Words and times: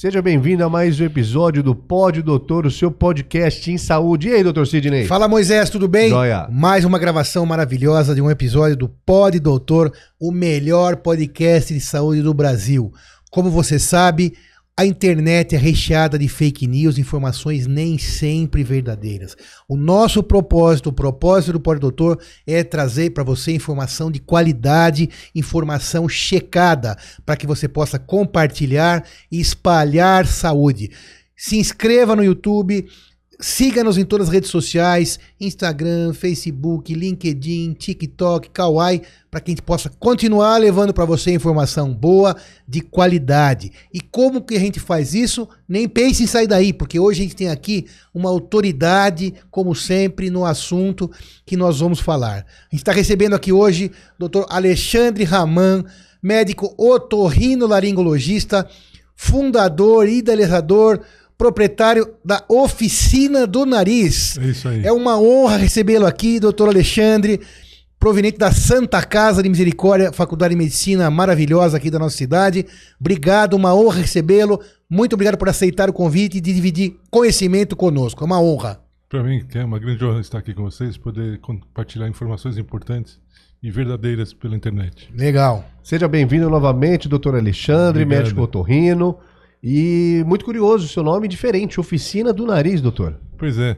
Seja 0.00 0.22
bem-vindo 0.22 0.62
a 0.62 0.70
mais 0.70 1.00
um 1.00 1.04
episódio 1.04 1.60
do 1.60 1.74
Pod 1.74 2.22
Doutor, 2.22 2.64
o 2.64 2.70
seu 2.70 2.88
podcast 2.88 3.68
em 3.68 3.76
saúde. 3.76 4.28
E 4.28 4.34
aí, 4.34 4.44
doutor 4.44 4.64
Sidney? 4.64 5.04
Fala 5.08 5.26
Moisés, 5.26 5.70
tudo 5.70 5.88
bem? 5.88 6.10
Joia. 6.10 6.46
Mais 6.52 6.84
uma 6.84 7.00
gravação 7.00 7.44
maravilhosa 7.44 8.14
de 8.14 8.22
um 8.22 8.30
episódio 8.30 8.76
do 8.76 8.88
Pod 8.88 9.40
Doutor, 9.40 9.92
o 10.16 10.30
melhor 10.30 10.98
podcast 10.98 11.74
de 11.74 11.80
saúde 11.80 12.22
do 12.22 12.32
Brasil. 12.32 12.92
Como 13.28 13.50
você 13.50 13.76
sabe, 13.76 14.34
a 14.78 14.86
internet 14.86 15.56
é 15.56 15.58
recheada 15.58 16.16
de 16.16 16.28
fake 16.28 16.64
news, 16.68 16.98
informações 16.98 17.66
nem 17.66 17.98
sempre 17.98 18.62
verdadeiras. 18.62 19.36
O 19.66 19.76
nosso 19.76 20.22
propósito, 20.22 20.90
o 20.90 20.92
propósito 20.92 21.54
do 21.54 21.60
Pod 21.60 21.80
Doutor 21.80 22.20
é 22.46 22.62
trazer 22.62 23.10
para 23.10 23.24
você 23.24 23.50
informação 23.50 24.08
de 24.08 24.20
qualidade, 24.20 25.10
informação 25.34 26.08
checada, 26.08 26.96
para 27.26 27.36
que 27.36 27.44
você 27.44 27.66
possa 27.66 27.98
compartilhar 27.98 29.04
e 29.32 29.40
espalhar 29.40 30.28
saúde. 30.28 30.92
Se 31.36 31.56
inscreva 31.56 32.14
no 32.14 32.22
YouTube, 32.22 32.86
Siga-nos 33.40 33.96
em 33.96 34.04
todas 34.04 34.26
as 34.26 34.34
redes 34.34 34.50
sociais: 34.50 35.20
Instagram, 35.40 36.12
Facebook, 36.12 36.92
LinkedIn, 36.92 37.72
TikTok, 37.74 38.50
Kawaii, 38.50 39.02
para 39.30 39.38
que 39.38 39.52
a 39.52 39.52
gente 39.52 39.62
possa 39.62 39.88
continuar 39.88 40.56
levando 40.58 40.92
para 40.92 41.04
você 41.04 41.32
informação 41.32 41.94
boa, 41.94 42.36
de 42.66 42.80
qualidade. 42.80 43.70
E 43.94 44.00
como 44.00 44.42
que 44.42 44.56
a 44.56 44.58
gente 44.58 44.80
faz 44.80 45.14
isso? 45.14 45.48
Nem 45.68 45.88
pense 45.88 46.24
em 46.24 46.26
sair 46.26 46.48
daí, 46.48 46.72
porque 46.72 46.98
hoje 46.98 47.20
a 47.20 47.22
gente 47.22 47.36
tem 47.36 47.48
aqui 47.48 47.86
uma 48.12 48.28
autoridade, 48.28 49.32
como 49.52 49.72
sempre, 49.72 50.30
no 50.30 50.44
assunto 50.44 51.08
que 51.46 51.56
nós 51.56 51.78
vamos 51.78 52.00
falar. 52.00 52.38
A 52.38 52.74
gente 52.74 52.80
está 52.80 52.90
recebendo 52.90 53.34
aqui 53.34 53.52
hoje 53.52 53.92
o 54.18 54.28
Dr. 54.28 54.46
Alexandre 54.48 55.22
Raman, 55.22 55.84
médico 56.20 56.74
otorrinolaringologista, 56.76 58.68
fundador 59.14 60.08
e 60.08 60.18
idealizador 60.18 61.00
proprietário 61.38 62.14
da 62.24 62.44
Oficina 62.48 63.46
do 63.46 63.64
Nariz. 63.64 64.36
É 64.38 64.46
isso 64.46 64.68
aí. 64.68 64.84
É 64.84 64.92
uma 64.92 65.18
honra 65.18 65.56
recebê-lo 65.56 66.04
aqui, 66.04 66.40
doutor 66.40 66.68
Alexandre, 66.68 67.40
proveniente 67.98 68.36
da 68.36 68.50
Santa 68.50 69.00
Casa 69.02 69.40
de 69.40 69.48
Misericórdia, 69.48 70.12
Faculdade 70.12 70.54
de 70.54 70.58
Medicina 70.58 71.08
maravilhosa 71.08 71.76
aqui 71.76 71.90
da 71.90 71.98
nossa 71.98 72.16
cidade. 72.16 72.66
Obrigado, 73.00 73.54
uma 73.54 73.72
honra 73.72 74.00
recebê-lo. 74.00 74.60
Muito 74.90 75.12
obrigado 75.12 75.38
por 75.38 75.48
aceitar 75.48 75.88
o 75.88 75.92
convite 75.92 76.38
e 76.38 76.40
de 76.40 76.52
dividir 76.52 76.96
conhecimento 77.08 77.76
conosco. 77.76 78.24
É 78.24 78.26
uma 78.26 78.42
honra. 78.42 78.80
Para 79.08 79.22
mim, 79.22 79.44
que 79.48 79.56
é 79.56 79.64
uma 79.64 79.78
grande 79.78 80.04
honra 80.04 80.20
estar 80.20 80.38
aqui 80.38 80.52
com 80.52 80.64
vocês, 80.64 80.96
poder 80.96 81.38
compartilhar 81.38 82.08
informações 82.08 82.58
importantes 82.58 83.18
e 83.62 83.70
verdadeiras 83.70 84.32
pela 84.32 84.56
internet. 84.56 85.08
Legal. 85.16 85.64
Seja 85.82 86.08
bem-vindo 86.08 86.50
novamente, 86.50 87.08
doutor 87.08 87.36
Alexandre, 87.36 88.02
Obrigado. 88.02 88.24
médico 88.24 88.42
otorrino. 88.42 89.18
E 89.62 90.22
muito 90.26 90.44
curioso, 90.44 90.86
seu 90.88 91.02
nome 91.02 91.26
é 91.26 91.28
diferente, 91.28 91.80
Oficina 91.80 92.32
do 92.32 92.46
Nariz, 92.46 92.80
doutor. 92.80 93.20
Pois 93.36 93.58
é, 93.58 93.76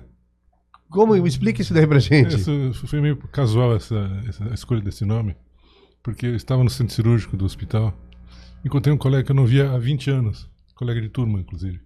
Como 0.91 1.15
explica 1.27 1.63
isso 1.63 1.73
daí 1.73 1.87
pra 1.87 1.99
gente? 1.99 2.35
essa, 2.35 2.51
foi 2.87 3.01
meio 3.01 3.17
casual 3.29 3.75
essa, 3.75 3.97
essa 4.29 4.45
a 4.51 4.55
escolha 4.55 4.81
desse 4.83 5.05
nome, 5.05 5.35
porque 6.03 6.27
eu 6.27 6.35
estava 6.37 6.63
no 6.63 6.71
centro 6.71 6.95
cirúrgico 6.95 7.37
do 7.37 7.45
hospital, 7.45 7.95
encontrei 8.65 8.93
um 8.95 8.99
colega 8.99 9.25
que 9.25 9.31
eu 9.33 9.37
não 9.37 9.47
via 9.47 9.71
há 9.71 9.79
20 9.79 10.11
anos, 10.11 10.49
colega 10.75 11.01
de 11.01 11.09
turma, 11.09 11.41
inclusive. 11.41 11.81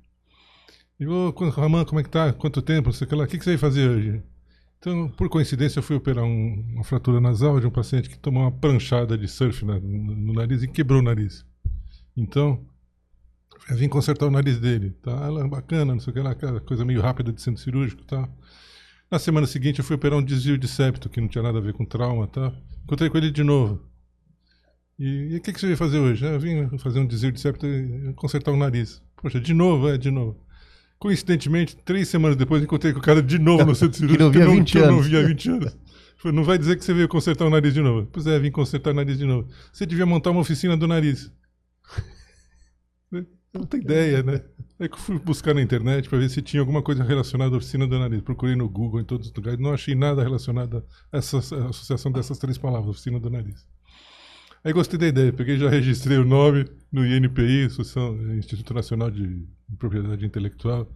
E 0.98 1.06
ô, 1.06 1.32
quando- 1.32 1.50
Raman, 1.52 1.84
como 1.84 2.00
é 2.00 2.02
que 2.04 2.10
tá? 2.10 2.32
Quanto 2.32 2.62
tempo? 2.62 2.88
Não 2.88 2.92
sei 2.92 3.04
o 3.04 3.08
que 3.08 3.14
lá. 3.16 3.24
O 3.24 3.26
que, 3.26 3.36
que 3.36 3.42
você 3.44 3.50
vai 3.50 3.58
fazer 3.58 3.88
hoje? 3.88 4.22
Então, 4.78 5.08
por 5.08 5.28
coincidência, 5.28 5.78
eu 5.80 5.82
fui 5.82 5.96
operar 5.96 6.24
um- 6.24 6.64
uma 6.74 6.84
fratura 6.84 7.20
nasal 7.20 7.58
de 7.58 7.66
um 7.66 7.70
paciente 7.70 8.08
que 8.08 8.16
tomou 8.18 8.42
uma 8.42 8.52
pranchada 8.52 9.16
de 9.18 9.26
surf 9.26 9.64
na- 9.64 9.80
no, 9.80 10.14
no 10.14 10.32
nariz 10.32 10.62
e 10.62 10.68
quebrou 10.68 11.00
o 11.00 11.02
nariz. 11.02 11.44
Então, 12.16 12.64
eu 13.70 13.76
vim 13.76 13.88
consertar 13.88 14.26
o 14.26 14.30
nariz 14.30 14.58
dele. 14.58 14.90
Tá? 15.02 15.12
Ela, 15.12 15.46
bacana, 15.48 15.92
não 15.94 16.00
sei 16.00 16.10
o 16.10 16.14
que 16.14 16.20
lá, 16.20 16.34
coisa 16.60 16.84
meio 16.84 17.00
rápida 17.00 17.32
de 17.32 17.40
centro 17.40 17.62
cirúrgico 17.62 18.04
tal. 18.04 18.28
Na 19.10 19.18
semana 19.18 19.46
seguinte, 19.46 19.78
eu 19.78 19.84
fui 19.84 19.96
operar 19.96 20.18
um 20.18 20.24
desvio 20.24 20.58
de 20.58 20.66
septo, 20.66 21.08
que 21.08 21.20
não 21.20 21.28
tinha 21.28 21.42
nada 21.42 21.58
a 21.58 21.60
ver 21.60 21.72
com 21.72 21.84
trauma 21.84 22.26
tal. 22.26 22.52
Encontrei 22.84 23.08
com 23.10 23.16
ele 23.18 23.30
de 23.30 23.44
novo. 23.44 23.80
E, 24.98 25.36
o 25.36 25.40
que, 25.40 25.52
que 25.52 25.60
você 25.60 25.66
veio 25.66 25.76
fazer 25.76 25.98
hoje? 25.98 26.24
"Ah, 26.26 26.30
Eu 26.30 26.40
vim 26.40 26.78
fazer 26.78 27.00
um 27.00 27.06
desvio 27.06 27.32
de 27.32 27.40
septo 27.40 27.66
e 27.66 28.12
consertar 28.14 28.52
o 28.52 28.56
nariz. 28.56 29.02
Poxa, 29.16 29.40
de 29.40 29.52
novo? 29.54 29.88
É, 29.88 29.98
de 29.98 30.10
novo. 30.10 30.40
Coincidentemente, 30.98 31.76
três 31.76 32.08
semanas 32.08 32.36
depois, 32.36 32.62
encontrei 32.62 32.92
com 32.92 32.98
o 32.98 33.02
cara 33.02 33.22
de 33.22 33.38
novo 33.38 33.64
no 33.64 33.74
centro 33.74 33.96
cirúrgico. 33.98 34.22
não 34.22 34.30
via 34.30 34.44
há 34.44 34.48
20 34.48 34.72
que 34.72 34.78
eu 34.78 34.86
não 34.86 34.94
anos. 34.94 35.06
via 35.06 35.20
há 35.20 35.26
20 35.26 35.50
anos. 35.50 35.76
Falei, 36.16 36.36
não 36.36 36.44
vai 36.44 36.56
dizer 36.56 36.76
que 36.78 36.84
você 36.84 36.94
veio 36.94 37.08
consertar 37.08 37.44
o 37.44 37.50
nariz 37.50 37.74
de 37.74 37.80
novo. 37.82 38.08
Pois 38.12 38.26
é, 38.26 38.38
vim 38.38 38.50
consertar 38.50 38.90
o 38.90 38.94
nariz 38.94 39.18
de 39.18 39.26
novo. 39.26 39.48
Você 39.72 39.84
devia 39.84 40.06
montar 40.06 40.30
uma 40.30 40.40
oficina 40.40 40.76
do 40.76 40.86
nariz. 40.86 41.30
Não 43.54 43.64
tem 43.64 43.80
ideia, 43.80 44.22
né? 44.22 44.44
Aí 44.80 44.88
que 44.88 44.96
eu 44.96 44.98
fui 44.98 45.18
buscar 45.18 45.54
na 45.54 45.62
internet 45.62 46.08
para 46.08 46.18
ver 46.18 46.28
se 46.28 46.42
tinha 46.42 46.60
alguma 46.60 46.82
coisa 46.82 47.04
relacionada 47.04 47.54
à 47.54 47.58
oficina 47.58 47.86
do 47.86 47.98
nariz. 47.98 48.20
Procurei 48.20 48.56
no 48.56 48.68
Google, 48.68 49.00
em 49.00 49.04
todos 49.04 49.28
os 49.28 49.34
lugares, 49.34 49.60
não 49.60 49.72
achei 49.72 49.94
nada 49.94 50.22
relacionado 50.22 50.84
a 51.12 51.18
essa 51.18 51.36
a 51.36 51.68
associação 51.68 52.10
dessas 52.10 52.38
três 52.38 52.58
palavras, 52.58 52.90
oficina 52.90 53.20
do 53.20 53.30
nariz. 53.30 53.64
Aí 54.64 54.72
gostei 54.72 54.98
da 54.98 55.06
ideia, 55.06 55.32
peguei 55.32 55.58
já 55.58 55.68
registrei 55.68 56.16
o 56.18 56.24
nome 56.24 56.64
no 56.90 57.06
INPI, 57.06 57.66
Associação, 57.66 58.16
Instituto 58.34 58.74
Nacional 58.74 59.10
de 59.10 59.46
Propriedade 59.78 60.24
Intelectual, 60.24 60.90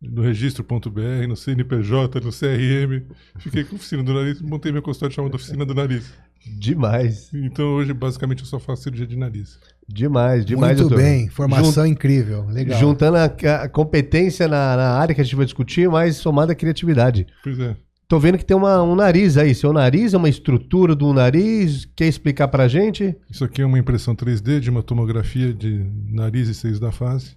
no 0.00 0.22
registro.br, 0.22 1.28
no 1.28 1.36
CNPJ, 1.36 2.20
no 2.20 2.32
CRM. 2.32 3.06
Fiquei 3.38 3.64
com 3.64 3.76
oficina 3.76 4.02
do 4.02 4.12
nariz, 4.14 4.40
montei 4.42 4.72
meu 4.72 4.82
consultório 4.82 5.14
chamado 5.14 5.34
Oficina 5.34 5.64
do 5.64 5.74
Nariz. 5.74 6.12
Demais, 6.44 7.32
Então 7.32 7.74
hoje, 7.74 7.92
basicamente, 7.92 8.40
eu 8.40 8.46
só 8.46 8.58
faço 8.58 8.82
cirurgia 8.82 9.06
de 9.06 9.16
nariz. 9.16 9.60
Demais, 9.88 10.44
demais, 10.44 10.78
Muito 10.78 10.88
doutor. 10.90 11.04
bem, 11.04 11.24
informação 11.26 11.86
incrível. 11.86 12.46
Legal. 12.48 12.78
Juntando 12.78 13.16
a, 13.16 13.24
a 13.24 13.68
competência 13.68 14.48
na, 14.48 14.76
na 14.76 14.90
área 14.98 15.14
que 15.14 15.20
a 15.20 15.24
gente 15.24 15.36
vai 15.36 15.44
discutir, 15.44 15.88
mas 15.88 16.16
somada 16.16 16.52
à 16.52 16.54
criatividade. 16.54 17.26
Pois 17.42 17.58
é. 17.58 17.76
Tô 18.08 18.18
vendo 18.18 18.36
que 18.36 18.44
tem 18.44 18.56
uma- 18.56 18.82
um 18.82 18.94
nariz 18.94 19.38
aí. 19.38 19.54
Seu 19.54 19.72
nariz 19.72 20.12
é 20.12 20.18
uma 20.18 20.28
estrutura 20.28 20.94
do 20.94 21.12
nariz. 21.14 21.86
Quer 21.96 22.06
explicar 22.08 22.46
pra 22.48 22.68
gente? 22.68 23.16
Isso 23.30 23.42
aqui 23.44 23.62
é 23.62 23.66
uma 23.66 23.78
impressão 23.78 24.14
3D 24.14 24.60
de 24.60 24.68
uma 24.68 24.82
tomografia 24.82 25.52
de 25.52 25.86
nariz 26.08 26.48
e 26.48 26.54
seios 26.54 26.78
da 26.78 26.92
face, 26.92 27.34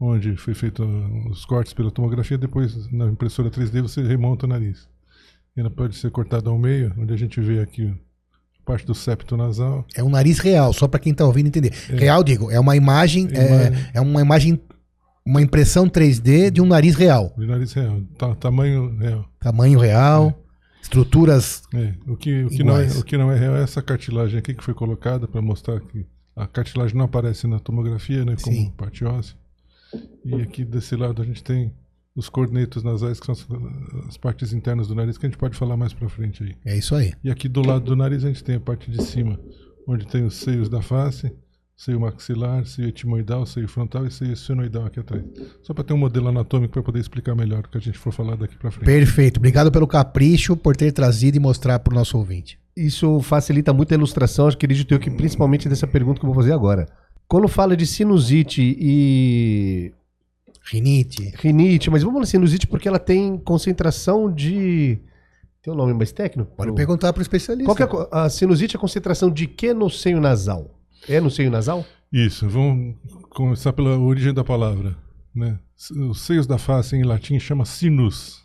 onde 0.00 0.34
foi 0.36 0.54
feito 0.54 0.82
os 1.30 1.44
cortes 1.44 1.74
pela 1.74 1.90
tomografia, 1.90 2.38
depois 2.38 2.90
na 2.90 3.06
impressora 3.06 3.50
3D 3.50 3.82
você 3.82 4.02
remonta 4.02 4.46
o 4.46 4.48
nariz. 4.48 4.88
Ela 5.54 5.70
pode 5.70 5.96
ser 5.96 6.10
cortada 6.10 6.48
ao 6.48 6.58
meio, 6.58 6.94
onde 6.98 7.12
a 7.12 7.16
gente 7.16 7.38
vê 7.40 7.60
aqui 7.60 7.92
parte 8.66 8.84
do 8.84 8.94
septo 8.94 9.36
nasal. 9.36 9.86
É 9.94 10.02
um 10.02 10.10
nariz 10.10 10.38
real, 10.40 10.72
só 10.72 10.88
para 10.88 10.98
quem 11.00 11.14
tá 11.14 11.24
ouvindo 11.24 11.46
entender. 11.46 11.72
Real, 11.88 12.22
digo, 12.24 12.50
é 12.50 12.58
uma 12.60 12.76
imagem, 12.76 13.28
é, 13.32 13.46
Imagem. 13.68 13.86
é 13.94 14.00
uma 14.00 14.20
imagem, 14.20 14.60
uma 15.24 15.40
impressão 15.40 15.88
3D 15.88 16.50
de 16.50 16.60
um 16.60 16.66
nariz 16.66 16.96
real. 16.96 17.32
De 17.38 17.46
nariz 17.46 17.72
real, 17.72 18.00
ta- 18.18 18.34
tamanho 18.34 18.96
real. 18.98 19.24
Tamanho 19.40 19.78
real, 19.78 20.36
estruturas. 20.82 21.62
É, 21.72 21.94
o, 22.06 22.16
que, 22.16 22.44
o, 22.44 22.48
que 22.48 22.64
não 22.64 22.76
é, 22.76 22.86
o 22.88 23.04
que 23.04 23.16
não 23.16 23.30
é 23.30 23.38
real 23.38 23.56
é 23.56 23.62
essa 23.62 23.80
cartilagem 23.80 24.38
aqui 24.38 24.52
que 24.52 24.64
foi 24.64 24.74
colocada 24.74 25.28
para 25.28 25.40
mostrar 25.40 25.80
que 25.80 26.04
a 26.34 26.46
cartilagem 26.46 26.96
não 26.96 27.04
aparece 27.04 27.46
na 27.46 27.58
tomografia, 27.60 28.24
né, 28.24 28.34
como 28.42 28.54
Sim. 28.56 28.72
parte 28.76 29.04
óssea. 29.04 29.36
E 30.24 30.34
aqui 30.42 30.64
desse 30.64 30.96
lado 30.96 31.22
a 31.22 31.24
gente 31.24 31.42
tem 31.42 31.72
os 32.16 32.30
cornetos 32.30 32.82
nasais, 32.82 33.20
que 33.20 33.26
são 33.26 33.34
as, 33.34 33.46
as 34.08 34.16
partes 34.16 34.52
internas 34.52 34.88
do 34.88 34.94
nariz, 34.94 35.18
que 35.18 35.26
a 35.26 35.28
gente 35.28 35.38
pode 35.38 35.56
falar 35.56 35.76
mais 35.76 35.92
para 35.92 36.08
frente 36.08 36.42
aí. 36.42 36.54
É 36.64 36.76
isso 36.76 36.94
aí. 36.94 37.12
E 37.22 37.30
aqui 37.30 37.46
do 37.48 37.60
lado 37.60 37.84
do 37.84 37.94
nariz 37.94 38.24
a 38.24 38.28
gente 38.28 38.42
tem 38.42 38.56
a 38.56 38.60
parte 38.60 38.90
de 38.90 39.02
cima, 39.02 39.38
onde 39.86 40.06
tem 40.06 40.24
os 40.24 40.34
seios 40.34 40.70
da 40.70 40.80
face, 40.80 41.30
seio 41.76 42.00
maxilar, 42.00 42.64
seio 42.64 42.88
etimoidal, 42.88 43.44
seio 43.44 43.68
frontal 43.68 44.06
e 44.06 44.10
seio 44.10 44.34
senoidal 44.34 44.86
aqui 44.86 44.98
atrás. 44.98 45.22
Só 45.62 45.74
para 45.74 45.84
ter 45.84 45.92
um 45.92 45.98
modelo 45.98 46.28
anatômico 46.28 46.72
para 46.72 46.82
poder 46.82 47.00
explicar 47.00 47.34
melhor 47.34 47.60
o 47.60 47.68
que 47.68 47.76
a 47.76 47.80
gente 47.80 47.98
for 47.98 48.12
falar 48.12 48.34
daqui 48.36 48.56
para 48.56 48.70
frente. 48.70 48.86
Perfeito. 48.86 49.36
Obrigado 49.36 49.70
pelo 49.70 49.86
capricho, 49.86 50.56
por 50.56 50.74
ter 50.74 50.92
trazido 50.92 51.36
e 51.36 51.40
mostrar 51.40 51.78
para 51.80 51.92
o 51.92 51.94
nosso 51.94 52.16
ouvinte. 52.16 52.58
Isso 52.74 53.20
facilita 53.20 53.74
muito 53.74 53.92
a 53.92 53.94
ilustração, 53.94 54.48
acredito 54.48 54.92
eu, 54.92 54.98
que 54.98 55.10
principalmente 55.10 55.68
dessa 55.68 55.86
pergunta 55.86 56.18
que 56.18 56.24
eu 56.24 56.32
vou 56.32 56.42
fazer 56.42 56.52
agora. 56.52 56.88
Quando 57.28 57.46
fala 57.48 57.76
de 57.76 57.86
sinusite 57.86 58.62
e 58.62 59.92
Rinite. 60.70 61.32
rinite, 61.36 61.90
mas 61.90 62.02
vamos 62.02 62.14
falar 62.14 62.26
sinusite 62.26 62.66
porque 62.66 62.88
ela 62.88 62.98
tem 62.98 63.38
concentração 63.38 64.32
de. 64.32 64.98
Tem 65.62 65.72
um 65.72 65.76
nome 65.76 65.92
mais 65.94 66.12
técnico? 66.12 66.50
Pode 66.56 66.68
Pro- 66.68 66.74
perguntar 66.76 67.12
para 67.12 67.20
o 67.20 67.22
especialista. 67.22 67.66
Qual 67.66 67.76
que 67.76 67.82
é 67.82 67.86
a 67.86 67.88
co- 67.88 68.08
a 68.10 68.28
sinusite 68.28 68.76
é 68.76 68.78
a 68.78 68.80
concentração 68.80 69.30
de 69.30 69.46
que 69.46 69.72
no 69.74 69.88
seio 69.90 70.20
nasal? 70.20 70.78
É 71.08 71.20
no 71.20 71.30
seio 71.30 71.50
nasal? 71.50 71.84
Isso, 72.12 72.48
vamos 72.48 72.96
começar 73.30 73.72
pela 73.72 73.98
origem 73.98 74.32
da 74.32 74.44
palavra. 74.44 74.96
Né? 75.34 75.58
Os 76.10 76.20
seios 76.22 76.46
da 76.46 76.56
face 76.58 76.96
em 76.96 77.02
latim 77.02 77.38
chama 77.38 77.64
sinus. 77.64 78.44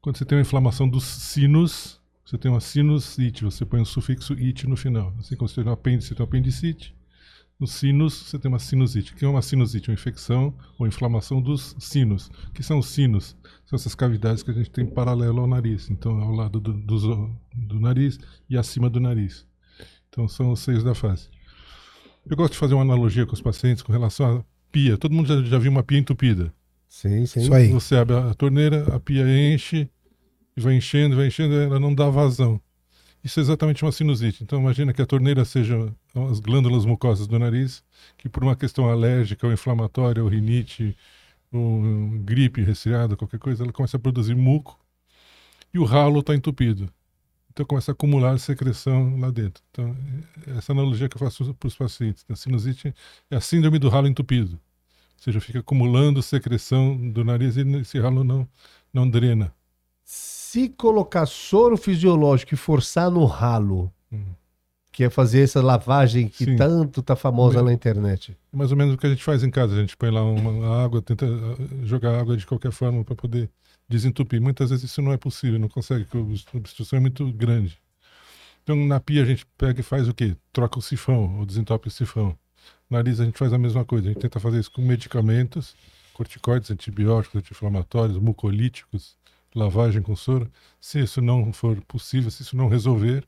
Quando 0.00 0.16
você 0.16 0.24
tem 0.24 0.38
uma 0.38 0.42
inflamação 0.42 0.88
dos 0.88 1.04
sinos, 1.04 2.00
você 2.24 2.38
tem 2.38 2.50
uma 2.50 2.60
sinusite, 2.60 3.44
você 3.44 3.64
põe 3.64 3.80
o 3.80 3.84
sufixo 3.86 4.32
it 4.34 4.66
no 4.66 4.76
final. 4.76 5.12
Assim 5.18 5.36
como 5.36 5.48
você 5.48 5.56
tem 5.62 5.70
um 5.70 5.72
apêndice, 5.74 6.08
você 6.08 6.14
tem 6.14 6.24
um 6.24 6.28
apendicite. 6.28 6.94
No 7.58 7.66
sinus, 7.66 8.14
você 8.14 8.38
tem 8.38 8.48
uma 8.48 8.60
sinusite. 8.60 9.12
O 9.12 9.16
que 9.16 9.24
é 9.24 9.28
uma 9.28 9.42
sinusite? 9.42 9.90
Uma 9.90 9.94
infecção 9.94 10.54
ou 10.78 10.86
inflamação 10.86 11.42
dos 11.42 11.74
sinos. 11.80 12.30
O 12.48 12.52
que 12.52 12.62
são 12.62 12.78
os 12.78 12.86
sinos? 12.86 13.36
São 13.66 13.76
essas 13.76 13.96
cavidades 13.96 14.44
que 14.44 14.50
a 14.52 14.54
gente 14.54 14.70
tem 14.70 14.86
paralelo 14.86 15.40
ao 15.40 15.46
nariz. 15.48 15.90
Então, 15.90 16.20
ao 16.20 16.30
lado 16.30 16.60
do, 16.60 16.72
do, 16.72 17.36
do 17.52 17.80
nariz 17.80 18.18
e 18.48 18.56
acima 18.56 18.88
do 18.88 19.00
nariz. 19.00 19.44
Então, 20.08 20.28
são 20.28 20.52
os 20.52 20.60
seios 20.60 20.84
da 20.84 20.94
face. 20.94 21.28
Eu 22.28 22.36
gosto 22.36 22.52
de 22.52 22.58
fazer 22.58 22.74
uma 22.74 22.82
analogia 22.82 23.26
com 23.26 23.34
os 23.34 23.42
pacientes 23.42 23.82
com 23.82 23.90
relação 23.90 24.44
pia. 24.70 24.96
Todo 24.96 25.14
mundo 25.14 25.26
já, 25.26 25.42
já 25.42 25.58
viu 25.58 25.70
uma 25.70 25.82
pia 25.82 25.98
entupida. 25.98 26.54
Sim, 26.88 27.26
sim. 27.26 27.40
Isso 27.40 27.54
aí. 27.54 27.72
Você 27.72 27.96
abre 27.96 28.16
a 28.16 28.34
torneira, 28.34 28.94
a 28.94 29.00
pia 29.00 29.24
enche, 29.26 29.88
e 30.56 30.60
vai 30.60 30.74
enchendo, 30.74 31.16
vai 31.16 31.26
enchendo, 31.26 31.54
ela 31.54 31.80
não 31.80 31.94
dá 31.94 32.08
vazão. 32.08 32.60
Isso 33.22 33.40
é 33.40 33.42
exatamente 33.42 33.84
uma 33.84 33.92
sinusite. 33.92 34.42
Então 34.42 34.60
imagina 34.60 34.92
que 34.92 35.02
a 35.02 35.06
torneira 35.06 35.44
seja 35.44 35.92
as 36.30 36.40
glândulas 36.40 36.84
mucosas 36.84 37.26
do 37.26 37.38
nariz, 37.38 37.82
que 38.16 38.28
por 38.28 38.42
uma 38.42 38.56
questão 38.56 38.88
alérgica 38.88 39.46
ou 39.46 39.52
inflamatória, 39.52 40.22
ou 40.22 40.28
rinite, 40.28 40.96
ou 41.52 41.80
gripe, 42.20 42.62
resfriado, 42.62 43.16
qualquer 43.16 43.40
coisa, 43.40 43.64
ela 43.64 43.72
começa 43.72 43.96
a 43.96 44.00
produzir 44.00 44.34
muco 44.34 44.78
e 45.72 45.78
o 45.78 45.84
ralo 45.84 46.20
está 46.20 46.34
entupido. 46.34 46.88
Então 47.50 47.66
começa 47.66 47.90
a 47.90 47.94
acumular 47.94 48.38
secreção 48.38 49.18
lá 49.18 49.30
dentro. 49.30 49.62
Então, 49.70 49.96
essa 50.56 50.72
analogia 50.72 51.08
que 51.08 51.16
eu 51.16 51.20
faço 51.20 51.52
para 51.54 51.66
os 51.66 51.74
pacientes. 51.74 52.24
A 52.28 52.36
sinusite 52.36 52.94
é 53.30 53.36
a 53.36 53.40
síndrome 53.40 53.80
do 53.80 53.88
ralo 53.88 54.06
entupido. 54.06 54.52
Ou 54.52 55.22
seja, 55.24 55.40
fica 55.40 55.58
acumulando 55.58 56.22
secreção 56.22 56.96
do 57.10 57.24
nariz 57.24 57.56
e 57.56 57.62
esse 57.78 57.98
ralo 57.98 58.22
não, 58.22 58.48
não 58.92 59.10
drena. 59.10 59.52
Se 60.50 60.66
colocar 60.70 61.26
soro 61.26 61.76
fisiológico 61.76 62.54
e 62.54 62.56
forçar 62.56 63.10
no 63.10 63.26
ralo, 63.26 63.92
Hum. 64.10 64.32
que 64.90 65.04
é 65.04 65.10
fazer 65.10 65.42
essa 65.42 65.60
lavagem 65.60 66.26
que 66.26 66.46
Sim. 66.46 66.56
tanto 66.56 67.02
tá 67.02 67.14
famosa 67.14 67.62
na 67.62 67.70
internet. 67.70 68.34
Mais 68.50 68.70
ou 68.70 68.76
menos 68.78 68.94
o 68.94 68.96
que 68.96 69.06
a 69.06 69.10
gente 69.10 69.22
faz 69.22 69.44
em 69.44 69.50
casa. 69.50 69.74
A 69.74 69.80
gente 69.80 69.94
põe 69.94 70.10
lá 70.10 70.24
uma 70.24 70.82
água, 70.82 71.02
tenta 71.02 71.26
ah, 71.26 71.84
jogar 71.84 72.18
água 72.18 72.34
de 72.34 72.46
qualquer 72.46 72.72
forma 72.72 73.04
para 73.04 73.14
poder 73.14 73.50
desentupir. 73.86 74.40
Muitas 74.40 74.70
vezes 74.70 74.90
isso 74.90 75.02
não 75.02 75.12
é 75.12 75.18
possível, 75.18 75.58
não 75.58 75.68
consegue, 75.68 76.06
porque 76.06 76.16
a 76.16 76.56
obstrução 76.56 76.96
é 76.96 77.00
muito 77.00 77.30
grande. 77.30 77.78
Então 78.62 78.74
na 78.74 78.98
pia 78.98 79.24
a 79.24 79.26
gente 79.26 79.44
pega 79.58 79.80
e 79.80 79.82
faz 79.82 80.08
o 80.08 80.14
quê? 80.14 80.34
Troca 80.50 80.78
o 80.78 80.82
sifão, 80.82 81.40
ou 81.40 81.44
desentope 81.44 81.88
o 81.88 81.90
sifão. 81.90 82.34
Nariz 82.88 83.20
a 83.20 83.26
gente 83.26 83.36
faz 83.36 83.52
a 83.52 83.58
mesma 83.58 83.84
coisa. 83.84 84.08
A 84.08 84.12
gente 84.14 84.22
tenta 84.22 84.40
fazer 84.40 84.60
isso 84.60 84.72
com 84.72 84.80
medicamentos, 84.80 85.76
corticoides, 86.14 86.70
antibióticos, 86.70 87.36
anti-inflamatórios, 87.38 88.16
mucolíticos, 88.16 89.18
lavagem 89.54 90.02
com 90.02 90.14
soro. 90.16 90.50
Se 90.80 91.00
isso 91.00 91.20
não 91.20 91.52
for 91.52 91.80
possível, 91.82 92.30
se 92.30 92.42
isso 92.42 92.56
não 92.56 92.68
resolver, 92.68 93.24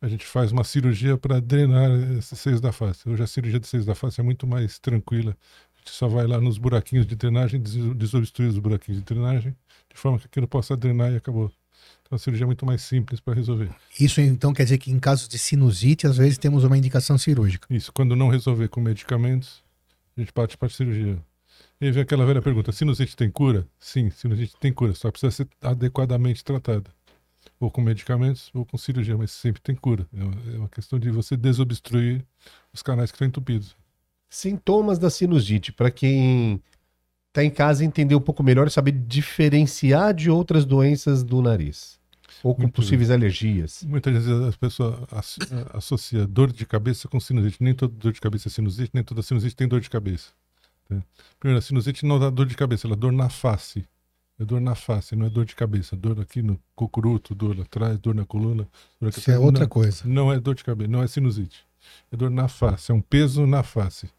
a 0.00 0.08
gente 0.08 0.24
faz 0.26 0.52
uma 0.52 0.64
cirurgia 0.64 1.16
para 1.16 1.40
drenar 1.40 1.90
esses 2.18 2.38
seios 2.38 2.60
da 2.60 2.72
face. 2.72 3.08
Hoje 3.08 3.22
a 3.22 3.26
cirurgia 3.26 3.58
de 3.60 3.66
seios 3.66 3.86
da 3.86 3.94
face 3.94 4.20
é 4.20 4.24
muito 4.24 4.46
mais 4.46 4.78
tranquila. 4.78 5.36
A 5.74 5.78
gente 5.78 5.90
só 5.90 6.08
vai 6.08 6.26
lá 6.26 6.40
nos 6.40 6.58
buraquinhos 6.58 7.06
de 7.06 7.16
drenagem, 7.16 7.60
des- 7.60 7.94
desobstruir 7.96 8.50
os 8.50 8.58
buraquinhos 8.58 9.00
de 9.00 9.04
drenagem, 9.04 9.54
de 9.92 9.98
forma 9.98 10.18
que 10.18 10.26
aquilo 10.26 10.46
possa 10.46 10.76
drenar 10.76 11.12
e 11.12 11.16
acabou. 11.16 11.50
Então 12.02 12.16
a 12.16 12.18
cirurgia 12.18 12.44
é 12.44 12.46
muito 12.46 12.64
mais 12.66 12.82
simples 12.82 13.20
para 13.20 13.34
resolver. 13.34 13.70
Isso 13.98 14.20
então 14.20 14.52
quer 14.52 14.64
dizer 14.64 14.78
que 14.78 14.90
em 14.90 14.98
casos 14.98 15.26
de 15.28 15.38
sinusite, 15.38 16.06
às 16.06 16.16
vezes 16.16 16.38
temos 16.38 16.64
uma 16.64 16.76
indicação 16.76 17.16
cirúrgica. 17.18 17.66
Isso, 17.70 17.92
quando 17.92 18.14
não 18.14 18.28
resolver 18.28 18.68
com 18.68 18.80
medicamentos, 18.80 19.62
a 20.16 20.20
gente 20.20 20.32
parte 20.32 20.56
para 20.56 20.66
a 20.68 20.70
cirurgia. 20.70 21.18
E 21.84 21.90
vem 21.90 22.02
aquela 22.02 22.24
velha 22.24 22.40
pergunta: 22.40 22.72
sinusite 22.72 23.14
tem 23.14 23.30
cura? 23.30 23.66
Sim, 23.78 24.08
sinusite 24.08 24.54
tem 24.58 24.72
cura, 24.72 24.94
só 24.94 25.10
precisa 25.10 25.30
ser 25.30 25.48
adequadamente 25.60 26.42
tratada. 26.42 26.90
Ou 27.60 27.70
com 27.70 27.82
medicamentos 27.82 28.50
ou 28.54 28.64
com 28.64 28.78
cirurgia, 28.78 29.18
mas 29.18 29.30
sempre 29.30 29.60
tem 29.60 29.74
cura. 29.74 30.06
É 30.16 30.24
uma- 30.24 30.64
é 30.64 30.68
questão 30.68 30.98
de 30.98 31.10
você 31.10 31.36
desobstruir 31.36 32.24
os 32.72 32.82
canais 32.82 33.10
que 33.10 33.16
estão 33.16 33.28
entupidos. 33.28 33.76
Sintomas 34.30 34.98
da 34.98 35.10
sinusite, 35.10 35.72
para 35.72 35.90
quem 35.90 36.58
tá 37.34 37.44
em 37.44 37.50
casa 37.50 37.84
entender 37.84 38.14
um 38.14 38.20
pouco 38.20 38.42
melhor 38.42 38.66
e 38.66 38.70
saber 38.70 38.92
diferenciar 38.92 40.14
de 40.14 40.30
outras 40.30 40.64
doenças 40.64 41.22
do 41.22 41.42
nariz. 41.42 42.00
Ou 42.42 42.54
com 42.54 42.62
Muito 42.62 42.74
possíveis 42.74 43.10
alergias. 43.10 43.84
Muitas 43.86 44.12
vezes 44.14 44.30
as 44.30 44.56
pessoas 44.56 44.98
asso- 45.12 45.38
associam 45.74 46.26
dor 46.26 46.50
de 46.50 46.64
cabeça 46.64 47.08
com 47.08 47.20
sinusite. 47.20 47.58
Nem 47.62 47.74
toda 47.74 47.94
dor 47.94 48.12
de 48.12 48.20
cabeça 48.22 48.48
é 48.48 48.50
sinusite, 48.50 48.90
nem 48.94 49.04
toda 49.04 49.22
sinusite 49.22 49.54
tem 49.54 49.68
dor 49.68 49.80
de 49.82 49.90
cabeça. 49.90 50.30
Né? 50.88 51.02
Primeiro, 51.38 51.58
a 51.58 51.62
sinusite 51.62 52.04
não 52.04 52.18
dá 52.18 52.30
dor 52.30 52.46
de 52.46 52.56
cabeça, 52.56 52.86
ela 52.86 52.96
dá 52.96 53.00
dor 53.00 53.12
na 53.12 53.28
face. 53.28 53.84
É 54.38 54.44
dor 54.44 54.60
na 54.60 54.74
face, 54.74 55.14
não 55.14 55.26
é 55.26 55.30
dor 55.30 55.44
de 55.44 55.54
cabeça. 55.54 55.94
Dor 55.94 56.20
aqui 56.20 56.42
no 56.42 56.60
cocuruto, 56.74 57.34
dor 57.34 57.60
atrás, 57.60 57.98
dor 58.00 58.14
na 58.14 58.24
coluna. 58.24 58.66
Dor 59.00 59.10
Isso 59.10 59.30
é 59.30 59.38
outra 59.38 59.62
não, 59.62 59.68
coisa. 59.68 60.02
Não 60.06 60.32
é 60.32 60.40
dor 60.40 60.54
de 60.56 60.64
cabeça, 60.64 60.90
não 60.90 61.02
é 61.02 61.06
sinusite. 61.06 61.64
É 62.10 62.16
dor 62.16 62.30
na 62.30 62.48
face, 62.48 62.90
é 62.90 62.94
um 62.94 63.00
peso 63.00 63.46
na 63.46 63.62
face. 63.62 64.10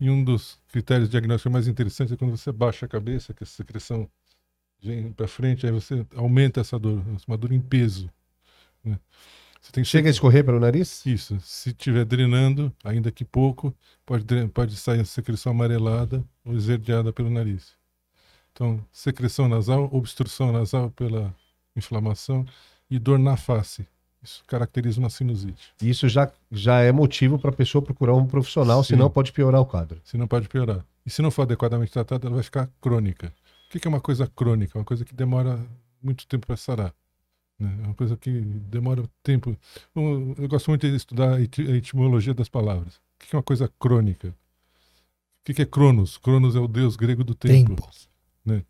E 0.00 0.10
um 0.10 0.22
dos 0.22 0.58
critérios 0.68 1.08
diagnósticos 1.08 1.52
mais 1.52 1.68
interessantes 1.68 2.12
é 2.12 2.16
quando 2.16 2.36
você 2.36 2.50
baixa 2.50 2.86
a 2.86 2.88
cabeça, 2.88 3.32
que 3.32 3.44
a 3.44 3.46
secreção 3.46 4.08
vem 4.82 5.12
para 5.12 5.26
frente, 5.26 5.64
aí 5.66 5.72
você 5.72 6.06
aumenta 6.14 6.60
essa 6.60 6.78
dor, 6.78 7.02
uma 7.26 7.36
dor 7.36 7.52
em 7.52 7.60
peso. 7.60 8.10
né? 8.84 8.98
Você 9.66 9.72
tem 9.72 9.82
que 9.82 9.90
Chega 9.90 10.08
a 10.08 10.10
escorrer 10.10 10.44
pelo 10.44 10.60
nariz? 10.60 11.04
isso, 11.04 11.40
se 11.40 11.70
estiver 11.70 12.04
drenando, 12.04 12.72
ainda 12.84 13.10
que 13.10 13.24
pouco, 13.24 13.74
pode, 14.04 14.24
pode 14.54 14.76
sair 14.76 15.00
a 15.00 15.04
secreção 15.04 15.50
amarelada 15.50 16.24
ou 16.44 16.54
esverdeada 16.54 17.12
pelo 17.12 17.28
nariz. 17.28 17.72
Então, 18.52 18.80
secreção 18.92 19.48
nasal, 19.48 19.88
obstrução 19.92 20.52
nasal 20.52 20.90
pela 20.90 21.34
inflamação 21.74 22.46
e 22.88 22.96
dor 22.96 23.18
na 23.18 23.36
face. 23.36 23.84
Isso 24.22 24.44
caracteriza 24.46 25.00
uma 25.00 25.10
sinusite. 25.10 25.74
Isso 25.82 26.08
já, 26.08 26.30
já 26.50 26.80
é 26.80 26.92
motivo 26.92 27.36
para 27.36 27.50
a 27.50 27.52
pessoa 27.52 27.82
procurar 27.82 28.14
um 28.14 28.26
profissional, 28.26 28.84
Sim. 28.84 28.94
senão 28.94 29.10
pode 29.10 29.32
piorar 29.32 29.60
o 29.60 29.66
quadro. 29.66 30.00
Senão 30.04 30.28
pode 30.28 30.48
piorar. 30.48 30.84
E 31.04 31.10
se 31.10 31.20
não 31.20 31.30
for 31.32 31.42
adequadamente 31.42 31.90
tratada, 31.90 32.28
ela 32.28 32.36
vai 32.36 32.44
ficar 32.44 32.70
crônica. 32.80 33.32
O 33.66 33.78
que 33.78 33.86
é 33.86 33.88
uma 33.88 34.00
coisa 34.00 34.28
crônica? 34.28 34.78
Uma 34.78 34.84
coisa 34.84 35.04
que 35.04 35.12
demora 35.12 35.58
muito 36.00 36.24
tempo 36.28 36.46
para 36.46 36.56
sarar. 36.56 36.94
Né? 37.58 37.78
É 37.82 37.86
uma 37.86 37.94
coisa 37.94 38.16
que 38.16 38.30
demora 38.30 39.02
tempo. 39.22 39.56
Eu, 39.94 40.34
eu 40.38 40.48
gosto 40.48 40.68
muito 40.70 40.88
de 40.88 40.94
estudar 40.96 41.34
a 41.34 41.40
eti- 41.40 41.66
a 41.66 41.76
etimologia 41.76 42.34
das 42.34 42.48
palavras. 42.48 42.96
O 42.96 43.00
que 43.26 43.34
é 43.34 43.36
uma 43.36 43.42
coisa 43.42 43.70
crônica? 43.78 44.28
O 45.48 45.52
que 45.52 45.62
é 45.62 45.66
Cronos? 45.66 46.18
Cronos 46.18 46.56
é 46.56 46.58
o 46.58 46.66
deus 46.68 46.96
grego 46.96 47.22
do 47.22 47.34
tempo. 47.34 47.76
Tempo. 47.76 48.66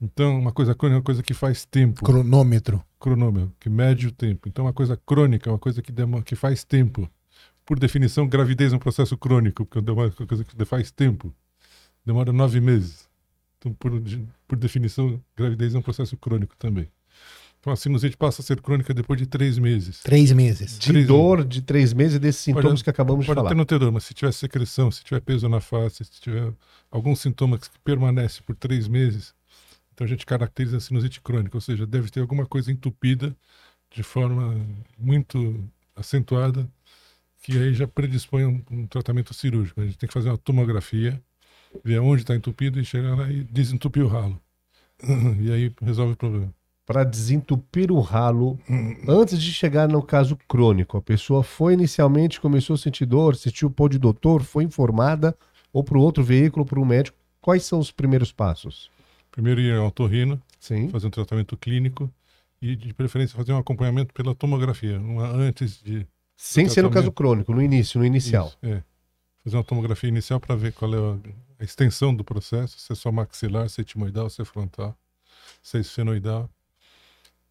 Então, 0.00 0.36
uma 0.36 0.50
coisa 0.52 0.74
crônica 0.74 0.96
é 0.96 0.98
uma 0.98 1.04
coisa 1.04 1.22
que 1.22 1.32
faz 1.32 1.64
tempo. 1.64 2.04
Cronômetro. 2.04 2.82
Cronômetro, 2.98 3.52
que 3.60 3.70
mede 3.70 4.08
o 4.08 4.12
tempo. 4.12 4.48
Então, 4.48 4.64
uma 4.64 4.72
coisa 4.72 4.96
crônica 4.96 5.48
é 5.48 5.52
uma 5.52 5.58
coisa 5.60 5.80
que, 5.80 5.92
demo- 5.92 6.22
que 6.24 6.34
faz 6.34 6.64
tempo. 6.64 7.08
Por 7.64 7.78
definição, 7.78 8.26
gravidez 8.26 8.72
é 8.72 8.76
um 8.76 8.80
processo 8.80 9.16
crônico, 9.16 9.64
porque 9.64 9.78
é 9.78 9.92
uma 9.92 10.10
coisa 10.10 10.44
que 10.44 10.64
faz 10.64 10.90
tempo. 10.90 11.32
Demora 12.04 12.32
nove 12.32 12.60
meses. 12.60 13.08
Então, 13.58 13.72
por, 13.74 13.92
por 14.48 14.58
definição, 14.58 15.20
gravidez 15.36 15.72
é 15.72 15.78
um 15.78 15.82
processo 15.82 16.16
crônico 16.16 16.56
também. 16.56 16.88
Então, 17.62 17.72
a 17.72 17.76
sinusite 17.76 18.16
passa 18.16 18.42
a 18.42 18.44
ser 18.44 18.60
crônica 18.60 18.92
depois 18.92 19.16
de 19.20 19.24
três 19.24 19.56
meses. 19.56 20.00
Três 20.02 20.32
meses. 20.32 20.80
De 20.80 20.88
Três 20.90 21.06
dor 21.06 21.44
de 21.44 21.62
três 21.62 21.92
meses 21.92 22.18
desses 22.18 22.40
sintomas 22.42 22.72
Pode- 22.72 22.82
que 22.84 22.90
acabamos 22.90 23.24
de 23.24 23.28
Pode 23.28 23.36
falar. 23.36 23.50
até 23.50 23.54
não 23.56 23.64
ter 23.64 23.78
dor, 23.78 23.92
mas 23.92 24.02
se 24.04 24.12
tiver 24.12 24.32
secreção, 24.32 24.90
se 24.90 25.04
tiver 25.04 25.20
peso 25.20 25.48
na 25.48 25.60
face, 25.60 26.04
se 26.04 26.20
tiver 26.20 26.52
algum 26.90 27.14
sintoma 27.14 27.56
que 27.56 27.68
permanece 27.84 28.42
por 28.42 28.56
três 28.56 28.88
meses, 28.88 29.32
então 29.94 30.04
a 30.04 30.08
gente 30.08 30.26
caracteriza 30.26 30.78
a 30.78 30.80
sinusite 30.80 31.20
crônica, 31.20 31.56
ou 31.56 31.60
seja, 31.60 31.86
deve 31.86 32.10
ter 32.10 32.18
alguma 32.18 32.44
coisa 32.46 32.72
entupida 32.72 33.32
de 33.92 34.02
forma 34.02 34.56
muito 34.98 35.62
acentuada, 35.94 36.68
que 37.44 37.56
aí 37.56 37.74
já 37.74 37.86
predispõe 37.86 38.42
a 38.42 38.48
um, 38.48 38.60
um 38.72 38.86
tratamento 38.88 39.32
cirúrgico. 39.32 39.80
A 39.80 39.84
gente 39.84 39.98
tem 39.98 40.08
que 40.08 40.12
fazer 40.12 40.30
uma 40.30 40.38
tomografia, 40.38 41.22
ver 41.84 42.00
onde 42.00 42.22
está 42.22 42.34
entupido 42.34 42.80
e 42.80 42.84
chegar 42.84 43.14
lá 43.16 43.30
e 43.30 43.44
desentupir 43.44 44.02
o 44.04 44.08
ralo. 44.08 44.40
E 45.40 45.52
aí 45.52 45.72
resolve 45.80 46.14
o 46.14 46.16
problema. 46.16 46.52
Para 46.92 47.04
desentupir 47.04 47.90
o 47.90 48.00
ralo, 48.00 48.58
antes 49.08 49.40
de 49.40 49.50
chegar 49.50 49.88
no 49.88 50.02
caso 50.02 50.36
crônico, 50.46 50.98
a 50.98 51.00
pessoa 51.00 51.42
foi 51.42 51.72
inicialmente, 51.72 52.38
começou 52.38 52.74
a 52.74 52.76
sentir 52.76 53.06
dor, 53.06 53.32
assistiu 53.32 53.68
o 53.68 53.70
pó 53.70 53.88
de 53.88 53.98
doutor, 53.98 54.42
foi 54.42 54.64
informada, 54.64 55.34
ou 55.72 55.82
para 55.82 55.98
outro 55.98 56.22
veículo, 56.22 56.66
para 56.66 56.78
um 56.78 56.84
médico. 56.84 57.16
Quais 57.40 57.64
são 57.64 57.78
os 57.78 57.90
primeiros 57.90 58.30
passos? 58.30 58.90
Primeiro 59.30 59.58
ir 59.58 59.74
ao 59.74 59.86
otorrino, 59.86 60.38
Sim. 60.60 60.90
fazer 60.90 61.06
um 61.06 61.10
tratamento 61.10 61.56
clínico 61.56 62.12
e, 62.60 62.76
de 62.76 62.92
preferência, 62.92 63.34
fazer 63.34 63.54
um 63.54 63.58
acompanhamento 63.58 64.12
pela 64.12 64.34
tomografia, 64.34 65.00
uma 65.00 65.26
antes 65.28 65.82
de 65.82 66.06
Sem 66.36 66.68
ser 66.68 66.82
no 66.82 66.90
caso 66.90 67.10
crônico, 67.10 67.54
no 67.54 67.62
início, 67.62 67.98
no 67.98 68.04
inicial. 68.04 68.48
Isso, 68.48 68.58
é. 68.62 68.82
Fazer 69.42 69.56
uma 69.56 69.64
tomografia 69.64 70.10
inicial 70.10 70.38
para 70.38 70.54
ver 70.54 70.74
qual 70.74 70.94
é 70.94 70.98
a, 71.58 71.64
extensão 71.64 72.14
do 72.14 72.22
processo, 72.22 72.78
se 72.78 72.92
é 72.92 72.94
só 72.94 73.10
maxilar, 73.10 73.66
se 73.70 73.80
é 73.80 73.82
etimoidal, 73.82 74.28
se 74.28 74.42
é 74.42 74.44
frontal, 74.44 74.94
se 75.62 75.78
é 75.78 75.80
esfenoidal. 75.80 76.50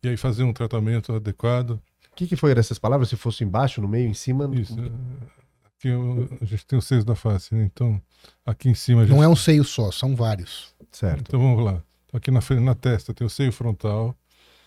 E 0.03 0.09
aí 0.09 0.17
fazer 0.17 0.43
um 0.43 0.53
tratamento 0.53 1.13
adequado. 1.13 1.71
O 2.11 2.15
que, 2.15 2.27
que 2.27 2.35
foi 2.35 2.51
essas 2.53 2.79
palavras? 2.79 3.09
Se 3.09 3.15
fosse 3.15 3.43
embaixo, 3.43 3.81
no 3.81 3.87
meio, 3.87 4.09
em 4.09 4.13
cima? 4.13 4.49
Isso. 4.55 4.77
é, 4.79 4.91
Aqui 5.77 5.87
eu- 5.87 6.27
a 6.41 6.45
gente 6.45 6.65
tem 6.65 6.77
os 6.77 6.85
seios 6.85 7.03
da 7.05 7.15
face, 7.15 7.55
né? 7.55 7.63
Então, 7.63 7.99
aqui 8.45 8.69
em 8.69 8.75
cima 8.75 9.01
a 9.01 9.05
gente. 9.05 9.15
Não 9.15 9.23
é 9.23 9.27
um 9.27 9.35
seio 9.35 9.63
só, 9.63 9.91
são 9.91 10.15
vários. 10.15 10.75
Certo. 10.91 11.21
Então 11.27 11.39
vamos 11.39 11.63
lá. 11.63 11.81
Então, 12.05 12.17
aqui 12.17 12.29
na, 12.29 12.41
frente, 12.41 12.61
na 12.61 12.75
testa 12.75 13.13
tem 13.13 13.25
o 13.25 13.29
seio 13.29 13.51
frontal, 13.51 14.15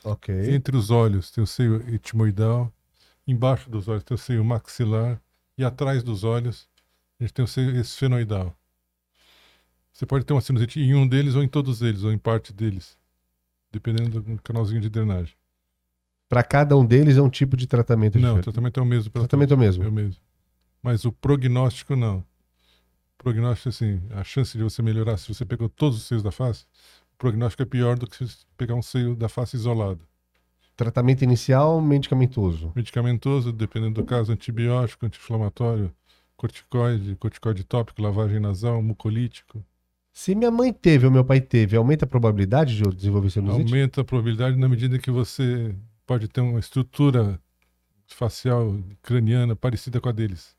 Ok. 0.05 0.35
entre 0.55 0.77
os 0.77 0.91
olhos 0.91 1.31
tem 1.31 1.43
o 1.45 1.47
seio 1.47 1.77
etimoidal, 1.95 2.73
embaixo 3.27 3.71
dos 3.71 3.87
olhos 3.89 4.03
tem 4.03 4.15
o 4.15 4.19
seio 4.19 4.45
maxilar 4.45 5.21
e 5.57 5.65
atrás 5.65 6.03
dos 6.03 6.25
olhos 6.25 6.67
a 7.21 7.25
gente 7.25 7.33
tem 7.35 7.45
o 7.45 7.49
seio 7.49 7.77
esfenoidal. 7.77 8.53
Você 9.93 10.05
pode 10.07 10.25
ter 10.25 10.33
uma 10.33 10.41
sinusite 10.41 10.81
em 10.81 10.95
um 10.95 11.07
deles 11.07 11.35
ou 11.37 11.43
em 11.45 11.49
todos 11.49 11.81
eles, 11.81 12.03
ou 12.03 12.13
em 12.13 12.19
parte 12.19 12.53
deles, 12.53 12.97
dependendo 13.75 14.21
do 14.21 14.41
canalzinho 14.43 14.81
de 14.81 14.89
drenagem. 14.89 15.35
Para 16.29 16.45
cada 16.45 16.77
um 16.77 16.87
deles 16.87 17.17
é 17.17 17.23
um 17.23 17.29
tipo 17.29 17.57
de 17.57 17.67
tratamento 17.67 18.19
Não, 18.19 18.39
o 18.39 18.41
tratamento 18.41 18.79
é 18.79 18.83
o 18.83 18.87
mesmo. 18.87 19.09
O 19.09 19.13
tratamento 19.13 19.51
é 19.51 19.55
o 19.55 19.59
todos, 19.59 19.77
mesmo. 19.77 19.85
É 19.85 19.89
o 19.89 19.93
mesmo. 19.93 20.21
Mas 20.81 21.05
o 21.05 21.13
prognóstico 21.13 21.97
não. 21.97 22.19
O 22.19 23.23
prognóstico, 23.23 23.69
assim, 23.71 24.01
a 24.11 24.23
chance 24.23 24.57
de 24.57 24.63
você 24.63 24.81
melhorar 24.81 25.17
se 25.17 25.33
você 25.33 25.45
pegou 25.45 25.69
todos 25.69 25.99
os 25.99 26.05
seios 26.05 26.23
da 26.23 26.31
face, 26.31 26.65
o 27.15 27.19
prognóstico 27.19 27.63
é 27.63 27.67
pior 27.67 27.99
do 27.99 28.07
que 28.07 28.17
se 28.17 28.27
você 28.27 28.45
pegar 28.57 28.75
um 28.75 28.83
seio 28.83 29.17
da 29.17 29.29
face 29.29 29.57
isolado. 29.57 30.01
Tratamento 30.77 31.23
inicial 31.23 31.81
medicamentoso. 31.81 32.73
Medicamentoso, 32.75 33.53
dependendo 33.53 34.01
do 34.01 34.05
caso, 34.05 34.33
antibiótico, 34.33 35.07
anti-inflamatório, 35.07 35.93
corticoide, 36.37 37.17
corticoide 37.17 37.65
tópico, 37.65 38.03
lavagem 38.03 38.41
nasal, 38.41 38.83
mucolítico. 38.83 39.65
Se 40.15 40.33
minha 40.33 40.51
mãe 40.51 40.73
teve 40.73 41.07
ou 41.07 41.13
meu 41.13 41.25
pai 41.25 41.41
teve, 41.41 41.77
aumenta 41.77 42.05
a 42.05 42.09
probabilidade 42.09 42.77
de 42.77 42.85
eu 42.85 42.93
desenvolver 42.93 43.31
sinusite? 43.31 43.65
Aumenta 43.65 44.01
a 44.01 44.05
probabilidade 44.05 44.57
na 44.57 44.69
medida 44.69 44.97
que 44.97 45.11
você 45.11 45.75
pode 46.07 46.29
ter 46.29 46.41
uma 46.41 46.61
estrutura 46.61 47.39
facial 48.07 48.79
craniana 49.03 49.57
parecida 49.57 50.01
com 50.01 50.09
a 50.09 50.13
deles. 50.13 50.57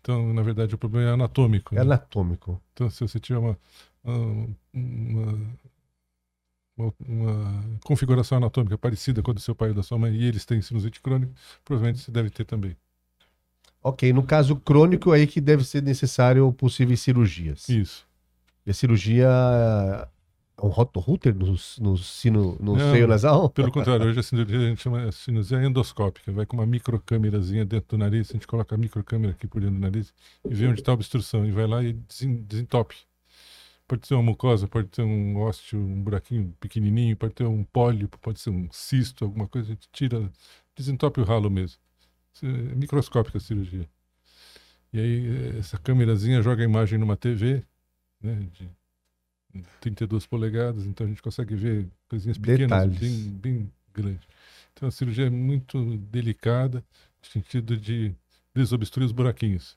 Então, 0.00 0.32
na 0.32 0.40
verdade, 0.42 0.74
o 0.74 0.78
problema 0.78 1.10
é 1.10 1.12
anatômico. 1.12 1.74
É 1.74 1.76
né? 1.76 1.82
anatômico. 1.82 2.58
Então, 2.72 2.88
se 2.88 3.00
você 3.06 3.20
tiver 3.20 3.38
uma, 3.38 3.58
uma, 4.02 4.48
uma, 6.78 6.94
uma 7.06 7.78
configuração 7.84 8.38
anatômica 8.38 8.78
parecida 8.78 9.22
com 9.22 9.32
a 9.32 9.34
do 9.34 9.40
seu 9.40 9.54
pai 9.54 9.68
ou 9.68 9.74
da 9.74 9.82
sua 9.82 9.98
mãe 9.98 10.14
e 10.14 10.24
eles 10.24 10.46
têm 10.46 10.62
sinusite 10.62 10.98
crônica, 11.02 11.32
provavelmente 11.62 12.00
você 12.02 12.10
deve 12.10 12.30
ter 12.30 12.46
também. 12.46 12.74
Ok, 13.82 14.10
no 14.14 14.22
caso 14.22 14.56
crônico, 14.56 15.12
aí 15.12 15.26
que 15.26 15.42
deve 15.42 15.62
ser 15.62 15.82
necessário 15.82 16.50
possíveis 16.54 17.00
cirurgias. 17.00 17.68
Isso. 17.68 18.13
E 18.66 18.70
a 18.70 18.74
cirurgia 18.74 19.28
é 20.58 20.64
um 20.64 20.68
rotorruter 20.68 21.34
no, 21.34 21.54
no, 21.80 21.98
sino, 21.98 22.56
no 22.60 22.76
Não, 22.76 22.92
seio 22.92 23.06
nasal? 23.06 23.50
Pelo 23.50 23.70
contrário, 23.70 24.06
hoje 24.06 24.20
a 24.20 24.22
cirurgia 24.22 24.58
a 24.58 24.68
gente 24.68 24.80
chama 24.82 25.06
de 25.06 25.12
cirurgia 25.12 25.62
endoscópica. 25.62 26.32
Vai 26.32 26.46
com 26.46 26.56
uma 26.56 26.66
microcâmerazinha 26.66 27.64
dentro 27.64 27.96
do 27.96 27.98
nariz, 27.98 28.30
a 28.30 28.34
gente 28.34 28.46
coloca 28.46 28.74
a 28.74 28.78
microcâmera 28.78 29.32
aqui 29.32 29.46
por 29.46 29.60
dentro 29.60 29.76
do 29.76 29.80
nariz 29.80 30.14
e 30.48 30.54
vê 30.54 30.66
onde 30.66 30.80
está 30.80 30.92
a 30.92 30.94
obstrução. 30.94 31.44
E 31.44 31.50
vai 31.50 31.66
lá 31.66 31.82
e 31.82 31.92
desen- 31.92 32.42
desentope. 32.42 32.96
Pode 33.86 34.06
ser 34.06 34.14
uma 34.14 34.22
mucosa, 34.22 34.66
pode 34.66 34.88
ter 34.88 35.02
um 35.02 35.36
ósseo, 35.36 35.78
um 35.78 36.02
buraquinho 36.02 36.54
pequenininho, 36.58 37.14
pode 37.16 37.34
ter 37.34 37.44
um 37.44 37.62
pólipo, 37.64 38.18
pode 38.18 38.40
ser 38.40 38.48
um 38.48 38.66
cisto, 38.72 39.24
alguma 39.26 39.46
coisa. 39.46 39.68
A 39.68 39.74
gente 39.74 39.88
tira, 39.92 40.30
desentope 40.74 41.20
o 41.20 41.24
ralo 41.24 41.50
mesmo. 41.50 41.78
É 42.42 42.74
microscópica 42.74 43.36
a 43.36 43.40
cirurgia. 43.40 43.86
E 44.92 44.98
aí 44.98 45.26
eh, 45.26 45.58
essa 45.58 45.76
câmerazinha 45.76 46.40
joga 46.40 46.62
a 46.62 46.64
imagem 46.64 46.98
numa 46.98 47.16
TV, 47.16 47.62
né, 48.24 48.46
de 48.52 48.68
32 49.80 50.26
polegadas, 50.26 50.86
então 50.86 51.06
a 51.06 51.08
gente 51.08 51.22
consegue 51.22 51.54
ver 51.54 51.86
coisinhas 52.08 52.38
pequenas, 52.38 52.88
bem, 52.96 53.28
bem 53.30 53.72
grandes. 53.92 54.26
Então 54.72 54.88
a 54.88 54.90
cirurgia 54.90 55.26
é 55.26 55.30
muito 55.30 55.96
delicada, 55.98 56.84
no 57.22 57.28
sentido 57.28 57.76
de 57.76 58.12
desobstruir 58.54 59.06
os 59.06 59.12
buraquinhos. 59.12 59.76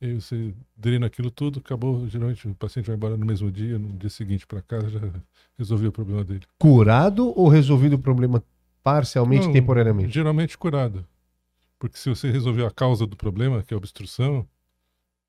E 0.00 0.06
aí 0.06 0.14
você 0.14 0.52
drena 0.76 1.06
aquilo 1.06 1.30
tudo, 1.30 1.60
acabou, 1.60 2.08
geralmente 2.08 2.48
o 2.48 2.54
paciente 2.54 2.86
vai 2.86 2.96
embora 2.96 3.16
no 3.16 3.24
mesmo 3.24 3.50
dia, 3.50 3.78
no 3.78 3.88
dia 3.96 4.10
seguinte 4.10 4.46
para 4.46 4.60
casa, 4.60 4.90
já 4.90 5.00
resolveu 5.56 5.90
o 5.90 5.92
problema 5.92 6.24
dele. 6.24 6.42
Curado 6.58 7.32
ou 7.38 7.48
resolvido 7.48 7.94
o 7.94 7.98
problema 7.98 8.42
parcialmente, 8.82 9.46
Não, 9.46 9.52
temporariamente? 9.52 10.12
Geralmente 10.12 10.58
curado. 10.58 11.06
Porque 11.78 11.96
se 11.96 12.08
você 12.08 12.30
resolveu 12.30 12.66
a 12.66 12.70
causa 12.70 13.06
do 13.06 13.16
problema, 13.16 13.62
que 13.62 13.72
é 13.72 13.76
a 13.76 13.78
obstrução, 13.78 14.46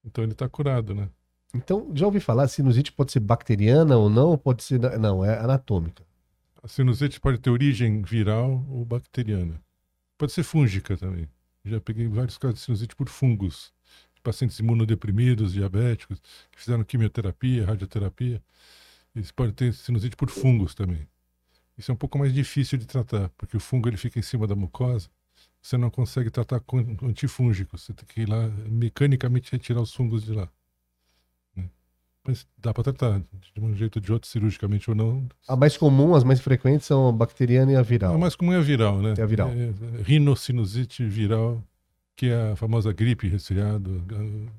então 0.03 0.23
ele 0.23 0.33
está 0.33 0.49
curado, 0.49 0.93
né? 0.93 1.09
Então, 1.55 1.89
já 1.95 2.05
ouvi 2.05 2.19
falar, 2.19 2.47
sinusite 2.49 2.91
pode 2.91 3.13
ser 3.13 3.21
bacteriana 3.21 3.95
ou 3.97 4.09
não, 4.09 4.37
pode 4.37 4.61
ser... 4.61 4.77
Não, 4.99 5.23
é 5.23 5.39
anatômica. 5.39 6.03
A 6.61 6.67
sinusite 6.67 7.19
pode 7.19 7.37
ter 7.37 7.49
origem 7.49 8.01
viral 8.01 8.65
ou 8.69 8.83
bacteriana. 8.83 9.61
Pode 10.17 10.33
ser 10.33 10.43
fúngica 10.43 10.97
também. 10.97 11.29
Já 11.63 11.79
peguei 11.79 12.07
vários 12.07 12.37
casos 12.37 12.59
de 12.59 12.65
sinusite 12.65 12.95
por 12.95 13.07
fungos. 13.07 13.73
Pacientes 14.21 14.59
imunodeprimidos, 14.59 15.53
diabéticos, 15.53 16.19
que 16.51 16.59
fizeram 16.59 16.83
quimioterapia, 16.83 17.65
radioterapia. 17.65 18.43
Eles 19.15 19.31
podem 19.31 19.53
ter 19.53 19.73
sinusite 19.73 20.15
por 20.15 20.29
fungos 20.29 20.75
também. 20.75 21.07
Isso 21.77 21.91
é 21.91 21.93
um 21.93 21.97
pouco 21.97 22.17
mais 22.17 22.33
difícil 22.33 22.77
de 22.77 22.85
tratar, 22.85 23.29
porque 23.37 23.55
o 23.55 23.59
fungo 23.59 23.87
ele 23.87 23.97
fica 23.97 24.19
em 24.19 24.23
cima 24.23 24.45
da 24.45 24.55
mucosa. 24.55 25.09
Você 25.61 25.77
não 25.77 25.89
consegue 25.89 26.29
tratar 26.29 26.59
com 26.59 26.79
antifúngicos. 27.03 27.83
Você 27.83 27.93
tem 27.93 28.05
que 28.05 28.21
ir 28.21 28.29
lá 28.29 28.47
mecanicamente 28.67 29.51
retirar 29.51 29.81
os 29.81 29.93
fungos 29.93 30.23
de 30.23 30.33
lá. 30.33 30.49
Mas 32.27 32.45
dá 32.57 32.73
para 32.73 32.83
tratar, 32.83 33.19
de 33.19 33.61
um 33.61 33.75
jeito 33.75 33.97
ou 33.97 34.01
de 34.01 34.11
outro, 34.11 34.27
cirurgicamente 34.27 34.89
ou 34.89 34.95
não. 34.95 35.27
A 35.47 35.55
mais 35.55 35.77
comum, 35.77 36.15
as 36.15 36.23
mais 36.23 36.39
frequentes 36.39 36.87
são 36.87 37.07
a 37.07 37.11
bacteriana 37.11 37.71
e 37.71 37.75
a 37.75 37.81
viral. 37.81 38.15
A 38.15 38.17
mais 38.17 38.35
comum 38.35 38.51
é 38.53 38.57
a 38.57 38.61
viral, 38.61 38.99
né? 39.01 39.13
É 39.17 39.21
a 39.21 39.25
viral. 39.25 39.49
É, 39.49 39.53
é, 39.99 40.01
rinocinusite 40.03 41.03
viral, 41.05 41.63
que 42.15 42.27
é 42.27 42.51
a 42.51 42.55
famosa 42.55 42.91
gripe 42.91 43.27
resfriado, 43.27 44.03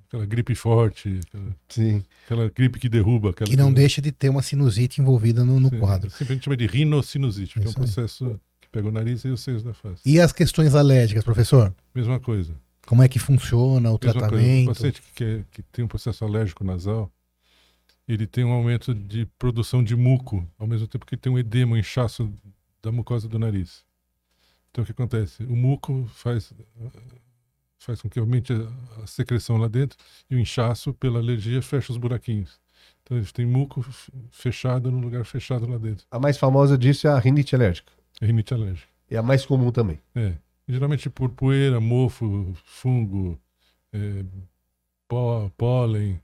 aquela 0.06 0.24
gripe 0.26 0.54
forte, 0.54 1.20
aquela, 1.26 1.56
Sim. 1.68 2.04
aquela 2.24 2.50
gripe 2.54 2.78
que 2.78 2.88
derruba. 2.88 3.30
Aquela, 3.30 3.50
Que 3.50 3.56
não 3.56 3.72
deixa 3.72 4.00
de 4.00 4.12
ter 4.12 4.28
uma 4.28 4.42
sinusite 4.42 5.00
envolvida 5.00 5.44
no, 5.44 5.58
no 5.58 5.68
Sim, 5.70 5.78
quadro. 5.80 6.10
Sempre 6.10 6.32
a 6.32 6.36
gente 6.36 6.44
chama 6.44 6.56
de 6.56 6.66
rinocinusite, 6.66 7.54
porque 7.54 7.66
é 7.66 7.68
um 7.68 7.70
aí. 7.70 7.74
processo 7.74 8.40
que 8.60 8.68
pega 8.68 8.86
o 8.88 8.92
nariz 8.92 9.24
e 9.24 9.28
os 9.28 9.40
seios 9.40 9.62
da 9.62 9.74
face. 9.74 10.02
E 10.04 10.20
as 10.20 10.32
questões 10.32 10.74
alérgicas, 10.74 11.24
professor? 11.24 11.74
Mesma 11.94 12.20
coisa. 12.20 12.54
Como 12.86 13.02
é 13.02 13.08
que 13.08 13.18
funciona 13.18 13.90
o 13.90 13.94
Mesma 13.94 13.98
coisa. 13.98 14.16
O 14.16 14.18
tratamento? 14.20 14.66
paciente 14.68 15.02
que, 15.02 15.12
quer- 15.14 15.44
que 15.50 15.62
tem 15.62 15.84
um 15.84 15.88
processo 15.88 16.24
alérgico 16.24 16.62
nasal, 16.62 17.10
ele 18.06 18.26
tem 18.26 18.44
um 18.44 18.52
aumento 18.52 18.94
de 18.94 19.26
produção 19.38 19.82
de 19.82 19.96
muco, 19.96 20.46
ao 20.58 20.66
mesmo 20.66 20.86
tempo 20.86 21.06
que 21.06 21.16
tem 21.16 21.32
um 21.32 21.38
edema, 21.38 21.74
um 21.74 21.76
inchaço 21.76 22.32
da 22.82 22.92
mucosa 22.92 23.28
do 23.28 23.38
nariz. 23.38 23.84
Então 24.70 24.82
o 24.82 24.86
que 24.86 24.92
acontece? 24.92 25.42
O 25.44 25.56
muco 25.56 26.08
faz, 26.14 26.52
faz 27.78 28.00
com 28.00 28.08
que 28.08 28.18
aumente 28.18 28.52
a, 28.52 29.02
a 29.02 29.06
secreção 29.06 29.56
lá 29.56 29.68
dentro 29.68 29.98
e 30.30 30.36
o 30.36 30.38
inchaço, 30.38 30.94
pela 30.94 31.18
alergia, 31.18 31.60
fecha 31.62 31.90
os 31.92 31.98
buraquinhos. 31.98 32.60
Então 33.02 33.16
eles 33.16 33.32
têm 33.32 33.46
muco 33.46 33.84
fechado 34.30 34.90
no 34.90 34.98
lugar 34.98 35.24
fechado 35.24 35.66
lá 35.66 35.78
dentro. 35.78 36.06
A 36.10 36.18
mais 36.18 36.36
famosa 36.36 36.76
disso 36.76 37.06
é 37.06 37.10
a 37.10 37.18
rinite 37.18 37.54
alérgica. 37.54 37.92
É 38.20 38.26
rinite 38.26 38.52
alérgica. 38.52 38.88
É 39.10 39.16
a 39.16 39.22
mais 39.22 39.46
comum 39.46 39.70
também. 39.70 40.00
É. 40.14 40.34
Geralmente 40.68 41.08
por 41.08 41.30
poeira, 41.30 41.80
mofo, 41.80 42.52
fungo, 42.64 43.40
é, 43.92 44.24
pó, 45.08 45.50
pólen. 45.56 46.20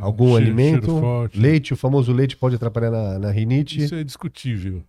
Algum 0.00 0.28
cheiro- 0.28 0.44
alimento, 0.46 0.84
cheiro 0.86 1.00
forte. 1.00 1.38
leite, 1.38 1.72
o 1.72 1.76
famoso 1.76 2.12
leite 2.12 2.36
pode 2.36 2.56
atrapalhar 2.56 2.90
na, 2.90 3.18
na 3.18 3.30
rinite. 3.30 3.82
Isso 3.82 3.94
é 3.94 4.02
discutível. 4.02 4.82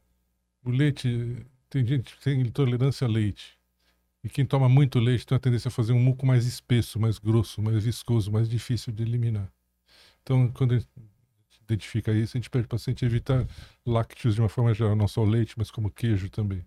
O 0.63 0.69
leite, 0.69 1.37
tem 1.69 1.85
gente 1.85 2.15
que 2.15 2.23
tem 2.23 2.41
intolerância 2.41 3.05
a 3.05 3.09
leite. 3.09 3.57
E 4.23 4.29
quem 4.29 4.45
toma 4.45 4.69
muito 4.69 4.99
leite 4.99 5.25
tem 5.25 5.35
a 5.35 5.39
tendência 5.39 5.67
a 5.67 5.71
fazer 5.71 5.91
um 5.91 5.99
muco 5.99 6.25
mais 6.25 6.45
espesso, 6.45 6.97
mais 6.99 7.19
grosso, 7.19 7.61
mais 7.61 7.83
viscoso, 7.83 8.31
mais 8.31 8.47
difícil 8.49 8.93
de 8.93 9.03
eliminar. 9.03 9.51
Então, 10.21 10.49
quando 10.53 10.75
a 10.75 10.77
gente 10.77 10.87
identifica 11.65 12.13
isso, 12.13 12.37
a 12.37 12.39
gente 12.39 12.49
pede 12.49 12.65
para 12.65 12.75
o 12.75 12.79
paciente 12.79 13.03
evitar 13.03 13.45
lácteos 13.85 14.35
de 14.35 14.41
uma 14.41 14.47
forma 14.47 14.73
geral, 14.73 14.95
não 14.95 15.07
só 15.09 15.21
o 15.21 15.25
leite, 15.25 15.55
mas 15.57 15.69
como 15.69 15.91
queijo 15.91 16.29
também. 16.29 16.63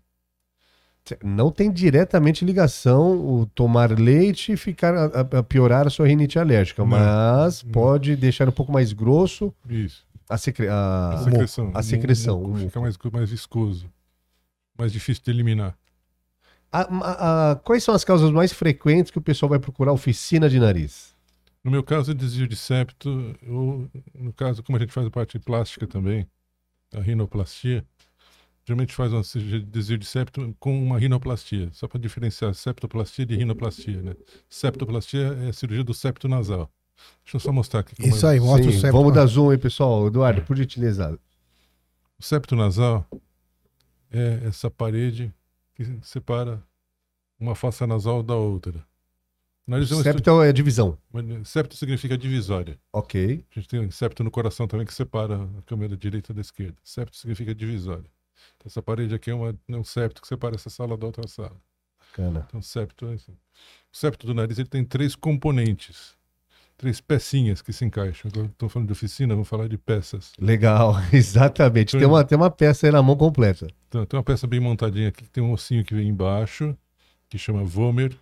Não 1.23 1.51
tem 1.51 1.71
diretamente 1.71 2.43
ligação 2.45 3.11
o 3.17 3.45
tomar 3.45 3.91
leite 3.97 4.51
e 4.53 4.57
ficar 4.57 4.93
a, 4.95 5.05
a- 5.39 5.43
piorar 5.43 5.87
a 5.87 5.89
sua 5.89 6.07
rinite 6.07 6.37
alérgica, 6.39 6.81
Não, 6.81 6.87
mas 6.89 7.63
não. 7.63 7.71
pode 7.71 8.15
deixar 8.15 8.47
um 8.49 8.51
pouco 8.51 8.71
mais 8.71 8.93
grosso 8.93 9.53
Isso. 9.69 10.05
a, 10.29 10.37
secre- 10.37 10.67
a- 10.67 11.09
A 11.13 11.17
secreção. 11.23 11.71
a 11.73 11.83
secreção. 11.83 12.55
Fica 12.55 12.79
mais, 12.81 12.97
mais 13.11 13.29
viscoso. 13.29 13.89
Mais 14.77 14.91
difícil 14.91 15.23
de 15.23 15.31
eliminar. 15.31 15.75
A- 16.71 17.59
quais 17.63 17.83
são 17.83 17.95
as 17.95 18.03
causas 18.03 18.29
mais 18.31 18.51
frequentes 18.51 19.09
que 19.11 19.17
o 19.17 19.21
pessoal 19.21 19.49
vai 19.49 19.59
procurar 19.59 19.91
oficina 19.93 20.49
de 20.49 20.59
nariz? 20.59 21.15
No 21.63 21.71
meu 21.71 21.83
caso, 21.83 22.11
é 22.11 22.13
desvio 22.13 22.47
de 22.47 22.55
septo, 22.55 23.35
ou 23.47 23.89
no 24.13 24.31
caso, 24.33 24.61
como 24.63 24.77
a 24.77 24.79
gente 24.81 24.93
faz 24.93 25.07
a 25.07 25.09
parte 25.11 25.39
plástica 25.39 25.87
também, 25.87 26.27
a 26.93 26.99
rinoplastia, 27.01 27.83
geralmente 28.67 28.93
faz 28.93 29.13
uma 29.13 29.23
cirurgia 29.23 29.61
de 29.61 29.65
desvio 29.65 29.97
de 29.97 30.05
septo 30.05 30.53
com 30.59 30.77
uma 30.83 30.99
rinoplastia, 30.99 31.69
só 31.71 31.87
para 31.87 31.97
diferenciar 32.01 32.53
septoplastia 32.53 33.25
de 33.25 33.37
rinoplastia, 33.37 34.01
né? 34.01 34.13
Septoplastia 34.49 35.21
é 35.45 35.49
a 35.49 35.53
cirurgia 35.53 35.85
do 35.85 35.93
septo 35.93 36.27
nasal. 36.27 36.69
Deixa 37.23 37.37
eu 37.37 37.39
só 37.39 37.53
mostrar 37.53 37.79
aqui. 37.79 37.95
como 37.95 38.09
Isso 38.09 38.25
é. 38.27 38.31
aí, 38.31 38.39
mostra 38.41 38.69
Sim, 38.69 38.77
o 38.77 38.81
septo. 38.81 38.97
vamos 38.97 39.13
dar 39.13 39.25
zoom 39.25 39.51
aí, 39.51 39.57
pessoal. 39.57 40.07
Eduardo, 40.07 40.41
por 40.41 40.57
gentileza. 40.57 41.17
O 42.19 42.23
septo 42.23 42.57
nasal 42.57 43.07
é 44.11 44.41
essa 44.45 44.69
parede 44.69 45.33
que 45.73 45.85
separa 46.01 46.61
uma 47.39 47.55
fossa 47.55 47.87
nasal 47.87 48.21
da 48.21 48.35
outra. 48.35 48.85
O 49.65 49.71
nariz 49.71 49.89
é 49.91 49.95
um 49.95 50.01
Septo 50.03 50.41
é 50.41 50.49
a 50.49 50.51
divisão. 50.51 50.97
estu- 51.13 51.45
septo 51.45 51.75
significa 51.77 52.17
divisória. 52.17 52.77
Ok. 52.91 53.45
A 53.49 53.53
gente 53.59 53.69
tem 53.69 53.79
um 53.79 53.91
septo 53.91 54.23
no 54.25 54.31
coração 54.31 54.67
também 54.67 54.85
que 54.85 54.93
separa 54.93 55.43
a 55.57 55.61
câmera 55.61 55.89
da 55.89 55.95
direita 55.95 56.33
da 56.33 56.41
esquerda. 56.41 56.75
Septo 56.83 57.15
significa 57.15 57.53
divisória. 57.55 58.09
Então, 58.55 58.67
essa 58.67 58.81
parede 58.81 59.13
aqui 59.15 59.29
é, 59.29 59.33
uma, 59.33 59.57
é 59.67 59.75
um 59.75 59.83
septo 59.83 60.21
que 60.21 60.27
separa 60.27 60.55
essa 60.55 60.69
sala 60.69 60.97
da 60.97 61.05
outra 61.05 61.27
sala. 61.27 61.55
Bacana. 61.99 62.45
Então, 62.47 62.61
septo 62.61 63.07
é 63.07 63.13
assim. 63.13 63.33
O 63.91 63.97
septo 63.97 64.25
do 64.25 64.33
nariz 64.33 64.57
ele 64.57 64.67
tem 64.67 64.83
três 64.83 65.15
componentes, 65.15 66.15
três 66.77 66.99
pecinhas 67.01 67.61
que 67.61 67.73
se 67.73 67.85
encaixam. 67.85 68.29
Estou 68.29 68.69
falando 68.69 68.87
de 68.87 68.93
oficina, 68.93 69.33
vamos 69.33 69.47
falar 69.47 69.67
de 69.67 69.77
peças. 69.77 70.33
Legal, 70.39 70.95
exatamente. 71.11 71.97
Tem 71.97 72.07
uma, 72.07 72.23
tem 72.23 72.37
uma 72.37 72.49
peça 72.49 72.87
aí 72.87 72.91
na 72.91 73.01
mão 73.01 73.15
completa. 73.15 73.67
Então, 73.87 74.05
tem 74.05 74.17
uma 74.17 74.23
peça 74.23 74.47
bem 74.47 74.59
montadinha 74.59 75.09
aqui 75.09 75.23
que 75.23 75.29
tem 75.29 75.43
um 75.43 75.51
ossinho 75.51 75.83
que 75.83 75.93
vem 75.93 76.07
embaixo, 76.07 76.77
que 77.29 77.37
chama 77.37 77.63
vomer. 77.63 78.17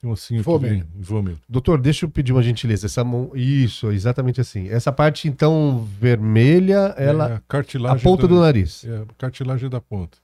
Tem 0.00 0.10
um 0.10 0.12
ossinho 0.12 0.42
Vômero. 0.42 0.84
que 0.86 1.02
vem. 1.02 1.36
Doutor, 1.48 1.80
deixa 1.80 2.04
eu 2.04 2.10
pedir 2.10 2.32
uma 2.32 2.42
gentileza. 2.42 2.86
Essa 2.86 3.02
mão... 3.02 3.30
Isso, 3.34 3.90
exatamente 3.90 4.40
assim. 4.40 4.68
Essa 4.68 4.92
parte, 4.92 5.26
então, 5.26 5.88
vermelha, 5.98 6.94
ela. 6.98 7.28
É 7.28 7.32
a 7.32 7.36
a 7.36 7.40
cartilagem 7.48 8.02
ponta 8.04 8.22
da- 8.28 8.34
do 8.34 8.40
nariz. 8.40 8.84
É 8.84 8.98
a 8.98 9.06
cartilagem 9.16 9.70
da 9.70 9.80
ponta. 9.80 10.18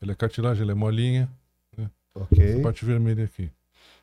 Ela 0.00 0.12
é 0.12 0.14
cartilagem, 0.14 0.62
ela 0.62 0.72
é 0.72 0.74
molinha, 0.74 1.28
essa 1.78 1.90
Ok. 2.14 2.60
parte 2.62 2.84
vermelha 2.84 3.24
aqui. 3.24 3.48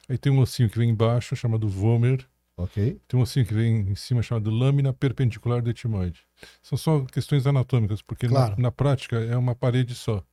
Aí 0.10 0.18
tem 0.18 0.32
um 0.32 0.40
ossinho 0.40 0.68
que 0.70 0.78
vem 0.80 0.90
embaixo, 0.90 1.36
chamado 1.36 1.70
vômer. 1.70 2.26
Ok. 2.58 3.00
Tem 3.08 3.20
um 3.20 3.24
ossinho 3.24 3.46
que 3.46 3.54
vem 3.54 3.82
em 3.92 3.96
cima, 3.96 4.22
chamado 4.24 4.50
lâmina 4.50 4.92
perpendicular 4.92 5.62
do 5.62 5.70
etimoide. 5.70 6.20
São 6.64 6.78
só 6.78 7.02
questões 7.02 7.46
anatômicas, 7.46 8.02
porque 8.02 8.26
na- 8.28 8.34
Claro. 8.34 8.56
na, 8.58 8.72
prática 8.72 9.18
é 9.18 9.38
uma 9.38 9.54
parede 9.56 9.94
só. 9.94 10.24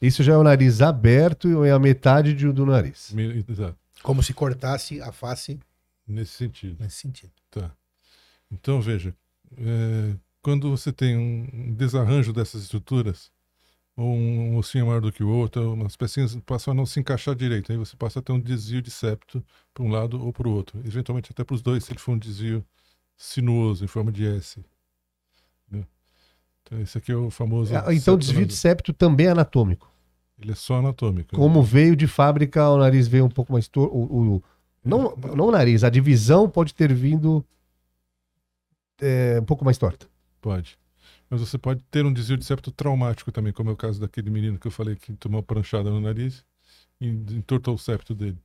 Isso 0.00 0.22
já 0.22 0.34
é 0.34 0.36
o 0.36 0.42
nariz 0.44 0.80
aberto 0.80 1.48
e 1.64 1.68
é 1.68 1.72
a 1.72 1.78
metade 1.78 2.32
de- 2.34 2.52
do 2.52 2.64
nariz. 2.66 3.12
Exato, 3.48 3.76
Como 4.02 4.22
se 4.22 4.32
cortasse 4.32 5.00
a 5.00 5.12
face 5.12 5.58
nesse 6.06 6.32
sentido. 6.32 6.76
nesse 6.80 6.96
sentido. 6.96 7.32
Tá. 7.50 7.70
Então, 8.50 8.80
veja, 8.80 9.14
é, 9.56 10.16
quando 10.42 10.70
você 10.70 10.92
tem 10.92 11.16
um 11.16 11.74
desarranjo 11.74 12.32
dessas 12.32 12.62
estruturas, 12.62 13.30
ou 13.96 14.14
um 14.14 14.56
ossinho 14.56 14.86
maior 14.86 15.00
do 15.00 15.10
que 15.10 15.24
o 15.24 15.28
outro, 15.28 15.72
umas 15.72 15.96
pecinhas 15.96 16.36
passam 16.46 16.72
a 16.72 16.74
não 16.74 16.86
se 16.86 17.00
encaixar 17.00 17.34
direito, 17.34 17.72
aí 17.72 17.76
você 17.76 17.96
passa 17.96 18.20
a 18.20 18.22
ter 18.22 18.30
um 18.30 18.40
desvio 18.40 18.80
de 18.80 18.90
septo 18.90 19.44
para 19.74 19.82
um 19.82 19.90
lado 19.90 20.24
ou 20.24 20.32
para 20.32 20.46
o 20.46 20.52
outro. 20.52 20.80
Eventualmente 20.86 21.32
até 21.32 21.42
para 21.42 21.54
os 21.54 21.62
dois, 21.62 21.84
se 21.84 21.92
ele 21.92 21.98
for 21.98 22.12
um 22.12 22.18
desvio 22.18 22.64
sinuoso, 23.16 23.84
em 23.84 23.88
forma 23.88 24.12
de 24.12 24.24
S. 24.24 24.64
Entendeu? 25.66 25.86
Então, 26.62 26.80
esse 26.80 26.96
aqui 26.96 27.10
é 27.10 27.16
o 27.16 27.28
famoso. 27.28 27.74
Ah, 27.74 27.80
Então, 27.92 28.14
septo 28.14 28.18
desvio 28.18 28.46
de 28.46 28.54
septo 28.54 28.92
também 28.92 29.26
é 29.26 29.30
anatômico. 29.30 29.92
Ele 30.40 30.52
é 30.52 30.54
só 30.54 30.76
anatômico. 30.76 31.34
Como 31.36 31.62
veio 31.62 31.96
de 31.96 32.06
fábrica, 32.06 32.68
o 32.70 32.78
nariz 32.78 33.08
veio 33.08 33.24
um 33.24 33.28
pouco 33.30 33.52
mais 33.52 33.66
torto. 33.68 33.94
O, 33.94 34.36
o- 34.36 34.42
não, 34.84 35.14
não 35.34 35.46
o 35.46 35.50
nariz, 35.50 35.82
a 35.84 35.90
divisão 35.90 36.48
pode 36.48 36.72
ter 36.74 36.92
vindo 36.94 37.44
é, 39.00 39.38
um 39.40 39.44
pouco 39.44 39.64
mais 39.64 39.78
torta. 39.78 40.06
Pode. 40.40 40.78
Mas 41.28 41.40
você 41.40 41.58
pode 41.58 41.82
ter 41.90 42.06
um 42.06 42.12
desvio 42.12 42.36
de 42.38 42.44
septo 42.44 42.70
traumático 42.70 43.30
também, 43.30 43.52
como 43.52 43.70
é 43.70 43.72
o 43.72 43.76
caso 43.76 44.00
daquele 44.00 44.30
menino 44.30 44.58
que 44.58 44.66
eu 44.66 44.70
falei 44.70 44.96
que 44.96 45.12
tomou 45.14 45.42
pranchada 45.42 45.90
no 45.90 46.00
nariz 46.00 46.44
e 47.00 47.08
entortou 47.08 47.74
o 47.74 47.78
septo 47.78 48.14
dele. 48.14 48.38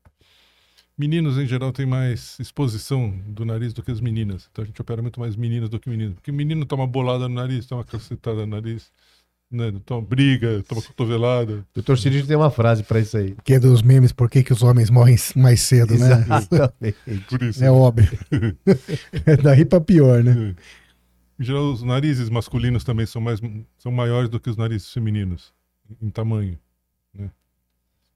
Meninos, 0.98 1.38
em 1.38 1.46
geral, 1.48 1.72
têm 1.72 1.86
mais 1.88 2.38
exposição 2.40 3.10
do 3.28 3.46
nariz 3.46 3.74
do 3.74 3.82
que 3.82 3.92
as 3.92 4.00
meninas. 4.00 4.48
Então 4.52 4.64
a 4.64 4.68
gente 4.68 4.80
opera 4.82 5.02
muito 5.02 5.20
mais 5.20 5.36
meninas 5.36 5.70
do 5.70 5.80
que 5.80 5.90
meninos. 5.90 6.16
Porque 6.16 6.32
menino 6.32 6.66
toma 6.66 6.86
bolada 6.86 7.28
no 7.28 7.36
nariz, 7.36 7.66
toma 7.66 7.84
cacetada 7.84 8.46
no 8.46 8.56
nariz, 8.56 8.92
né? 9.54 9.72
toma 9.86 10.02
briga, 10.02 10.64
toma 10.68 10.82
cotovelada. 10.82 11.66
Doutor 11.74 11.98
Cid 11.98 12.26
tem 12.26 12.36
uma 12.36 12.50
frase 12.50 12.84
para 12.84 13.00
isso 13.00 13.16
aí. 13.16 13.36
Que 13.44 13.54
é 13.54 13.60
dos 13.60 13.82
memes, 13.82 14.12
por 14.12 14.30
que, 14.30 14.44
que 14.44 14.52
os 14.52 14.64
homens 14.64 14.90
morrem 14.90 15.16
mais 15.36 15.62
cedo, 15.62 15.98
né? 15.98 16.26
Exatamente. 16.26 16.98
Por 17.30 17.44
isso. 17.44 17.64
É 17.64 17.72
óbvio. 17.72 18.10
é 19.26 19.38
daí 19.38 19.64
pra 19.64 19.80
pior, 19.80 20.24
né? 20.24 20.56
Em 21.40 21.44
geral, 21.44 21.72
os 21.72 21.84
narizes 21.84 22.30
masculinos 22.30 22.84
também 22.84 23.06
são, 23.06 23.22
mais, 23.22 23.40
são 23.78 23.92
maiores 23.92 24.30
do 24.30 24.40
que 24.40 24.50
os 24.50 24.58
narizes 24.58 24.92
femininos, 24.92 25.54
em 26.02 26.10
tamanho. 26.10 26.58
Né? 27.14 27.30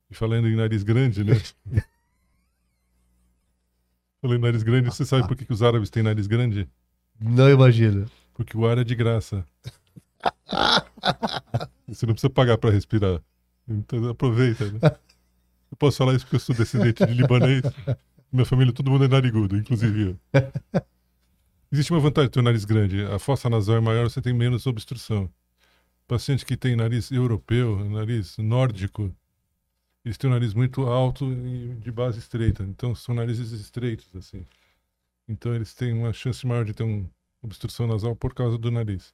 E 0.10 0.16
falando 0.16 0.48
em 0.48 0.56
nariz 0.56 0.84
grande, 0.84 1.24
né? 1.24 1.40
falando 4.22 4.38
em 4.40 4.42
nariz 4.42 4.64
grande, 4.64 4.90
você 4.90 5.06
sabe 5.06 5.28
por 5.28 5.38
que, 5.38 5.46
que 5.46 5.54
os 5.54 5.62
árabes 5.62 5.90
têm 5.90 6.04
nariz 6.04 6.26
grande? 6.28 6.68
Não 7.20 7.50
imagina. 7.50 8.06
Porque 8.34 8.56
o 8.56 8.68
ar 8.68 8.78
é 8.78 8.84
de 8.84 8.96
graça. 8.96 9.44
Você 11.88 12.06
não 12.06 12.14
precisa 12.14 12.30
pagar 12.30 12.58
para 12.58 12.70
respirar. 12.72 13.22
Então 13.68 14.10
aproveita, 14.10 14.72
né? 14.72 14.80
Eu 15.72 15.78
posso 15.78 15.98
falar 15.98 16.14
isso 16.14 16.26
porque 16.26 16.38
eu 16.38 16.40
sou 16.40 16.56
descendente 16.56 17.06
de 17.06 17.14
libanês. 17.14 17.62
Minha 18.32 18.46
família, 18.46 18.74
todo 18.74 18.90
mundo 18.90 19.06
é 19.06 19.08
narigudo, 19.08 19.58
inclusive 19.58 20.18
eu. 20.34 20.42
Existe 21.72 21.92
uma 21.92 22.00
vantagem 22.00 22.30
de 22.30 22.34
ter 22.34 22.40
um 22.40 22.44
nariz 22.44 22.64
grande. 22.64 23.04
A 23.04 23.20
fossa 23.20 23.50
nasal 23.50 23.76
é 23.76 23.82
maior, 23.82 24.10
você 24.10 24.22
tem 24.22 24.34
menos 24.34 24.66
obstrução. 24.66 25.30
Paciente 26.08 26.46
que 26.46 26.56
tem 26.56 26.76
nariz 26.76 27.12
europeu, 27.12 27.84
nariz 27.90 28.38
nórdico, 28.38 29.14
eles 30.06 30.18
têm 30.18 30.30
um 30.30 30.34
nariz 30.34 30.54
muito 30.54 30.84
alto 30.84 31.30
e 31.34 31.76
de 31.76 31.92
base 31.92 32.20
estreita. 32.20 32.64
Então 32.64 32.96
são 32.96 33.14
narizes 33.14 33.52
estreitos, 33.52 34.08
assim. 34.16 34.46
Então 35.28 35.54
eles 35.54 35.74
têm 35.74 35.92
uma 35.92 36.14
chance 36.14 36.48
maior 36.48 36.64
de 36.64 36.74
ter 36.74 36.84
uma 36.84 37.06
obstrução 37.42 37.86
nasal 37.86 38.16
por 38.16 38.34
causa 38.34 38.58
do 38.58 38.72
nariz. 38.72 39.14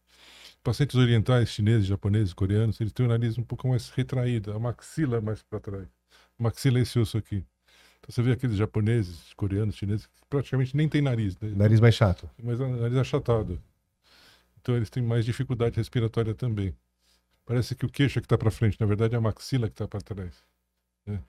Pacientes 0.64 0.96
orientais, 0.96 1.50
chineses, 1.50 1.86
japoneses, 1.86 2.34
coreanos, 2.34 2.80
eles 2.80 2.94
têm 2.94 3.06
o 3.06 3.10
nariz 3.10 3.38
um 3.38 3.44
pouco 3.44 3.68
mais 3.68 3.90
retraído, 3.90 4.54
a 4.54 4.60
maxila 4.60 5.18
é 5.18 5.22
mais 5.22 5.44
para 5.44 5.60
trás. 5.60 5.88
A 6.40 6.44
maxila 6.44 6.80
é 6.80 6.84
esse 6.84 6.98
osso 6.98 7.18
aqui. 7.18 7.44
Então 8.00 8.10
você 8.10 8.22
vê 8.22 8.32
aqueles 8.32 8.56
japoneses, 8.56 9.34
coreanos, 9.36 9.76
chineses, 9.76 10.06
que 10.08 10.14
praticamente 10.30 10.76
nem 10.76 10.88
tem 10.88 11.02
nariz, 11.02 11.38
né? 11.40 11.52
Nariz 11.56 11.82
mais 11.82 11.96
chato. 11.96 12.30
mas 12.42 12.60
o 12.60 12.68
nariz 12.68 12.98
achatado. 12.98 13.62
Então 14.62 14.76
eles 14.76 14.90
têm 14.90 15.04
mais 15.04 15.26
dificuldade 15.26 15.76
respiratória 15.76 16.34
também. 16.34 16.74
Parece 17.46 17.76
que 17.76 17.86
o 17.86 17.90
queixo 17.90 18.20
é 18.20 18.22
que 18.22 18.26
está 18.26 18.38
para 18.38 18.50
frente, 18.50 18.80
na 18.80 18.86
verdade 18.86 19.16
é 19.16 19.18
a 19.18 19.22
maxila 19.22 19.68
que 19.68 19.74
está 19.74 19.86
para 19.86 20.00
trás. 20.00 20.34
né? 21.06 21.20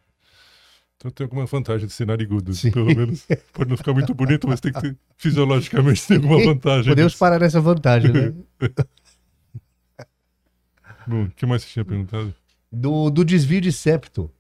Então 0.97 1.11
tem 1.11 1.25
alguma 1.25 1.44
vantagem 1.44 1.88
de 1.88 1.92
ser 1.92 2.07
narigudo, 2.07 2.55
Sim. 2.55 2.70
pelo 2.70 2.87
menos. 2.87 3.27
Pode 3.53 3.68
não 3.68 3.77
ficar 3.77 3.92
muito 3.92 4.14
bonito, 4.14 4.47
mas 4.47 4.61
tem 4.61 4.73
que 4.73 4.81
ter, 4.81 4.97
fisiologicamente 5.16 6.07
tem 6.07 6.16
alguma 6.18 6.38
vantagem. 6.47 6.92
Podemos 6.92 7.16
parar 7.16 7.40
nessa 7.40 7.61
vantagem, 7.61 8.12
né? 8.12 8.33
O 11.09 11.31
que 11.31 11.47
mais 11.47 11.62
você 11.62 11.69
tinha 11.71 11.85
perguntado? 11.85 12.35
Do, 12.71 13.11
do 13.11 13.25
desvio 13.25 13.61
de 13.61 13.73
septo. 13.73 14.31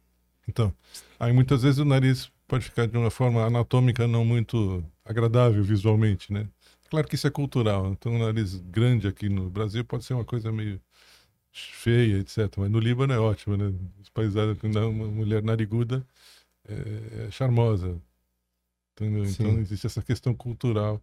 Então, 0.48 0.72
aí 1.18 1.32
muitas 1.32 1.62
vezes 1.62 1.78
o 1.78 1.84
nariz 1.84 2.30
pode 2.46 2.64
ficar 2.64 2.86
de 2.86 2.96
uma 2.96 3.10
forma 3.10 3.44
anatômica 3.44 4.06
não 4.06 4.24
muito 4.24 4.84
agradável 5.04 5.62
visualmente, 5.62 6.32
né? 6.32 6.48
Claro 6.90 7.08
que 7.08 7.14
isso 7.14 7.26
é 7.26 7.30
cultural. 7.30 7.92
Então, 7.92 8.12
um 8.12 8.18
nariz 8.18 8.56
grande 8.56 9.08
aqui 9.08 9.28
no 9.28 9.50
Brasil 9.50 9.84
pode 9.84 10.04
ser 10.04 10.14
uma 10.14 10.24
coisa 10.24 10.52
meio 10.52 10.80
feia, 11.52 12.18
etc. 12.18 12.56
Mas 12.58 12.70
no 12.70 12.78
Líbano 12.78 13.12
é 13.12 13.18
ótimo, 13.18 13.56
né? 13.56 13.72
Os 14.00 14.34
dá 14.72 14.86
uma 14.86 15.06
mulher 15.06 15.42
nariguda, 15.42 16.06
é, 16.68 17.26
é 17.26 17.30
charmosa. 17.30 18.00
Entendeu? 18.92 19.26
Sim. 19.26 19.42
Então, 19.42 19.58
existe 19.58 19.86
essa 19.86 20.02
questão 20.02 20.34
cultural 20.34 21.02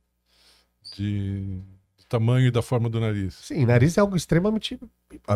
de, 0.95 1.62
tamanho 2.12 2.47
e 2.47 2.52
da 2.52 2.62
forma 2.62 2.89
do 2.89 3.00
nariz. 3.00 3.34
Sim, 3.41 3.65
nariz 3.65 3.97
é 3.97 4.02
algo 4.02 4.15
extremamente. 4.15 4.78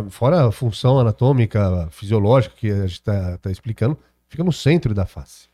Fora 0.10 0.48
a 0.48 0.52
função 0.52 1.00
anatômica, 1.00 1.88
fisiológica 1.92 2.54
que 2.58 2.70
a 2.70 2.82
gente 2.88 3.00
está 3.00 3.50
explicando, 3.50 3.98
fica 4.28 4.44
no 4.44 4.52
centro 4.52 4.94
da 4.94 5.06
face. 5.06 5.48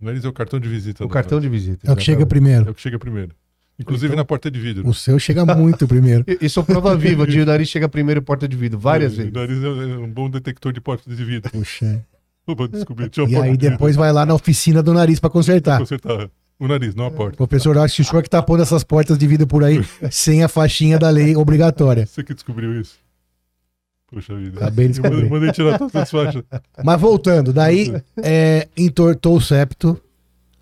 O 0.00 0.04
nariz 0.04 0.24
é 0.24 0.28
o 0.28 0.32
cartão 0.32 0.58
de 0.60 0.68
visita. 0.68 1.04
O 1.04 1.08
cartão 1.08 1.38
face. 1.38 1.50
de 1.50 1.56
visita. 1.58 1.88
É 1.90 1.92
o 1.92 1.96
que 1.96 2.02
chega 2.02 2.22
É 2.22 2.26
primeiro. 2.26 2.70
o 2.70 2.74
que 2.74 2.80
chega 2.80 2.98
primeiro. 2.98 3.32
Inclusive 3.78 4.08
Então- 4.08 4.16
na 4.18 4.24
porta 4.24 4.50
de 4.50 4.60
vidro. 4.60 4.86
O 4.86 4.92
seu 4.94 5.18
chega 5.18 5.44
muito 5.56 5.88
primeiro. 5.88 6.24
Isso 6.40 6.60
é 6.60 6.62
prova 6.62 6.94
viva 6.96 7.26
de 7.26 7.40
o 7.40 7.46
nariz 7.46 7.68
chega 7.68 7.88
primeiro 7.88 8.22
porta 8.22 8.46
de 8.46 8.56
vidro, 8.56 8.78
várias 8.78 9.14
É, 9.14 9.16
vezes. 9.16 9.32
O 9.32 9.34
nariz 9.34 9.62
é 9.62 9.66
é 9.66 9.98
um 9.98 10.10
bom 10.10 10.28
detector 10.30 10.72
de 10.72 10.80
portas 10.80 11.16
de 11.16 11.24
vidro. 11.24 11.50
Puxa. 11.50 12.04
Opa, 12.46 12.66
descobri. 12.68 13.08
Tinha 13.08 13.24
uma 13.24 13.30
E 13.30 13.32
porta 13.34 13.46
aí 13.48 13.56
de 13.56 13.58
vidro. 13.58 13.70
depois 13.72 13.96
vai 13.96 14.12
lá 14.12 14.24
na 14.26 14.34
oficina 14.34 14.82
do 14.82 14.92
nariz 14.92 15.18
pra 15.20 15.30
consertar. 15.30 15.78
Consertar 15.78 16.30
o 16.60 16.68
nariz, 16.68 16.94
não 16.94 17.06
a 17.06 17.10
porta. 17.10 17.36
Professor, 17.36 17.76
acho 17.78 17.96
que 17.96 18.02
o 18.02 18.04
senhor 18.04 18.22
que 18.22 18.30
tá 18.30 18.40
pondo 18.42 18.62
essas 18.62 18.84
portas 18.84 19.18
de 19.18 19.26
vidro 19.26 19.46
por 19.46 19.64
aí 19.64 19.80
sem 20.12 20.42
a 20.44 20.48
faixinha 20.48 20.98
da 20.98 21.10
lei 21.10 21.34
obrigatória. 21.34 22.06
Você 22.06 22.22
que 22.22 22.34
descobriu 22.34 22.80
isso. 22.80 22.98
Poxa 24.08 24.34
vida. 24.36 24.56
Acabei 24.58 24.88
de 24.88 24.98
Eu 24.98 25.02
mandei- 25.04 25.20
descobrir. 25.20 25.30
mandei 25.40 25.52
tirar 25.52 25.78
todas 25.78 25.94
as 25.96 26.10
faixas. 26.10 26.42
Mas 26.84 27.00
voltando, 27.00 27.52
daí 27.52 27.92
é, 28.22 28.68
entortou 28.76 29.36
o 29.36 29.40
septo 29.40 30.00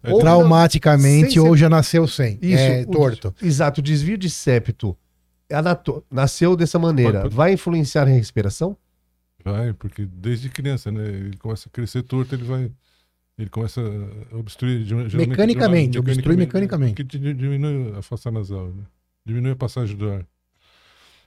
É, 0.02 0.12
Ou- 0.12 0.20
traumaticamente 0.20 1.40
ou 1.40 1.56
já 1.56 1.68
nasceu 1.68 2.06
sem. 2.06 2.38
Isso, 2.40 2.62
é 2.62 2.82
o- 2.86 2.90
torto. 2.90 3.34
Exato, 3.42 3.80
o 3.80 3.82
desvio 3.82 4.16
de 4.16 4.30
septo 4.30 4.96
anato- 5.50 6.04
nasceu 6.10 6.54
dessa 6.56 6.78
maneira. 6.78 7.12
Pode- 7.12 7.22
pode- 7.24 7.34
Vai 7.34 7.52
influenciar 7.54 8.04
na 8.06 8.12
respiração? 8.12 8.76
Vai, 9.44 9.72
porque 9.72 10.04
desde 10.06 10.48
criança, 10.50 10.92
né? 10.92 11.04
Ele 11.08 11.36
começa 11.38 11.68
a 11.68 11.72
crescer 11.72 12.02
torto, 12.02 12.34
ele 12.34 12.44
vai. 12.44 12.70
Ele 13.38 13.48
começa 13.50 13.80
a 14.32 14.36
obstruir. 14.36 14.84
Mecanicamente, 15.14 15.98
uma- 15.98 16.10
obstrui 16.10 16.36
mecanicamente. 16.36 16.94
Que 16.94 17.04
di- 17.04 17.34
diminui 17.34 17.92
a 17.96 18.02
fossa 18.02 18.30
nasal, 18.30 18.68
né? 18.68 18.82
Diminui 19.24 19.52
a 19.52 19.56
passagem 19.56 19.96
do 19.96 20.10
ar. 20.10 20.26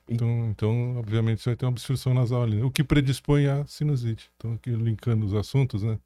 Então, 0.09 0.49
então, 0.49 0.97
obviamente, 0.97 1.41
você 1.41 1.51
vai 1.51 1.55
ter 1.55 1.65
uma 1.65 1.71
obstrução 1.71 2.13
nasal 2.13 2.43
ali. 2.43 2.57
né? 2.57 2.63
O 2.63 2.71
que 2.71 2.83
predispõe 2.83 3.45
à 3.47 3.65
sinusite. 3.65 4.29
Então, 4.35 4.53
aqui 4.53 4.71
linkando 4.71 5.25
os 5.25 5.33
assuntos, 5.33 5.83
né? 5.83 5.97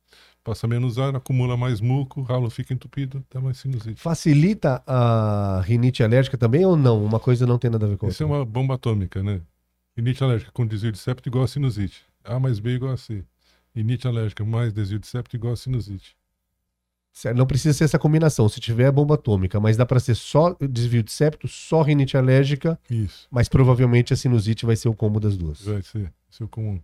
Passa 0.43 0.67
menos 0.67 0.99
ar, 0.99 1.15
acumula 1.15 1.57
mais 1.57 1.81
muco, 1.81 2.19
o 2.21 2.23
ralo 2.23 2.49
fica 2.51 2.71
entupido, 2.71 3.25
dá 3.33 3.41
mais 3.41 3.57
sinusite. 3.57 3.99
Facilita 3.99 4.83
a 4.85 5.61
rinite 5.65 6.03
alérgica 6.03 6.37
também 6.37 6.63
ou 6.65 6.75
não? 6.77 7.03
Uma 7.03 7.19
coisa 7.19 7.47
não 7.47 7.57
tem 7.57 7.71
nada 7.71 7.85
a 7.87 7.89
ver 7.89 7.97
com 7.97 8.07
Isso 8.07 8.21
é 8.21 8.25
outra. 8.27 8.39
uma 8.39 8.45
bomba 8.45 8.75
atômica, 8.75 9.23
né? 9.23 9.41
Rinite 9.97 10.23
alérgica 10.23 10.51
com 10.51 10.67
desvio 10.67 10.91
de 10.91 10.99
septo 10.99 11.27
igual 11.27 11.45
a 11.45 11.47
sinusite. 11.47 12.03
A 12.23 12.39
mais 12.39 12.59
B 12.59 12.71
igual 12.75 12.91
a 12.93 12.97
C. 12.97 13.23
Rinite 13.75 14.07
alérgica 14.07 14.45
mais 14.45 14.71
desvio 14.73 14.99
de 14.99 15.07
septo 15.07 15.35
igual 15.35 15.53
a 15.53 15.57
sinusite. 15.57 16.15
Certo, 17.11 17.38
Não 17.38 17.45
precisa 17.47 17.73
ser 17.77 17.85
essa 17.85 17.99
combinação. 17.99 18.47
Se 18.49 18.59
tiver 18.59 18.83
é 18.88 18.91
bomba 18.91 19.15
atômica, 19.15 19.59
mas 19.59 19.77
dá 19.77 19.85
para 19.85 19.99
ser 19.99 20.15
só 20.15 20.55
desvio 20.69 21.01
de 21.03 21.11
septo, 21.11 21.47
só 21.47 21.81
rinite 21.81 22.17
alérgica, 22.17 22.79
Isso. 22.89 23.27
mas 23.31 23.47
provavelmente 23.47 24.13
a 24.13 24.17
sinusite 24.17 24.65
vai 24.65 24.75
ser 24.75 24.89
o 24.89 24.93
combo 24.93 25.19
das 25.19 25.38
duas. 25.38 25.61
Vai 25.61 25.81
ser. 25.81 26.11
É 26.39 26.43
o 26.43 26.47
comum. 26.47 26.79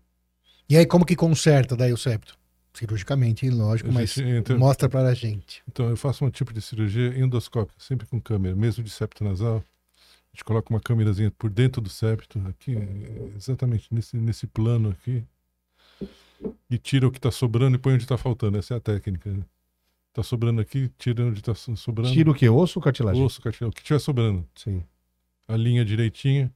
E 0.69 0.77
aí 0.77 0.85
como 0.85 1.05
que 1.05 1.15
conserta 1.17 1.75
daí 1.75 1.91
o 1.91 1.97
septo? 1.97 2.37
Cirurgicamente, 2.73 3.49
lógico, 3.49 3.91
mas 3.91 4.17
entra- 4.17 4.57
mostra 4.57 4.87
para 4.87 5.09
a 5.09 5.13
gente. 5.13 5.61
Então, 5.67 5.89
eu 5.89 5.97
faço 5.97 6.23
um 6.23 6.29
tipo 6.29 6.53
de 6.53 6.61
cirurgia 6.61 7.07
endoscópica, 7.19 7.77
sempre 7.77 8.07
com 8.07 8.19
câmera, 8.21 8.55
mesmo 8.55 8.81
de 8.81 8.89
septo 8.89 9.25
nasal. 9.25 9.57
A 9.57 10.33
gente 10.33 10.45
coloca 10.45 10.69
uma 10.73 10.79
câmerazinha 10.79 11.29
por 11.37 11.49
dentro 11.49 11.81
do 11.81 11.89
septo, 11.89 12.41
aqui, 12.47 12.77
exatamente 13.35 13.93
nesse, 13.93 14.15
nesse 14.15 14.47
plano 14.47 14.91
aqui, 14.91 15.21
e 16.69 16.77
tira 16.77 17.07
o 17.07 17.11
que 17.11 17.17
está 17.17 17.31
sobrando 17.31 17.75
e 17.75 17.79
põe 17.79 17.93
onde 17.93 18.03
está 18.03 18.17
faltando. 18.17 18.57
Essa 18.57 18.75
é 18.75 18.77
a 18.77 18.79
técnica. 18.79 19.29
Né? 19.31 19.43
Tá 20.13 20.23
sobrando 20.23 20.59
aqui, 20.61 20.89
tira 20.97 21.23
onde 21.25 21.39
está 21.39 21.53
sobrando. 21.55 22.11
Tira 22.11 22.29
o 22.31 22.33
quê? 22.33 22.49
Osso 22.49 22.79
ou 22.79 22.83
cartilagem? 22.83 23.23
osso, 23.23 23.41
cartilagem, 23.41 23.71
o 23.71 23.75
que 23.75 23.83
tiver 23.83 23.99
sobrando. 23.99 24.45
Sim. 24.55 24.83
A 25.47 25.55
linha 25.55 25.83
direitinha. 25.85 26.51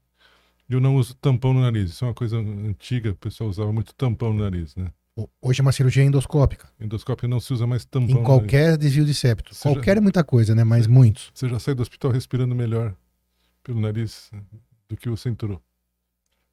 E 0.69 0.73
eu 0.73 0.79
não 0.81 0.95
uso 0.95 1.13
tampão 1.15 1.53
no 1.53 1.61
nariz. 1.61 1.91
Isso 1.91 2.03
é 2.03 2.07
uma 2.07 2.13
coisa 2.13 2.37
antiga, 2.37 3.11
o 3.11 3.15
pessoal 3.15 3.49
usava 3.49 3.71
muito 3.71 3.93
tampão 3.93 4.33
no 4.33 4.43
nariz, 4.43 4.75
né? 4.75 4.91
Hoje 5.41 5.61
é 5.61 5.63
uma 5.63 5.71
cirurgia 5.71 6.03
endoscópica. 6.03 6.67
Endoscópio 6.79 7.29
não 7.29 7.39
se 7.39 7.53
usa 7.53 7.65
mais 7.65 7.85
tampão 7.85 8.19
Em 8.19 8.23
qualquer 8.23 8.77
desvio 8.77 9.05
de 9.05 9.13
septo. 9.13 9.53
Você 9.55 9.69
já- 9.69 9.75
Qualquer 9.75 9.95
é 9.97 10.01
muita 10.01 10.23
coisa, 10.25 10.53
né? 10.53 10.63
Mas 10.65 10.87
muitos. 10.87 11.31
Você 11.33 11.47
já 11.47 11.57
sai 11.59 11.73
do 11.73 11.81
hospital 11.81 12.11
respirando 12.11 12.53
melhor 12.53 12.93
pelo 13.63 13.79
nariz 13.79 14.29
do 14.89 14.97
que 14.97 15.07
você 15.09 15.29
entrou. 15.29 15.61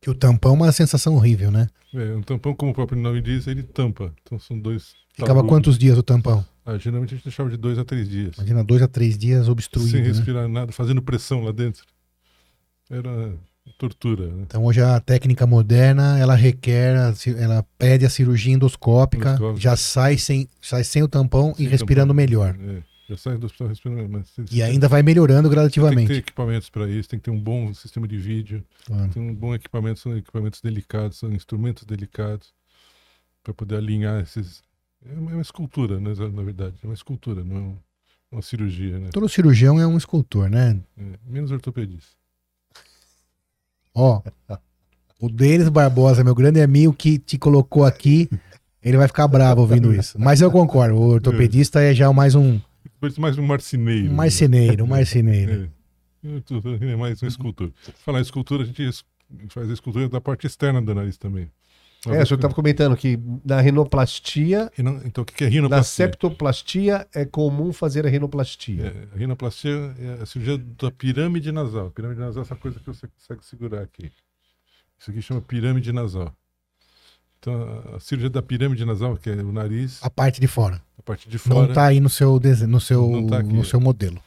Que 0.02 0.10
o 0.10 0.14
tampão 0.14 0.52
é 0.52 0.54
uma 0.56 0.72
sensação 0.72 1.14
horrível, 1.14 1.50
né? 1.50 1.68
É, 1.94 2.14
um 2.14 2.22
tampão, 2.22 2.54
como 2.54 2.72
o 2.72 2.74
próprio 2.74 2.98
nome 3.00 3.22
diz, 3.22 3.46
ele 3.46 3.62
tampa. 3.62 4.12
Então 4.22 4.38
são 4.38 4.58
dois. 4.58 4.94
Ficava 5.14 5.28
tabudos. 5.36 5.48
quantos 5.48 5.78
dias 5.78 5.96
o 5.96 6.02
tampão? 6.02 6.44
Ah, 6.66 6.76
geralmente 6.76 7.14
a 7.14 7.16
gente 7.16 7.24
deixava 7.24 7.48
de 7.48 7.56
dois 7.56 7.78
a 7.78 7.84
três 7.84 8.08
dias. 8.08 8.36
Imagina, 8.36 8.64
dois 8.64 8.82
a 8.82 8.88
três 8.88 9.16
dias 9.16 9.48
obstruído, 9.48 9.90
sem 9.90 10.00
né? 10.02 10.08
respirar 10.08 10.48
nada, 10.48 10.72
fazendo 10.72 11.00
pressão 11.00 11.42
lá 11.44 11.52
dentro. 11.52 11.84
Era 12.90 13.32
tortura. 13.78 14.26
Né? 14.26 14.42
Então 14.42 14.64
hoje 14.64 14.80
a 14.80 14.98
técnica 15.00 15.46
moderna, 15.46 16.18
ela 16.18 16.34
requer, 16.34 16.94
ela 17.38 17.64
pede 17.78 18.04
a 18.04 18.10
cirurgia 18.10 18.52
endoscópica, 18.54 19.30
Endoscópica. 19.30 19.60
já 19.60 19.76
sai 19.76 20.18
sem, 20.18 20.48
sai 20.60 20.82
sem 20.84 21.02
o 21.02 21.08
tampão 21.08 21.54
Sem 21.54 21.66
e 21.66 21.68
respirando 21.68 22.08
tampão. 22.12 22.16
melhor. 22.16 22.56
É, 22.60 22.82
já 23.08 23.16
sai 23.16 23.36
do 23.38 23.46
hospital 23.46 23.68
respirando. 23.68 24.08
Mas 24.08 24.28
você- 24.30 24.44
E 24.56 24.62
ainda 24.62 24.88
vai 24.88 25.02
melhorando 25.02 25.42
Tem 25.42 25.50
que 25.50 25.54
ter 25.54 25.54
gradativamente. 25.54 26.12
equipamentos 26.12 26.70
para 26.70 26.88
isso, 26.88 27.08
tem 27.08 27.18
que 27.18 27.24
ter 27.24 27.30
um 27.30 27.40
bom 27.40 27.72
sistema 27.74 28.06
de 28.08 28.16
vídeo, 28.18 28.64
Claro. 28.86 29.10
tem 29.12 29.22
um 29.22 29.34
bom 29.34 29.54
equipamento, 29.54 29.98
são 30.00 30.16
equipamentos 30.16 30.60
delicados, 30.60 31.18
são 31.18 31.32
instrumentos 31.32 31.84
delicados 31.84 32.52
para 33.42 33.52
poder 33.54 33.76
alinhar 33.76 34.20
esses. 34.22 34.62
É 35.04 35.12
uma, 35.18 35.30
é 35.32 35.34
uma 35.34 35.42
escultura, 35.42 35.98
né, 36.00 36.14
na 36.32 36.42
verdade, 36.42 36.76
é 36.82 36.86
uma 36.86 36.94
escultura, 36.94 37.42
não 37.44 37.56
é 37.56 37.60
um- 37.60 37.76
uma 38.30 38.42
cirurgia, 38.42 38.98
né? 38.98 39.08
Todo 39.12 39.28
cirurgião 39.28 39.78
é 39.80 39.86
um 39.86 39.96
escultor, 39.96 40.48
né? 40.48 40.80
É, 40.96 41.02
menos 41.26 41.50
ortopedista. 41.50 42.12
Ó, 43.94 44.22
o 45.20 45.28
Denis 45.28 45.68
Barbosa, 45.68 46.24
meu 46.24 46.34
grande 46.34 46.60
amigo 46.62 46.92
que 46.94 47.18
te 47.18 47.36
colocou 47.36 47.84
aqui, 47.84 48.28
ele 48.82 48.96
vai 48.96 49.06
ficar 49.06 49.28
bravo 49.28 49.60
ouvindo 49.60 49.94
isso. 49.94 50.18
Mas 50.18 50.40
eu 50.40 50.50
concordo, 50.50 50.94
o 50.96 51.00
ortopedista 51.08 51.80
é 51.82 51.92
já 51.94 52.10
mais 52.12 52.34
um, 52.34 52.58
Parece 53.02 53.20
mais 53.20 53.36
um 53.36 53.42
marceneiro. 53.42 54.06
um 54.06 54.10
né? 54.10 54.14
marceneiro, 54.14 54.84
um 54.84 54.86
marceneiro. 54.86 55.68
É. 56.22 56.96
Mais 56.96 57.20
um 57.20 57.26
escultor. 57.26 57.72
Falar 57.96 58.20
em 58.20 58.22
escultura, 58.22 58.62
a 58.62 58.66
gente 58.66 58.88
faz 59.48 59.68
a 59.68 59.72
escultura 59.72 60.08
da 60.08 60.20
parte 60.20 60.46
externa 60.46 60.80
do 60.80 60.94
nariz 60.94 61.18
também. 61.18 61.50
É, 62.06 62.22
o 62.22 62.26
senhor 62.26 62.36
estava 62.38 62.54
comentando 62.54 62.96
que 62.96 63.18
na 63.44 63.60
rinoplastia, 63.60 64.70
Rino- 64.76 65.00
Então, 65.04 65.22
o 65.22 65.24
que 65.24 65.42
é 65.42 65.48
na 65.48 65.52
rinoplastia? 65.52 66.06
septoplastia, 66.06 67.08
é 67.12 67.24
comum 67.24 67.72
fazer 67.72 68.06
a 68.06 68.08
rinoplastia. 68.08 68.84
É, 68.86 69.14
a 69.16 69.18
rinoplastia 69.18 69.94
é 69.98 70.22
a 70.22 70.26
cirurgia 70.26 70.58
da 70.58 70.92
pirâmide 70.92 71.50
nasal. 71.50 71.88
A 71.88 71.90
pirâmide 71.90 72.20
nasal 72.20 72.44
é 72.44 72.46
essa 72.46 72.54
coisa 72.54 72.78
que 72.78 72.86
você 72.86 73.08
consegue 73.08 73.44
segurar 73.44 73.82
aqui. 73.82 74.12
Isso 74.96 75.10
aqui 75.10 75.20
chama 75.20 75.40
pirâmide 75.40 75.92
nasal. 75.92 76.32
Então, 77.42 77.82
a- 77.96 77.98
cirurgia 77.98 78.30
da 78.30 78.40
pirâmide 78.40 78.84
nasal, 78.84 79.16
que 79.16 79.28
é 79.28 79.34
o 79.34 79.50
nariz, 79.50 79.98
A 80.00 80.08
parte 80.08 80.40
de 80.40 80.46
fora. 80.46 80.80
a 80.96 81.02
parte 81.02 81.28
de 81.28 81.36
Não 81.48 81.56
fora, 81.56 81.74
tá 81.74 81.86
aí 81.86 81.98
no 81.98 82.08
seu, 82.08 82.38
dese- 82.38 82.68
no 82.68 82.80
seu, 82.80 83.04
Não 83.10 83.26
tá 83.26 83.42
no 83.42 83.64
seu 83.64 83.80
modelo. 83.80 84.22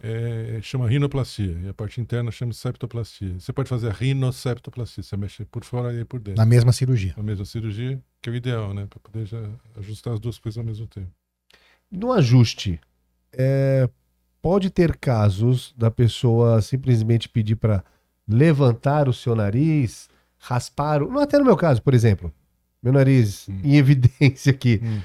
é, 0.00 0.60
chama 0.62 0.88
rinoplastia. 0.88 1.58
E 1.64 1.68
a 1.68 1.74
parte 1.74 2.00
interna 2.00 2.30
chama 2.30 2.52
septoplastia. 2.52 3.34
Você 3.40 3.52
pode 3.52 3.68
fazer 3.68 3.88
a 3.88 3.92
rinoceptoplastia. 3.92 5.02
Você 5.02 5.16
mexe 5.16 5.44
por 5.46 5.64
fora 5.64 5.92
e 5.92 6.04
por 6.04 6.20
dentro. 6.20 6.38
Na 6.40 6.46
mesma 6.46 6.70
cirurgia. 6.70 7.14
A 7.16 7.22
mesma 7.22 7.44
cirurgia, 7.44 8.00
que 8.22 8.28
é 8.30 8.32
o 8.32 8.36
ideal, 8.36 8.72
né? 8.72 8.86
Para 8.88 9.00
poder 9.00 9.26
já 9.26 9.42
ajustar 9.76 10.12
as 10.14 10.20
duas 10.20 10.38
coisas 10.38 10.56
ao 10.58 10.64
mesmo 10.64 10.86
tempo. 10.86 11.10
No 11.90 12.12
ajuste, 12.12 12.80
é, 13.32 13.88
pode 14.40 14.70
ter 14.70 14.96
casos 14.98 15.74
da 15.76 15.90
pessoa 15.90 16.62
simplesmente 16.62 17.28
pedir 17.28 17.56
para 17.56 17.82
levantar 18.28 19.08
o 19.08 19.12
seu 19.12 19.34
nariz, 19.34 20.08
raspar. 20.48 21.00
até 21.20 21.38
no 21.38 21.44
meu 21.44 21.56
caso, 21.56 21.82
por 21.82 21.94
exemplo. 21.94 22.32
Meu 22.82 22.92
nariz 22.92 23.48
Hum. 23.48 23.60
em 23.64 23.76
evidência 23.76 24.50
aqui. 24.50 24.80
Hum. 24.82 25.00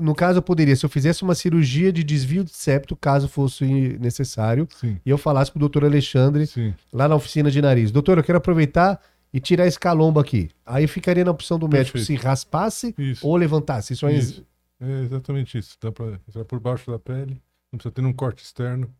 No 0.00 0.14
caso, 0.16 0.38
eu 0.38 0.42
poderia, 0.42 0.74
se 0.74 0.84
eu 0.84 0.90
fizesse 0.90 1.22
uma 1.22 1.34
cirurgia 1.34 1.92
de 1.92 2.02
desvio 2.02 2.42
de 2.44 2.50
septo, 2.50 2.96
caso 2.96 3.28
fosse 3.28 3.64
necessário, 4.00 4.66
Sim, 4.76 4.98
e 5.06 5.08
eu 5.10 5.16
falasse 5.16 5.50
pro 5.50 5.60
doutor 5.60 5.84
Alexandre, 5.84 6.44
sim. 6.46 6.74
lá 6.92 7.06
na 7.08 7.14
oficina 7.14 7.50
de 7.52 7.62
nariz, 7.62 7.92
doutor, 7.92 8.18
eu 8.18 8.24
quero 8.24 8.38
aproveitar 8.38 9.00
e 9.32 9.38
tirar 9.38 9.66
esse 9.68 9.78
calombo 9.78 10.18
aqui. 10.18 10.50
Aí 10.66 10.88
ficaria 10.88 11.24
na 11.24 11.30
opção 11.30 11.56
do 11.56 11.68
médico 11.68 11.98
se 11.98 12.06
Perfeito. 12.08 12.24
raspasse 12.26 12.94
Isso. 12.98 13.24
ou 13.26 13.36
levantasse. 13.36 13.92
Isso 13.92 14.06
é 14.06 14.12
Isso. 14.12 14.44
É 14.80 15.02
exatamente 15.04 15.56
isso. 15.58 15.76
Dá 15.80 15.92
para 15.92 16.18
entrar 16.28 16.44
por 16.44 16.58
baixo 16.58 16.90
da 16.90 16.98
pele, 16.98 17.40
não 17.70 17.78
precisa 17.78 17.92
ter 17.92 18.04
um 18.04 18.12
corte 18.12 18.42
externo. 18.42 18.92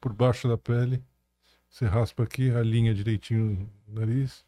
Por 0.00 0.12
baixo 0.12 0.46
da 0.46 0.56
pele, 0.56 1.02
você 1.68 1.86
raspa 1.86 2.22
aqui, 2.22 2.50
alinha 2.50 2.94
direitinho 2.94 3.68
o 3.88 3.98
nariz, 3.98 4.44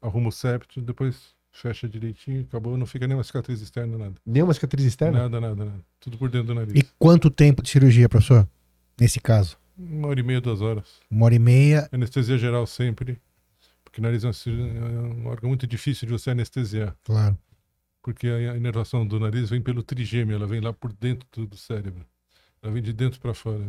arruma 0.00 0.28
o 0.28 0.32
septo, 0.32 0.80
depois 0.80 1.34
fecha 1.56 1.88
direitinho, 1.88 2.42
acabou, 2.42 2.76
não 2.76 2.86
fica 2.86 3.06
nem 3.06 3.16
uma 3.16 3.24
cicatriz 3.24 3.60
externa, 3.62 3.96
nada. 3.96 4.14
nenhuma 4.24 4.52
cicatriz 4.52 4.84
externa? 4.84 5.20
Nada, 5.20 5.40
nada, 5.40 5.64
nada. 5.64 5.84
Tudo 5.98 6.18
por 6.18 6.28
dentro 6.28 6.48
do 6.48 6.54
nariz. 6.54 6.74
E 6.74 6.82
quanto 6.98 7.30
tempo 7.30 7.62
de 7.62 7.70
cirurgia, 7.70 8.08
professor? 8.08 8.46
Nesse 9.00 9.20
caso? 9.20 9.58
Uma 9.76 10.08
hora 10.08 10.20
e 10.20 10.22
meia, 10.22 10.40
duas 10.40 10.60
horas. 10.60 11.00
Uma 11.10 11.26
hora 11.26 11.34
e 11.34 11.38
meia. 11.38 11.88
Anestesia 11.92 12.38
geral 12.38 12.66
sempre, 12.66 13.20
porque 13.84 14.00
o 14.00 14.02
nariz 14.02 14.24
é 14.24 14.28
é 14.28 14.30
um 14.30 15.26
órgão 15.26 15.48
muito 15.48 15.66
difícil 15.66 16.06
de 16.06 16.12
você 16.12 16.30
anestesiar. 16.30 16.94
Claro. 17.04 17.36
porque 18.02 18.28
a 18.28 18.56
inervação 18.56 19.04
do 19.04 19.18
nariz 19.18 19.50
vem 19.50 19.60
pelo 19.60 19.82
trigêmeo, 19.82 20.36
ela 20.36 20.46
vem 20.46 20.60
lá 20.60 20.72
por 20.72 20.92
dentro 20.92 21.46
do, 21.46 21.56
cérebro. 21.56 22.06
Ela 22.62 22.72
vem 22.72 22.82
de 22.82 22.92
dentro 22.92 23.20
para 23.20 23.34
fora. 23.34 23.60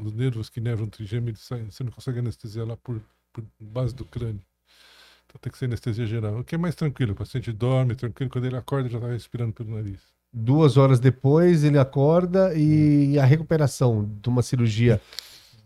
Os 0.00 0.12
nervos 0.12 0.48
que 0.48 0.60
nervam 0.60 0.86
o 0.86 0.90
trigêmeo, 0.90 1.30
eles 1.30 1.40
saem, 1.40 1.70
você 1.70 1.82
não 1.82 1.90
consegue 1.90 2.20
anestesiar 2.20 2.66
lá 2.66 2.76
por, 2.76 3.02
por 3.32 3.44
base 3.58 3.94
do 3.94 4.04
crânio. 4.04 4.40
Então 5.34 5.40
tem 5.42 5.50
que 5.52 5.58
ser 5.58 5.64
anestesia 5.64 6.06
geral. 6.06 6.38
O 6.38 6.44
que 6.44 6.54
é 6.54 6.58
mais 6.58 6.76
tranquilo, 6.76 7.12
o 7.12 7.16
paciente 7.16 7.50
dorme 7.52 7.96
tranquilo, 7.96 8.30
quando 8.30 8.44
ele 8.44 8.56
acorda 8.56 8.88
já 8.88 8.98
está 8.98 9.10
respirando 9.10 9.52
pelo 9.52 9.74
nariz. 9.74 9.98
Duas 10.32 10.76
horas 10.76 11.00
depois 11.00 11.64
ele 11.64 11.78
acorda 11.78 12.54
e 12.56 13.18
a 13.18 13.24
recuperação 13.24 14.08
de 14.22 14.28
uma 14.28 14.42
cirurgia 14.42 15.00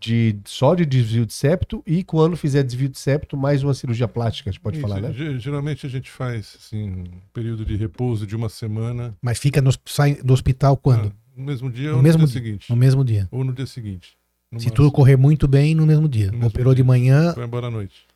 de 0.00 0.36
só 0.44 0.74
de 0.74 0.86
desvio 0.86 1.26
de 1.26 1.32
septo 1.32 1.82
e 1.86 2.04
quando 2.04 2.36
fizer 2.36 2.62
desvio 2.62 2.88
de 2.88 2.98
septo, 2.98 3.36
mais 3.36 3.62
uma 3.64 3.74
cirurgia 3.74 4.06
plástica, 4.06 4.48
a 4.48 4.52
gente 4.52 4.60
pode 4.62 4.78
Isso, 4.78 4.86
falar, 4.86 5.00
né? 5.00 5.12
ge- 5.12 5.38
Geralmente 5.38 5.84
a 5.86 5.88
gente 5.88 6.10
faz 6.10 6.56
assim, 6.58 6.90
um 6.90 7.04
período 7.32 7.64
de 7.64 7.74
repouso 7.76 8.26
de 8.26 8.36
uma 8.36 8.48
semana. 8.48 9.14
Mas 9.20 9.38
fica 9.38 9.60
no, 9.60 9.70
sai 9.86 10.14
do 10.22 10.32
hospital 10.32 10.76
quando? 10.76 11.08
Ah, 11.08 11.12
no 11.36 11.44
mesmo 11.44 11.70
dia 11.70 11.90
No 11.90 11.96
ou 11.96 12.02
mesmo 12.02 12.22
no 12.22 12.26
dia. 12.28 12.34
dia 12.40 12.44
seguinte. 12.44 12.70
No 12.70 12.76
mesmo 12.76 13.04
dia. 13.04 13.28
Ou 13.30 13.42
no 13.44 13.52
dia 13.52 13.66
seguinte. 13.66 14.16
no 14.52 14.60
Se 14.60 14.66
máximo. 14.66 14.76
tudo 14.76 14.92
correr 14.92 15.16
muito 15.16 15.48
bem, 15.48 15.74
no 15.74 15.84
mesmo 15.86 16.08
dia. 16.08 16.26
No 16.26 16.32
mesmo 16.32 16.46
Operou 16.48 16.74
de 16.74 16.82
dia. 16.82 16.84
manhã, 16.86 17.32
Vai 17.32 17.44
embora 17.44 17.66
à 17.66 17.70
noite. 17.70 18.06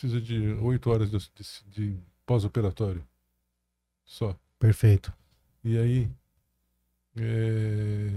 Precisa 0.00 0.20
de 0.20 0.52
oito 0.62 0.90
horas 0.90 1.10
de, 1.10 1.18
de- 1.18 1.70
de 1.92 1.96
pós-operatório. 2.24 3.04
Só. 4.04 4.38
perfeito. 4.60 5.12
E 5.64 5.76
aí, 5.76 6.08
é, 7.16 8.10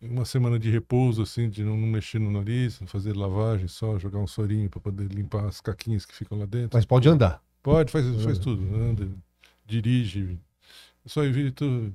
uma 0.00 0.24
semana 0.24 0.58
de 0.58 0.68
repouso, 0.68 1.22
assim, 1.22 1.48
de 1.48 1.62
não, 1.62 1.76
não 1.76 1.86
mexer 1.86 2.18
no 2.18 2.30
nariz, 2.30 2.80
não 2.80 2.88
fazer 2.88 3.16
lavagem 3.16 3.68
só, 3.68 3.98
jogar 4.00 4.18
um 4.18 4.26
sorinho 4.26 4.68
para 4.68 4.80
poder 4.80 5.04
limpar 5.12 5.46
as 5.46 5.60
caquinhas 5.60 6.04
que 6.04 6.12
ficam 6.14 6.36
lá 6.38 6.44
dentro. 6.44 6.76
Mas 6.76 6.84
pode 6.84 7.08
andar. 7.08 7.40
Pode, 7.62 7.92
faz, 7.92 8.04
faz 8.24 8.38
Ah. 8.38 8.42
tudo. 8.42 8.74
Anda, 8.74 9.08
dirige. 9.64 10.38
Eu 11.04 11.08
só 11.10 11.22
evito, 11.24 11.94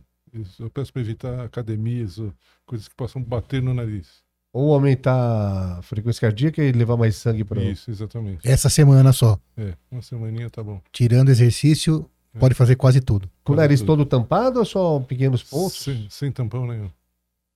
eu 0.57 0.69
peço 0.69 0.93
para 0.93 1.01
evitar 1.01 1.43
academias, 1.43 2.17
ou 2.17 2.33
coisas 2.65 2.87
que 2.87 2.95
possam 2.95 3.21
bater 3.21 3.61
no 3.61 3.73
nariz. 3.73 4.23
Ou 4.57 4.73
aumentar 4.73 5.77
a 5.77 5.81
frequência 5.83 6.21
cardíaca 6.21 6.63
e 6.63 6.71
levar 6.71 6.97
mais 6.97 7.15
sangue 7.15 7.43
para 7.43 7.61
Isso, 7.61 7.91
exatamente. 7.91 8.47
Essa 8.47 8.69
semana 8.69 9.13
só. 9.13 9.37
É, 9.55 9.73
uma 9.91 10.01
semaninha 10.01 10.49
tá 10.49 10.63
bom. 10.63 10.81
Tirando 10.91 11.29
exercício, 11.29 12.09
É. 12.33 12.39
pode 12.39 12.55
fazer 12.55 12.75
quase 12.75 12.99
tudo. 12.99 13.29
Com 13.43 13.53
o 13.53 13.55
nariz 13.55 13.81
tudo. 13.81 13.87
todo 13.97 14.05
tampado 14.05 14.59
ou 14.59 14.65
só 14.65 14.99
pequenos 14.99 15.43
pontos? 15.43 15.83
Sem, 15.83 16.07
sem 16.09 16.31
tampão 16.31 16.65
nenhum. 16.65 16.89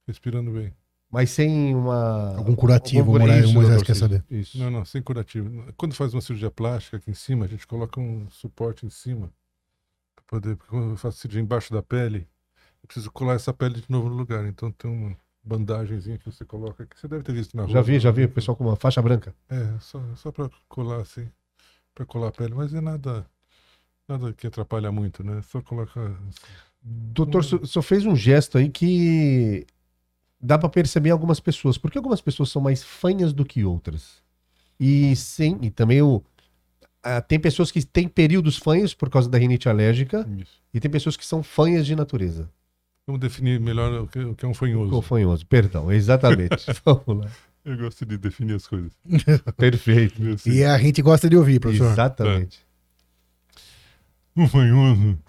Respirando 0.08 0.52
bem. 0.52 0.72
Mas 1.10 1.32
sem 1.32 1.74
uma. 1.76 2.36
Algum 2.38 2.56
curativo, 2.56 3.00
algum- 3.12 3.18
o 3.18 3.20
Moraes- 3.20 3.44
Isso, 3.46 3.52
o 3.52 3.54
Moisés 3.56 3.84
quer 3.84 3.96
saber. 3.96 4.24
Isso. 4.30 4.58
Não, 4.58 4.70
não, 4.72 4.86
sem 4.86 5.02
curativo. 5.02 5.50
Quando 5.76 5.94
faz 5.96 6.14
uma 6.14 6.22
cirurgia 6.22 6.50
plástica 6.52 6.98
aqui 6.98 7.10
em 7.12 7.14
cima, 7.16 7.46
a 7.46 7.48
gente 7.48 7.66
coloca 7.68 8.00
um 8.00 8.28
suporte 8.30 8.86
em 8.86 8.90
cima. 8.90 9.30
Pra 10.16 10.24
poder, 10.28 10.56
porque 10.56 10.70
quando 10.70 10.92
eu 10.92 10.98
faço 10.98 11.18
cirurgia 11.18 11.42
embaixo 11.42 11.74
da 11.74 11.82
pele, 11.82 12.28
eu 12.82 12.88
preciso 12.88 13.12
colar 13.12 13.34
essa 13.34 13.52
pele 13.52 13.76
de 13.82 13.86
novo 13.90 14.08
no 14.08 14.16
lugar. 14.16 14.46
Então 14.48 14.72
tem 14.72 14.90
uma 14.90 15.18
bandagenzinha 15.44 16.18
que 16.18 16.26
você 16.26 16.46
coloca 16.46 16.84
aqui. 16.84 17.00
Você 17.00 17.08
deve 17.08 17.24
ter 17.24 17.34
visto 17.34 17.56
na 17.56 17.64
rua. 17.64 17.72
Já 17.72 17.82
vi, 17.82 18.00
já 18.00 18.12
vi 18.12 18.26
o 18.26 18.30
pessoal 18.30 18.56
com 18.56 18.64
uma 18.64 18.76
faixa 18.76 19.02
branca. 19.02 19.34
É, 19.50 19.80
só, 19.80 20.02
só 20.16 20.32
pra 20.32 20.50
colar 20.68 21.02
assim. 21.02 21.28
Pra 21.94 22.06
colar 22.06 22.30
a 22.30 22.32
pele. 22.32 22.54
Mas 22.54 22.74
é 22.74 22.82
nada, 22.82 23.26
nada 24.08 24.34
que 24.34 24.48
atrapalha 24.48 24.92
muito, 24.92 25.24
né? 25.24 25.42
Só 25.44 25.62
coloca. 25.62 26.16
Doutor, 26.82 27.40
o 27.40 27.68
senhor 27.68 27.84
fez 27.84 28.06
um 28.06 28.16
gesto 28.16 28.58
aí 28.58 28.70
que 28.70 29.66
dá 30.40 30.58
pra 30.58 30.70
perceber 30.70 31.12
algumas 31.12 31.40
pessoas. 31.40 31.78
Por 31.78 31.92
que 31.92 31.98
algumas 31.98 32.22
pessoas 32.22 32.50
são 32.50 32.62
mais 32.62 32.84
fanhas 32.84 33.34
do 33.34 33.46
que 33.46 33.64
outras? 33.64 34.22
E 34.80 35.16
sim, 35.16 35.60
e 35.62 35.70
também 35.70 36.02
o. 36.02 36.24
ah, 37.04 37.22
tem 37.22 37.40
pessoas 37.40 37.72
que 37.72 37.86
têm 37.86 38.08
períodos 38.08 38.58
fanhos 38.58 38.94
por 38.94 39.10
causa 39.10 39.30
da 39.30 39.38
rinite 39.38 39.70
alérgica 39.70 40.28
Isso. 40.40 40.60
e 40.74 40.80
tem 40.80 40.90
pessoas 40.90 41.16
que 41.16 41.26
são 41.26 41.44
fanhas 41.44 41.86
de 41.86 41.96
natureza. 41.96 42.50
Vamos 43.12 43.20
definir 43.20 43.60
melhor 43.60 43.92
o 44.04 44.08
que, 44.08 44.20
o 44.20 44.34
que 44.34 44.46
é 44.46 44.48
um 44.48 44.54
fanhoso. 44.54 44.96
Ou 44.96 45.02
fanhoso, 45.02 45.46
perdão, 45.46 45.92
exatamente. 45.92 46.66
Vamos 46.86 47.26
lá. 47.26 47.32
Eu 47.66 47.78
gosto 47.78 48.06
de 48.06 48.18
definir 48.18 48.56
as 48.56 48.66
coisas. 48.66 48.94
Perfeito. 49.58 50.26
Assim, 50.30 50.52
E 50.52 50.64
a 50.64 50.78
gente 50.78 51.02
gosta 51.02 51.30
de 51.30 51.36
ouvir, 51.36 51.60
professor. 51.60 51.92
Exatamente. 51.92 52.66
Um 54.34 54.48
fanhoso 54.48 55.20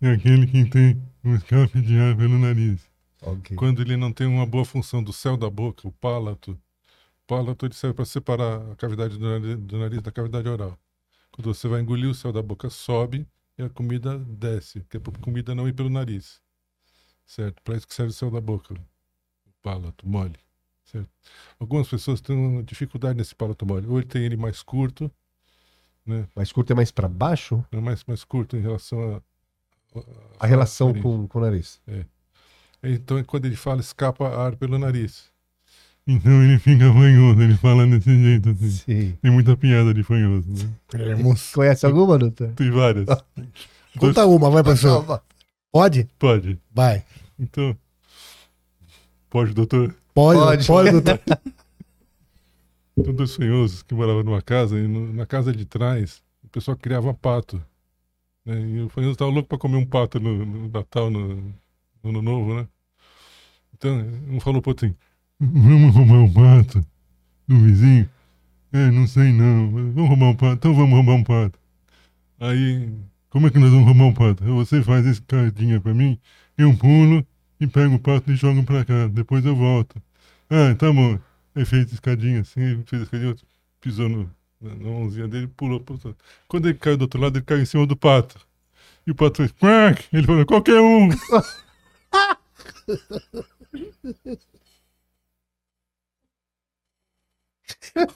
é 0.00 0.12
aquele 0.12 0.46
que 0.46 0.64
tem 0.70 1.02
um 1.22 1.34
escape 1.34 1.82
de 1.82 1.98
ar 1.98 2.16
pelo 2.16 2.38
nariz. 2.38 2.80
Ok. 3.20 3.54
Quando 3.58 3.82
ele 3.82 3.98
não 3.98 4.10
tem 4.10 4.26
uma 4.26 4.46
boa 4.46 4.64
função 4.64 5.02
do 5.02 5.12
céu 5.12 5.36
da 5.36 5.50
boca, 5.50 5.86
o 5.86 5.92
pálato. 5.92 6.52
O 6.52 7.26
pálato 7.26 7.66
ele 7.66 7.74
serve 7.74 7.92
para 7.92 8.06
separar 8.06 8.72
a 8.72 8.74
cavidade 8.74 9.18
do 9.18 9.28
nariz, 9.28 9.58
do 9.58 9.78
nariz 9.78 10.00
da 10.00 10.10
cavidade 10.10 10.48
oral. 10.48 10.78
Quando 11.30 11.54
você 11.54 11.68
vai 11.68 11.82
engolir, 11.82 12.08
o 12.08 12.14
céu 12.14 12.32
da 12.32 12.40
boca 12.40 12.70
sobe 12.70 13.26
e 13.58 13.62
a 13.62 13.68
comida 13.68 14.18
desce, 14.18 14.80
que 14.88 14.96
é 14.96 15.00
para 15.00 15.12
a 15.12 15.20
comida 15.20 15.54
não 15.54 15.68
ir 15.68 15.74
pelo 15.74 15.90
nariz. 15.90 16.40
Certo? 17.30 17.62
Para 17.62 17.76
isso 17.76 17.86
que 17.86 17.94
serve 17.94 18.10
o 18.10 18.12
céu 18.12 18.28
da 18.28 18.40
boca. 18.40 18.74
O 18.74 19.50
pálato 19.62 20.08
mole. 20.08 20.34
Certo? 20.84 21.08
Algumas 21.60 21.86
pessoas 21.86 22.20
têm 22.20 22.36
uma 22.36 22.62
dificuldade 22.64 23.16
nesse 23.16 23.36
pálato 23.36 23.64
mole. 23.64 23.86
Ou 23.86 23.98
ele 23.98 24.06
tem 24.06 24.24
ele 24.24 24.36
mais 24.36 24.64
curto, 24.64 25.08
né? 26.04 26.26
Mais 26.34 26.50
curto 26.50 26.72
é 26.72 26.74
mais 26.74 26.90
pra 26.90 27.06
baixo? 27.06 27.64
É 27.70 27.78
mais, 27.78 28.02
mais 28.04 28.24
curto 28.24 28.56
em 28.56 28.60
relação 28.60 29.14
a. 29.14 29.22
A 30.40 30.46
relação 30.46 30.88
faringe. 30.88 31.02
com, 31.02 31.28
com 31.28 31.38
o 31.38 31.42
nariz. 31.42 31.80
Então, 32.82 33.22
quando 33.24 33.44
ele 33.44 33.56
fala, 33.56 33.80
escapa 33.80 34.28
ar 34.28 34.56
pelo 34.56 34.76
nariz. 34.78 35.30
Então 36.06 36.42
ele 36.42 36.58
fica 36.58 36.92
fanhoso, 36.92 37.42
ele 37.42 37.56
fala 37.56 37.86
desse 37.86 38.10
jeito 38.10 38.50
assim. 38.50 38.70
Sim. 38.70 39.18
Tem 39.22 39.30
muita 39.30 39.56
piada 39.56 39.94
de 39.94 40.02
fanhoso, 40.02 40.48
né? 40.48 40.70
Termos. 40.88 41.52
Conhece 41.52 41.86
alguma, 41.86 42.18
doutor? 42.18 42.52
Tem 42.54 42.70
várias. 42.70 43.06
Conta 43.98 44.26
uma, 44.26 44.50
vai, 44.50 44.64
professor. 44.64 45.22
Pode? 45.72 46.04
Pode. 46.18 46.58
Vai. 46.72 47.04
Então. 47.38 47.76
Pode, 49.28 49.54
doutor? 49.54 49.94
Pode, 50.12 50.38
Pode. 50.40 50.66
pode, 50.66 50.90
doutor. 50.90 51.20
Então, 52.96 53.14
dois 53.14 53.34
fanhosos 53.34 53.82
que 53.82 53.94
moravam 53.94 54.22
numa 54.22 54.42
casa, 54.42 54.78
e 54.78 54.86
no- 54.86 55.10
na 55.14 55.24
casa 55.24 55.52
de 55.54 55.64
trás, 55.64 56.22
o 56.44 56.48
pessoal 56.48 56.76
criava 56.76 57.14
pato. 57.14 57.62
né? 58.44 58.60
E 58.60 58.80
o 58.82 58.88
fanhoso 58.90 59.12
estava 59.12 59.30
louco 59.30 59.48
para 59.48 59.58
comer 59.58 59.76
um 59.78 59.86
pato 59.86 60.20
no, 60.20 60.44
no 60.44 60.68
Natal, 60.68 61.08
no, 61.10 61.36
no 61.36 61.54
Ano 62.10 62.22
Novo, 62.22 62.54
né? 62.54 62.68
Então, 63.74 63.96
um 64.28 64.40
falou 64.40 64.60
pro 64.60 64.70
outro 64.72 64.86
assim: 64.86 64.96
Vamos 65.38 65.94
roubar 65.94 66.14
um 66.20 66.32
pato 66.32 66.84
do 67.48 67.58
vizinho? 67.60 68.08
É, 68.72 68.90
não 68.90 69.06
sei 69.06 69.32
não. 69.32 69.70
mas 69.70 69.94
Vamos 69.94 70.08
roubar 70.10 70.26
um 70.26 70.36
pato? 70.36 70.54
Então 70.54 70.74
vamos 70.74 70.92
roubar 70.96 71.14
um 71.14 71.24
pato. 71.24 71.58
Aí, 72.40 72.90
como 73.30 73.46
é 73.46 73.50
que 73.50 73.58
nós 73.58 73.70
vamos 73.70 73.86
roubar 73.86 74.04
um 74.04 74.12
pato? 74.14 74.44
Você 74.56 74.82
faz 74.82 75.06
esse 75.06 75.22
cardinha 75.22 75.80
pra 75.80 75.94
mim, 75.94 76.18
eu 76.58 76.76
pulo 76.76 77.24
e 77.60 77.66
pego 77.66 77.94
o 77.94 77.98
pato 77.98 78.30
e 78.30 78.36
jogo 78.36 78.62
pra 78.64 78.84
cá. 78.84 79.06
Depois 79.06 79.44
eu 79.46 79.54
volto. 79.54 80.02
Ah, 80.50 80.74
tá 80.74 80.92
bom. 80.92 81.18
Aí 81.54 81.64
fez 81.64 81.92
escadinha 81.92 82.40
assim, 82.40 82.60
ele 82.60 82.82
fez 82.86 83.02
escadinha, 83.02 83.36
pisou 83.80 84.08
no, 84.08 84.30
na, 84.60 84.74
mãozinha 84.74 85.28
dele, 85.28 85.46
pulou. 85.48 85.84
Quando 86.48 86.68
ele 86.68 86.78
caiu 86.78 86.96
do 86.96 87.02
outro 87.02 87.20
lado, 87.20 87.38
ele 87.38 87.44
caiu 87.44 87.62
em 87.62 87.66
cima 87.66 87.86
do 87.86 87.96
pato. 87.96 88.38
E 89.06 89.10
o 89.12 89.14
pato 89.14 89.38
fez 89.38 89.52
quack! 89.52 90.04
Ele 90.12 90.26
falou, 90.26 90.44
qualquer 90.46 90.80
um! 90.80 91.08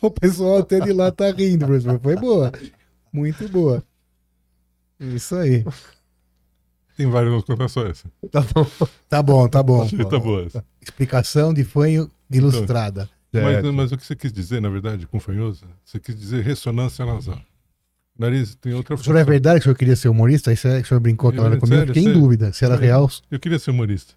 O 0.01 0.11
pessoal 0.11 0.59
até 0.59 0.81
de 0.81 0.93
lá 0.93 1.11
tá 1.11 1.31
rindo, 1.31 1.67
professor. 1.67 2.01
Foi 2.01 2.17
boa. 2.17 2.53
Muito 3.13 3.49
boa. 3.49 3.83
Isso 5.01 5.35
aí. 5.37 5.65
Tem 6.97 7.09
várias, 7.11 7.43
essa. 7.91 8.09
Tá 8.31 8.41
bom. 8.41 8.67
Tá 9.09 9.23
bom, 9.23 9.49
tá 9.49 9.63
bom. 9.63 9.89
Tá 9.89 10.19
boa. 10.19 10.47
Explicação 10.81 11.53
de 11.53 11.65
fanho 11.65 12.11
ilustrada. 12.31 13.09
Mas, 13.33 13.65
mas 13.75 13.93
o 13.93 13.97
que 13.97 14.07
você 14.07 14.15
quis 14.15 14.33
dizer, 14.33 14.61
na 14.61 14.69
verdade, 14.69 15.07
com 15.09 15.19
fanhoso, 15.19 15.65
você 15.85 15.99
quis 15.99 16.15
dizer 16.17 16.45
ressonância 16.45 17.05
nasal. 17.05 17.41
Nariz 18.17 18.55
tem 18.55 18.73
outra 18.75 18.95
O 18.95 18.99
senhor 18.99 19.17
é 19.19 19.25
verdade 19.25 19.57
que 19.57 19.63
o 19.63 19.65
senhor 19.65 19.75
queria 19.77 19.97
ser 19.97 20.09
humorista? 20.09 20.53
Isso 20.53 20.69
é 20.69 20.79
que 20.79 20.85
o 20.85 20.87
senhor 20.87 21.01
brincou 21.01 21.31
aquela 21.31 21.47
hora 21.47 21.57
É, 21.57 21.59
comigo? 21.59 21.77
sério, 21.79 21.89
Fiquei 21.93 22.03
em 22.03 22.07
sério. 22.07 22.21
dúvida 22.21 22.53
se 22.53 22.65
era 22.65 22.77
real. 22.77 23.11
Eu 23.29 23.41
queria 23.41 23.59
ser 23.59 23.73
humorista. 23.73 24.15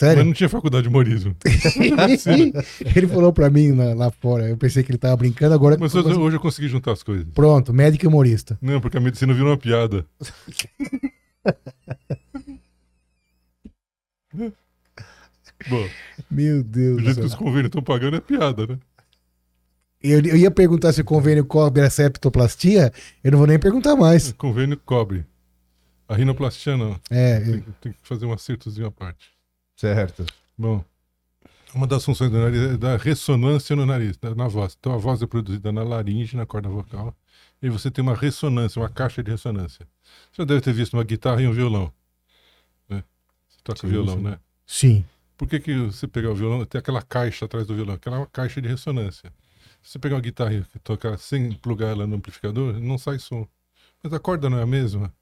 Mas 0.00 0.10
Sério? 0.10 0.24
não 0.24 0.32
tinha 0.32 0.48
faculdade 0.48 0.84
de 0.84 0.88
humorismo. 0.88 1.34
ele 2.94 3.08
falou 3.08 3.32
pra 3.32 3.50
mim 3.50 3.72
lá, 3.72 3.94
lá 3.94 4.10
fora. 4.12 4.48
Eu 4.48 4.56
pensei 4.56 4.84
que 4.84 4.92
ele 4.92 4.98
tava 4.98 5.16
brincando, 5.16 5.52
agora. 5.52 5.76
Mas 5.78 5.92
hoje, 5.92 6.14
hoje 6.16 6.36
eu 6.36 6.40
consegui 6.40 6.68
juntar 6.68 6.92
as 6.92 7.02
coisas. 7.02 7.26
Pronto, 7.34 7.74
médico 7.74 8.04
e 8.04 8.08
humorista. 8.08 8.56
Não, 8.62 8.80
porque 8.80 8.96
a 8.96 9.00
medicina 9.00 9.34
virou 9.34 9.50
uma 9.50 9.58
piada. 9.58 10.06
Bom, 15.68 15.88
Meu 16.30 16.62
Deus 16.62 16.98
do 16.98 17.04
jeito 17.04 17.20
que 17.20 17.26
os 17.26 17.34
convênios 17.34 17.66
estão 17.66 17.82
pagando 17.82 18.16
é 18.16 18.20
piada, 18.20 18.66
né? 18.66 18.78
Eu, 20.00 20.20
eu 20.24 20.36
ia 20.36 20.50
perguntar 20.50 20.92
se 20.92 21.00
o 21.00 21.04
convênio 21.04 21.44
cobre 21.44 21.82
a 21.82 21.90
septoplastia, 21.90 22.92
eu 23.24 23.32
não 23.32 23.38
vou 23.38 23.46
nem 23.48 23.58
perguntar 23.58 23.96
mais. 23.96 24.30
O 24.30 24.34
convênio 24.36 24.76
cobre. 24.76 25.26
A 26.06 26.14
rinoplastia 26.14 26.76
não. 26.76 26.98
É, 27.10 27.40
Tem, 27.40 27.60
que- 27.60 27.72
tem 27.80 27.92
que 27.92 27.98
fazer 28.04 28.24
um 28.24 28.32
acertozinho 28.32 28.86
à 28.86 28.92
parte. 28.92 29.30
Certo. 29.78 30.26
Bom, 30.56 30.84
uma 31.72 31.86
das 31.86 32.04
funções 32.04 32.30
do 32.32 32.36
nariz 32.38 32.60
é 32.60 32.76
dar 32.76 32.98
ressonância 32.98 33.76
no 33.76 33.86
nariz, 33.86 34.16
da- 34.16 34.34
na 34.34 34.48
voz. 34.48 34.76
Então 34.78 34.92
a 34.92 34.96
voz 34.96 35.22
é 35.22 35.26
produzida 35.26 35.70
na 35.70 35.84
laringe, 35.84 36.36
na 36.36 36.44
corda 36.44 36.68
vocal, 36.68 37.16
e 37.62 37.68
você 37.70 37.88
tem 37.88 38.02
uma 38.02 38.14
ressonância, 38.16 38.80
uma 38.82 38.88
caixa 38.88 39.22
de 39.22 39.30
ressonância. 39.30 39.86
Você 40.32 40.42
já 40.42 40.44
deve 40.44 40.60
ter 40.60 40.72
visto 40.72 40.94
uma 40.94 41.04
guitarra 41.04 41.40
e 41.42 41.46
um 41.46 41.52
violão. 41.52 41.92
Né? 42.88 43.04
Você 43.48 43.58
toca 43.62 43.80
Sim, 43.82 43.88
violão, 43.88 44.16
sim. 44.16 44.22
né? 44.22 44.38
sim. 44.66 45.04
Por 45.36 45.46
que, 45.48 45.60
que 45.60 45.72
você 45.78 46.08
pegar 46.08 46.30
o 46.30 46.34
violão, 46.34 46.64
tem 46.64 46.80
aquela 46.80 47.00
caixa 47.00 47.44
atrás 47.44 47.64
do 47.64 47.72
violão, 47.76 47.94
aquela 47.94 48.16
é 48.16 48.18
uma 48.18 48.26
caixa 48.26 48.60
de 48.60 48.66
ressonância. 48.66 49.32
Se 49.80 49.92
você 49.92 49.98
pegar 50.00 50.16
uma 50.16 50.20
guitarra 50.20 50.54
e 50.54 50.64
tocar 50.80 51.16
sem 51.18 51.52
plugar 51.52 51.90
ela 51.90 52.04
no 52.04 52.16
amplificador, 52.16 52.80
não 52.80 52.98
sai 52.98 53.20
som. 53.20 53.46
Mas 54.02 54.12
a 54.12 54.18
corda 54.18 54.50
não 54.50 54.58
é 54.58 54.62
a 54.62 54.66
mesma. 54.66 55.14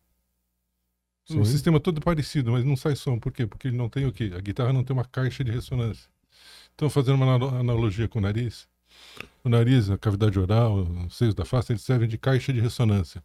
Sim. 1.26 1.40
O 1.40 1.44
sistema 1.44 1.80
todo 1.80 2.00
parecido, 2.00 2.52
mas 2.52 2.64
não 2.64 2.76
sai 2.76 2.94
som. 2.94 3.18
Por 3.18 3.32
quê? 3.32 3.46
Porque 3.46 3.68
ele 3.68 3.76
não 3.76 3.88
tem 3.88 4.06
o 4.06 4.12
quê? 4.12 4.32
A 4.36 4.40
guitarra 4.40 4.72
não 4.72 4.84
tem 4.84 4.94
uma 4.94 5.04
caixa 5.04 5.42
de 5.42 5.50
ressonância. 5.50 6.08
Então, 6.74 6.88
fazendo 6.88 7.16
uma 7.16 7.26
analo- 7.26 7.56
analogia 7.56 8.06
com 8.06 8.18
o 8.18 8.22
nariz, 8.22 8.68
o 9.42 9.48
nariz, 9.48 9.90
a 9.90 9.98
cavidade 9.98 10.38
oral, 10.38 10.86
os 11.06 11.16
seios 11.16 11.34
da 11.34 11.44
face, 11.44 11.72
eles 11.72 11.82
servem 11.82 12.08
de 12.08 12.16
caixa 12.16 12.52
de 12.52 12.60
ressonância 12.60 13.24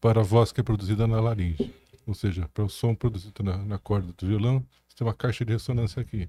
para 0.00 0.20
a 0.20 0.22
voz 0.22 0.52
que 0.52 0.60
é 0.60 0.64
produzida 0.64 1.06
na 1.06 1.20
laringe. 1.20 1.74
Ou 2.06 2.14
seja, 2.14 2.48
para 2.54 2.64
o 2.64 2.68
som 2.68 2.94
produzido 2.94 3.42
na, 3.42 3.56
na 3.58 3.78
corda 3.78 4.12
do 4.16 4.26
violão, 4.26 4.64
você 4.88 4.96
tem 4.96 5.06
uma 5.06 5.14
caixa 5.14 5.44
de 5.44 5.52
ressonância 5.52 6.00
aqui. 6.00 6.28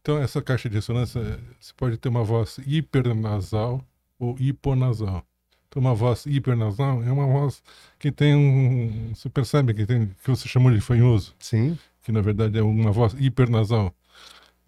Então, 0.00 0.18
essa 0.18 0.40
caixa 0.40 0.68
de 0.70 0.76
ressonância, 0.76 1.20
eh, 1.20 1.38
você 1.60 1.72
pode 1.76 1.96
ter 1.98 2.08
uma 2.08 2.24
voz 2.24 2.58
hipernasal 2.66 3.84
ou 4.18 4.36
hiponasal. 4.38 5.24
Então, 5.72 5.80
uma 5.80 5.94
voz 5.94 6.26
hipernasal 6.26 7.02
é 7.02 7.10
uma 7.10 7.26
voz 7.26 7.62
que 7.98 8.12
tem 8.12 8.36
um. 8.36 9.14
Você 9.14 9.30
percebe 9.30 9.72
que, 9.72 9.86
tem, 9.86 10.06
que 10.22 10.28
você 10.28 10.46
chamou 10.46 10.70
de 10.70 10.82
fanhoso, 10.82 11.34
Sim. 11.38 11.78
que 12.04 12.12
na 12.12 12.20
verdade 12.20 12.58
é 12.58 12.62
uma 12.62 12.92
voz 12.92 13.14
hipernasal. 13.18 13.90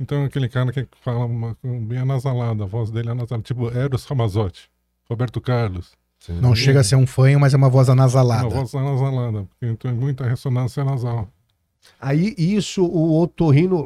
Então, 0.01 0.23
é 0.23 0.25
aquele 0.25 0.49
cara 0.49 0.73
que 0.73 0.89
fala 1.03 1.27
uma, 1.27 1.55
bem 1.63 1.99
anasalada, 1.99 2.65
a 2.65 2.67
voz 2.67 2.91
dele 2.91 3.09
é 3.09 3.13
anasalada, 3.13 3.45
tipo 3.45 3.71
Eros 3.71 4.07
Ramazotti, 4.07 4.71
Roberto 5.07 5.43
Carlos. 5.43 5.93
Sim. 6.19 6.41
Não 6.41 6.57
chega 6.57 6.81
a 6.81 6.85
ser 6.85 6.97
um 6.97 7.07
fanho, 7.07 7.39
mas 7.39 7.53
é 7.53 7.57
uma 7.59 7.69
voz 7.69 7.91
anasalada. 7.91 8.47
Uma 8.47 8.65
voz 8.65 8.75
anasalada, 8.75 9.43
porque 9.43 9.67
então 9.67 9.91
é 9.91 9.95
muita 9.95 10.27
ressonância 10.27 10.83
nasal. 10.83 11.29
Aí, 12.01 12.35
isso 12.37 12.85
o 12.85 13.21
otorrino 13.23 13.83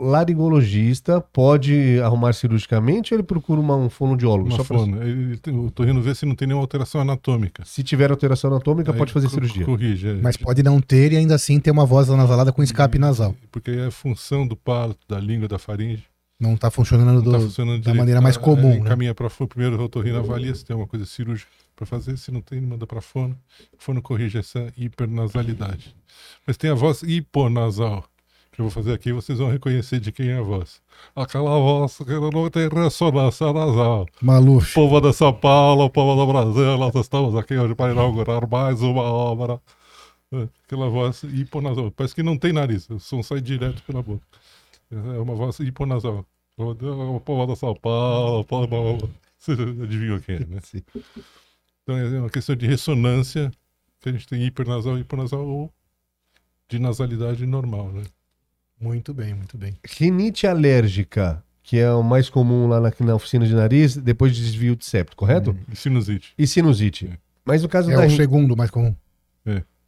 laringologista 0.48 1.20
pode 1.20 2.00
arrumar 2.00 2.32
cirurgicamente 2.32 3.12
ou 3.14 3.16
ele 3.18 3.22
procura 3.22 3.60
uma, 3.60 3.76
um 3.76 3.88
fonoaudiólogo? 3.90 4.48
Uma 4.48 4.56
Só 4.56 4.64
pra- 4.64 4.78
fono. 4.78 5.02
Ele, 5.02 5.36
tem- 5.36 5.56
o 5.56 5.70
torrino 5.70 6.00
vê 6.02 6.14
se 6.14 6.26
não 6.26 6.34
tem 6.34 6.48
nenhuma 6.48 6.62
alteração 6.62 7.00
anatômica. 7.00 7.62
Se 7.64 7.82
tiver 7.82 8.10
alteração 8.10 8.50
anatômica, 8.50 8.92
Aí 8.92 8.98
pode 8.98 9.12
fazer 9.12 9.28
cirurgia. 9.28 9.64
Corrige. 9.64 10.08
é. 10.08 10.14
Mas 10.14 10.36
pode 10.36 10.62
não 10.62 10.80
ter 10.80 11.12
e 11.12 11.16
ainda 11.16 11.34
assim 11.34 11.60
ter 11.60 11.70
uma 11.70 11.86
voz 11.86 12.10
anasalada 12.10 12.52
com 12.52 12.62
escape 12.62 12.98
nasal. 12.98 13.34
Porque 13.52 13.70
é 13.70 13.86
a 13.86 13.90
função 13.90 14.46
do 14.46 14.56
palato, 14.56 14.98
da 15.08 15.18
língua, 15.18 15.46
da 15.48 15.58
faringe. 15.58 16.04
Não 16.40 16.56
tá 16.56 16.70
funcionando 16.70 17.14
Não 17.14 17.22
do- 17.22 17.32
tá 17.32 17.40
funcionando 17.40 17.76
da 17.76 17.80
direito. 17.82 17.98
maneira 17.98 18.20
mais 18.20 18.36
Ah, 18.36 18.40
comum, 18.40 18.70
é, 18.70 18.74
né? 18.74 18.78
Encaminha 18.80 19.14
para 19.14 19.28
fono. 19.28 19.48
Primeiro 19.48 19.76
o 19.80 19.84
otorrino 19.84 20.18
avalia 20.18 20.54
se 20.54 20.64
tem 20.64 20.74
alguma 20.74 20.88
coisa 20.88 21.04
cirúrgica 21.04 21.50
para 21.78 21.86
fazer. 21.86 22.18
Se 22.18 22.32
não 22.32 22.40
tem, 22.40 22.60
manda 22.60 22.86
para 22.86 23.00
fono. 23.00 23.38
Fono 23.78 24.02
corrige 24.02 24.38
essa 24.38 24.72
hipernasalidade. 24.76 25.94
Mas 26.44 26.56
tem 26.56 26.70
a 26.70 26.74
voz 26.74 27.02
hiponasal. 27.02 28.04
Que 28.50 28.60
eu 28.60 28.64
vou 28.64 28.70
fazer 28.70 28.92
aqui 28.92 29.12
vocês 29.12 29.38
vão 29.38 29.48
reconhecer 29.48 30.00
de 30.00 30.10
quem 30.10 30.30
é 30.30 30.38
a 30.38 30.42
voz. 30.42 30.82
Aquela 31.14 31.50
voz 31.50 31.98
que 31.98 32.10
não 32.10 32.50
tem 32.50 32.68
ressonância 32.68 33.52
nasal. 33.52 34.06
Maluf. 34.20 34.74
Povo 34.74 35.00
de 35.00 35.12
São 35.12 35.32
Paulo, 35.32 35.88
povo 35.88 36.16
do 36.16 36.32
Brasil, 36.32 36.76
nós 36.76 36.92
estamos 36.96 37.36
aqui 37.36 37.56
hoje 37.56 37.76
para 37.76 37.92
inaugurar 37.92 38.48
mais 38.50 38.82
uma 38.82 39.02
obra 39.02 39.60
É, 40.32 40.48
Aquela 40.64 40.88
voz 40.90 41.22
hiponasal. 41.22 41.92
Parece 41.92 42.16
que 42.16 42.22
não 42.24 42.36
tem 42.36 42.52
nariz, 42.52 42.90
o 42.90 42.98
som 42.98 43.22
sai 43.22 43.40
direto 43.40 43.80
pela 43.84 44.02
boca. 44.02 44.26
É 44.90 45.20
uma 45.20 45.36
voz 45.36 45.60
hiponasal. 45.60 46.26
Uma 46.56 47.20
povoada 47.20 47.54
São 47.54 47.76
Paulo, 47.76 48.44
Paulo. 48.44 49.08
Você 49.38 49.52
adivinhou 49.52 50.18
quem 50.18 50.34
é, 50.34 50.40
né? 50.40 50.58
Sim. 50.64 50.82
Então 51.88 51.96
é 51.96 52.20
uma 52.20 52.28
questão 52.28 52.54
de 52.54 52.66
ressonância 52.66 53.50
que 53.98 54.10
a 54.10 54.12
gente 54.12 54.26
tem 54.28 54.44
hipernasal, 54.44 54.98
hiponasal 54.98 55.40
ou 55.48 55.72
de 56.68 56.78
nasalidade 56.78 57.46
normal, 57.46 57.90
né? 57.90 58.02
Muito 58.78 59.14
bem, 59.14 59.32
muito 59.32 59.56
bem. 59.56 59.78
Rinite 59.86 60.46
alérgica, 60.46 61.42
que 61.62 61.78
é 61.78 61.90
o 61.90 62.02
mais 62.02 62.28
comum 62.28 62.66
lá 62.68 62.78
na, 62.78 62.92
na 63.00 63.14
oficina 63.14 63.46
de 63.46 63.54
nariz, 63.54 63.96
depois 63.96 64.36
de 64.36 64.42
desvio 64.44 64.76
de 64.76 64.84
septo, 64.84 65.16
correto? 65.16 65.56
E 65.72 65.74
sinusite. 65.74 66.34
E 66.36 66.46
sinusite. 66.46 67.06
É. 67.06 67.18
Mas 67.42 67.62
no 67.62 67.70
caso 67.70 67.90
É 67.90 67.94
da 67.96 68.02
o 68.02 68.06
rin- 68.06 68.16
segundo 68.16 68.54
mais 68.54 68.70
comum. 68.70 68.94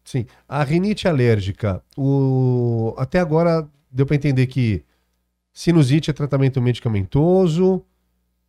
Sim, 0.03 0.25
a 0.49 0.65
rinite 0.65 1.07
alérgica, 1.07 1.85
o... 1.97 2.95
até 2.97 3.21
agora 3.21 3.69
deu 3.93 4.07
para 4.07 4.17
entender 4.17 4.47
que 4.47 4.83
sinusite 5.53 6.09
é 6.11 6.15
tratamento 6.15 6.61
medicamentoso, 6.63 7.85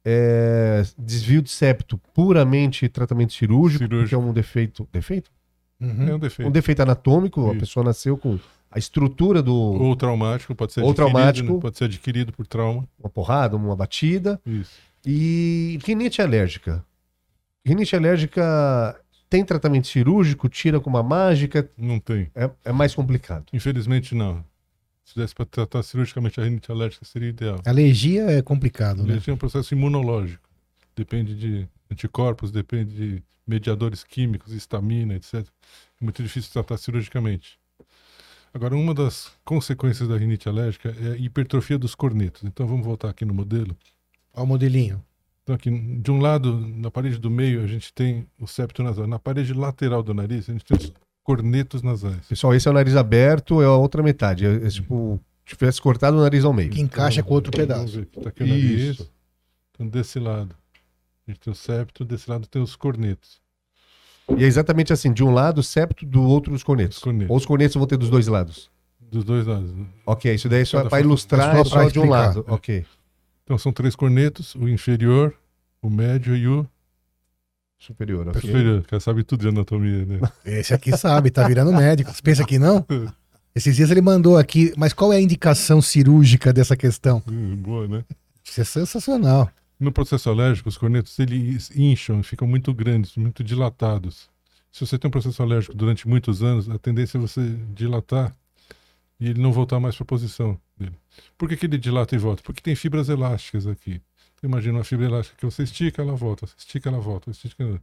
é, 0.03 0.83
desvio 0.97 1.41
de 1.41 1.49
septo 1.49 1.97
puramente 2.13 2.87
tratamento 2.89 3.33
cirúrgico, 3.33 3.83
Cirúrgico. 3.83 4.09
que 4.09 4.15
é 4.15 4.17
um 4.17 4.33
defeito, 4.33 4.87
defeito? 4.91 5.29
Uhum. 5.79 6.07
É 6.09 6.15
um 6.15 6.19
defeito. 6.19 6.47
Um 6.49 6.51
defeito 6.51 6.81
anatômico, 6.81 7.45
a 7.47 7.51
Isso. 7.51 7.59
pessoa 7.59 7.83
nasceu 7.83 8.17
com 8.17 8.39
a 8.69 8.79
estrutura 8.79 9.41
do 9.41 9.53
Ou 9.53 9.95
traumático, 9.95 10.55
pode 10.55 10.73
ser 10.73 10.81
Ou 10.81 10.89
adquirido, 10.91 11.11
traumático. 11.11 11.53
né? 11.53 11.59
pode 11.59 11.77
ser 11.77 11.83
adquirido 11.85 12.31
por 12.33 12.47
trauma. 12.47 12.87
uma 12.99 13.09
porrada, 13.09 13.55
uma 13.57 13.75
batida, 13.75 14.39
Isso. 14.45 14.71
e 15.05 15.77
rinite 15.85 16.21
alérgica. 16.21 16.83
Rinite 17.65 17.95
alérgica 17.95 18.99
tem 19.29 19.43
tratamento 19.45 19.87
cirúrgico, 19.87 20.49
tira 20.49 20.79
com 20.79 20.89
uma 20.89 21.03
mágica, 21.03 21.69
Não 21.77 21.99
tem. 21.99 22.29
é, 22.35 22.49
é 22.65 22.71
mais 22.71 22.93
complicado. 22.95 23.45
Infelizmente, 23.53 24.13
não. 24.15 24.43
Se 25.03 25.15
desse 25.15 25.33
para 25.33 25.45
tratar 25.45 25.83
cirurgicamente 25.83 26.39
a 26.39 26.43
rinite 26.43 26.71
alérgica, 26.71 27.05
seria 27.05 27.29
ideal. 27.29 27.61
Alergia 27.65 28.23
é 28.31 28.41
complicado, 28.41 29.03
né? 29.03 29.15
Ele 29.15 29.23
é 29.27 29.33
um 29.33 29.37
processo 29.37 29.73
imunológico. 29.73 30.47
Depende 30.95 31.35
de 31.35 31.67
anticorpos, 31.91 32.51
depende 32.51 32.95
de 32.95 33.23
mediadores 33.45 34.03
químicos, 34.03 34.53
estamina, 34.53 35.15
etc. 35.15 35.35
É 35.35 36.03
muito 36.03 36.21
difícil 36.21 36.51
tratar 36.51 36.77
cirurgicamente. 36.77 37.59
Agora, 38.53 38.75
uma 38.75 38.93
das 38.93 39.31
consequências 39.45 40.09
da 40.09 40.17
rinite 40.17 40.47
alérgica 40.49 40.95
é 41.01 41.13
a 41.13 41.17
hipertrofia 41.17 41.77
dos 41.77 41.95
cornetos. 41.95 42.43
Então, 42.43 42.67
vamos 42.67 42.85
voltar 42.85 43.09
aqui 43.09 43.23
no 43.23 43.33
modelo. 43.33 43.75
Olha 44.33 44.43
o 44.43 44.47
modelinho. 44.47 45.03
Então, 45.43 45.55
aqui, 45.55 45.71
de 45.71 46.11
um 46.11 46.19
lado, 46.19 46.59
na 46.59 46.91
parede 46.91 47.17
do 47.17 47.29
meio, 47.29 47.63
a 47.63 47.67
gente 47.67 47.93
tem 47.93 48.27
o 48.39 48.45
septo 48.45 48.83
nasal. 48.83 49.07
Na 49.07 49.17
parede 49.17 49.53
lateral 49.53 50.03
do 50.03 50.13
nariz, 50.13 50.49
a 50.49 50.53
gente 50.53 50.65
tem 50.65 50.93
cornetos 51.23 51.81
nasais. 51.81 52.25
Pessoal, 52.27 52.53
esse 52.55 52.67
é 52.67 52.71
o 52.71 52.73
nariz 52.73 52.95
aberto, 52.95 53.61
é 53.61 53.65
a 53.65 53.71
outra 53.75 54.01
metade. 54.03 54.45
É, 54.45 54.55
é 54.65 54.69
tipo, 54.69 55.19
se 55.45 55.55
tivesse 55.55 55.81
cortado 55.81 56.17
o 56.17 56.21
nariz 56.21 56.43
ao 56.45 56.53
meio. 56.53 56.69
Que 56.69 56.81
encaixa 56.81 57.21
com 57.23 57.33
outro 57.33 57.51
Vamos 57.55 57.67
pedaço. 57.67 57.99
ver, 57.99 58.05
Tá 58.23 58.29
aqui 58.29 58.43
o 58.43 58.47
nariz. 58.47 58.81
Isso. 58.81 59.11
Então, 59.73 59.87
desse 59.87 60.19
lado, 60.19 60.55
a 61.27 61.31
gente 61.31 61.39
tem 61.39 61.51
o 61.51 61.55
septo, 61.55 62.03
desse 62.05 62.29
lado 62.29 62.47
tem 62.47 62.61
os 62.61 62.75
cornetos. 62.75 63.39
E 64.37 64.43
é 64.43 64.47
exatamente 64.47 64.93
assim, 64.93 65.11
de 65.11 65.23
um 65.23 65.33
lado 65.33 65.59
o 65.59 65.63
septo, 65.63 66.05
do 66.05 66.21
outro 66.23 66.53
os 66.53 66.63
cornetos. 66.63 66.97
Os 66.97 67.03
cornetos. 67.03 67.29
Ou 67.31 67.37
os 67.37 67.45
cornetos 67.45 67.75
vão 67.75 67.85
ter 67.87 67.97
dos 67.97 68.09
dois 68.09 68.27
lados. 68.27 68.69
Dos 68.99 69.23
dois 69.25 69.45
lados. 69.45 69.73
né? 69.73 69.85
Ok, 70.05 70.33
isso 70.33 70.47
daí 70.47 70.61
é 70.61 70.65
só 70.65 70.87
para 70.87 71.01
ilustrar, 71.01 71.55
é 71.55 71.59
é 71.59 71.63
só 71.65 71.89
de 71.89 71.99
um 71.99 72.07
lado. 72.09 72.45
Ok, 72.47 72.85
Então, 73.43 73.57
são 73.57 73.73
três 73.73 73.93
cornetos: 73.95 74.55
o 74.55 74.69
inferior, 74.69 75.35
o 75.81 75.89
médio 75.89 76.35
e 76.35 76.47
o 76.47 76.65
superior. 77.81 78.27
ok. 78.27 78.41
superior. 78.41 78.83
Cara 78.83 78.99
sabe 78.99 79.23
tudo 79.23 79.41
de 79.41 79.47
anatomia, 79.49 80.05
né? 80.05 80.19
Esse 80.45 80.73
aqui 80.73 80.95
sabe, 80.95 81.31
tá 81.31 81.47
virando 81.47 81.73
médico. 81.73 82.11
Você 82.11 82.21
pensa 82.21 82.45
que 82.45 82.59
não? 82.59 82.85
Esses 83.53 83.75
dias 83.75 83.91
ele 83.91 84.01
mandou 84.01 84.37
aqui, 84.37 84.73
mas 84.77 84.93
qual 84.93 85.11
é 85.11 85.17
a 85.17 85.21
indicação 85.21 85.81
cirúrgica 85.81 86.53
dessa 86.53 86.77
questão? 86.77 87.21
Hum, 87.29 87.57
Boa, 87.57 87.87
né? 87.87 88.05
Isso 88.43 88.61
é 88.61 88.63
sensacional. 88.63 89.51
No 89.77 89.91
processo 89.91 90.29
alérgico, 90.29 90.69
os 90.69 90.77
cornetos 90.77 91.17
eles 91.19 91.69
incham, 91.75 92.23
ficam 92.23 92.47
muito 92.47 92.73
grandes, 92.73 93.17
muito 93.17 93.43
dilatados. 93.43 94.29
Se 94.71 94.85
você 94.85 94.97
tem 94.97 95.09
um 95.09 95.11
processo 95.11 95.41
alérgico 95.43 95.75
durante 95.75 96.07
muitos 96.07 96.41
anos, 96.41 96.69
a 96.69 96.77
tendência 96.77 97.17
é 97.17 97.21
você 97.21 97.57
dilatar 97.73 98.33
e 99.19 99.27
ele 99.27 99.41
não 99.41 99.51
voltar 99.51 99.79
mais 99.79 99.95
para 99.95 100.03
a 100.03 100.07
posição 100.07 100.57
dele. 100.77 100.95
Por 101.37 101.49
que, 101.49 101.57
que 101.57 101.65
ele 101.65 101.77
dilata 101.77 102.15
e 102.15 102.17
volta? 102.17 102.41
Porque 102.43 102.61
tem 102.61 102.75
fibras 102.75 103.09
elásticas 103.09 103.67
aqui. 103.67 104.01
Imagina 104.43 104.79
uma 104.79 104.83
fibra 104.83 105.05
elástica 105.05 105.37
que 105.37 105.45
você 105.45 105.63
estica, 105.63 106.01
ela 106.01 106.15
volta, 106.15 106.47
você 106.47 106.55
estica, 106.57 106.89
ela 106.89 106.99
volta, 106.99 107.31
você 107.31 107.47
estica, 107.47 107.63
ela... 107.63 107.81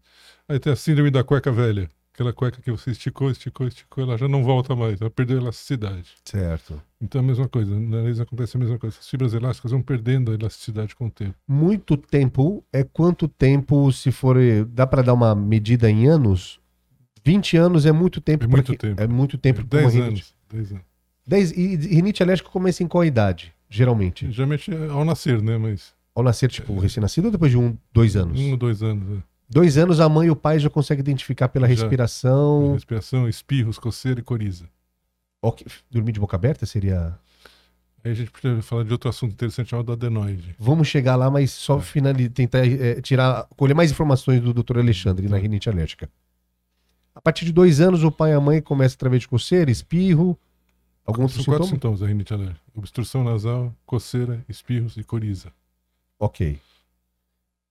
Aí 0.48 0.58
tem 0.58 0.72
a 0.72 0.76
síndrome 0.76 1.10
da 1.10 1.22
cueca 1.22 1.52
velha. 1.52 1.88
Aquela 2.12 2.32
cueca 2.32 2.60
que 2.60 2.68
você 2.72 2.90
esticou, 2.90 3.30
esticou, 3.30 3.68
esticou, 3.68 4.02
ela 4.02 4.18
já 4.18 4.26
não 4.26 4.42
volta 4.42 4.74
mais, 4.74 5.00
ela 5.00 5.08
perdeu 5.08 5.38
a 5.38 5.40
elasticidade. 5.42 6.10
Certo. 6.24 6.82
Então 7.00 7.20
é 7.20 7.24
a 7.24 7.26
mesma 7.26 7.48
coisa, 7.48 7.70
no 7.72 7.88
nariz 8.02 8.18
acontece 8.18 8.56
a 8.56 8.60
mesma 8.60 8.76
coisa. 8.76 8.96
As 8.98 9.08
fibras 9.08 9.32
elásticas 9.34 9.70
vão 9.70 9.80
perdendo 9.80 10.32
a 10.32 10.34
elasticidade 10.34 10.96
com 10.96 11.06
o 11.06 11.10
tempo. 11.12 11.36
Muito 11.46 11.96
tempo 11.96 12.64
é 12.72 12.82
quanto 12.82 13.28
tempo, 13.28 13.92
se 13.92 14.10
for. 14.10 14.36
Dá 14.68 14.84
para 14.84 15.02
dar 15.02 15.14
uma 15.14 15.32
medida 15.32 15.88
em 15.88 16.08
anos? 16.08 16.58
20 17.24 17.56
anos 17.56 17.86
é 17.86 17.92
muito 17.92 18.20
tempo. 18.20 18.44
É 18.44 18.48
muito 18.48 18.72
que- 18.72 18.78
tempo. 18.78 19.00
É 19.00 19.06
muito 19.06 19.38
tempo. 19.38 19.64
pra 19.64 19.78
10 19.80 19.94
uma 19.94 20.04
rinite. 20.06 20.22
anos. 20.22 20.34
10 20.52 20.70
anos. 20.72 20.84
10, 21.24 21.50
e 21.52 21.76
rinite 21.94 22.20
alérgica 22.20 22.48
começa 22.48 22.82
em 22.82 22.88
qual 22.88 23.04
idade? 23.04 23.54
Geralmente. 23.70 24.28
Geralmente 24.32 24.74
é 24.74 24.88
ao 24.88 25.04
nascer, 25.04 25.40
né? 25.40 25.56
Mas 25.56 25.94
Ao 26.18 26.24
nascer, 26.24 26.50
tipo, 26.50 26.76
recém-nascido 26.80 27.26
ou 27.28 27.30
depois 27.30 27.52
de 27.52 27.56
um, 27.56 27.76
dois 27.92 28.16
anos? 28.16 28.40
um 28.40 28.56
dois 28.56 28.82
anos. 28.82 29.08
Né? 29.08 29.22
Dois 29.48 29.78
anos 29.78 30.00
a 30.00 30.08
mãe 30.08 30.26
e 30.26 30.30
o 30.32 30.34
pai 30.34 30.58
já 30.58 30.68
conseguem 30.68 31.00
identificar 31.00 31.48
pela 31.48 31.68
Já. 31.68 31.74
respiração. 31.74 32.72
Respiração, 32.74 33.28
espirros, 33.28 33.78
coceira 33.78 34.18
e 34.18 34.22
coriza. 34.24 34.64
Ok, 35.40 35.64
Dormir 35.88 36.10
de 36.10 36.18
boca 36.18 36.34
aberta 36.36 36.66
seria. 36.66 37.16
Aí 38.04 38.10
a 38.10 38.14
gente 38.14 38.32
podia 38.32 38.60
falar 38.62 38.82
de 38.82 38.90
outro 38.90 39.08
assunto 39.08 39.30
interessante 39.32 39.68
chamado 39.70 39.92
adenoide. 39.92 40.56
Vamos 40.58 40.88
chegar 40.88 41.14
lá, 41.14 41.30
mas 41.30 41.52
só 41.52 41.78
finali- 41.78 42.28
tentar 42.28 42.66
eh, 42.66 43.00
tirar, 43.00 43.44
colher 43.56 43.74
mais 43.74 43.92
informações 43.92 44.40
do 44.40 44.52
Dr. 44.52 44.78
Alexandre 44.78 45.28
na 45.28 45.36
rinite 45.38 45.70
alérgica. 45.70 46.10
A 47.14 47.20
partir 47.20 47.44
de 47.44 47.52
dois 47.52 47.80
anos, 47.80 48.02
o 48.02 48.10
pai 48.10 48.32
e 48.32 48.34
a 48.34 48.40
mãe 48.40 48.60
começam 48.60 48.96
através 48.96 49.22
de 49.22 49.28
coceira, 49.28 49.70
espirro, 49.70 50.36
outro 51.06 51.28
São 51.28 51.44
quatro 51.44 51.64
sintoma? 51.64 51.64
sintomas 51.66 52.00
da 52.00 52.06
rinite 52.08 52.34
alérgica. 52.34 52.60
Obstrução 52.74 53.22
nasal, 53.22 53.72
coceira, 53.86 54.44
espirros 54.48 54.96
e 54.96 55.04
coriza. 55.04 55.52
Ok. 56.18 56.58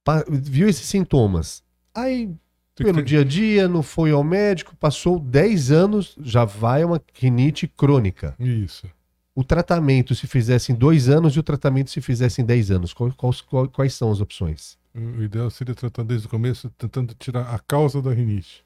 Pa- 0.04 0.24
viu 0.30 0.68
esses 0.70 0.86
sintomas? 0.88 1.64
Aí, 1.94 2.30
pelo 2.76 3.04
dia 3.04 3.22
a 3.22 3.24
dia, 3.24 3.68
não 3.68 3.84
foi 3.84 4.12
ao 4.12 4.24
médico, 4.24 4.76
passou 4.78 5.20
10 5.20 5.72
anos, 5.72 6.16
já 6.22 6.46
vai 6.46 6.84
uma 6.84 7.02
rinite 7.14 7.68
crônica. 7.68 8.36
Isso. 8.40 8.88
O 9.36 9.44
tratamento 9.44 10.16
se 10.16 10.26
fizesse 10.28 10.72
em 10.72 10.76
dois 10.76 11.10
anos 11.10 11.36
e 11.36 11.40
o 11.40 11.44
tratamento 11.44 11.90
se 11.92 12.02
fizesse 12.02 12.42
em 12.42 12.46
10 12.46 12.72
anos. 12.72 12.94
Qual- 12.94 13.12
quais- 13.14 13.42
qual- 13.42 13.68
quais 13.68 13.94
são 13.94 14.12
as 14.12 14.20
opções? 14.22 14.78
O 14.96 15.22
ideal 15.22 15.50
seria 15.52 15.76
tratar 15.76 16.04
desde 16.04 16.26
o 16.26 16.30
começo, 16.30 16.70
tentando 16.78 17.14
tirar 17.14 17.54
a 17.54 17.60
causa 17.60 18.02
da 18.02 18.12
rinite. 18.12 18.66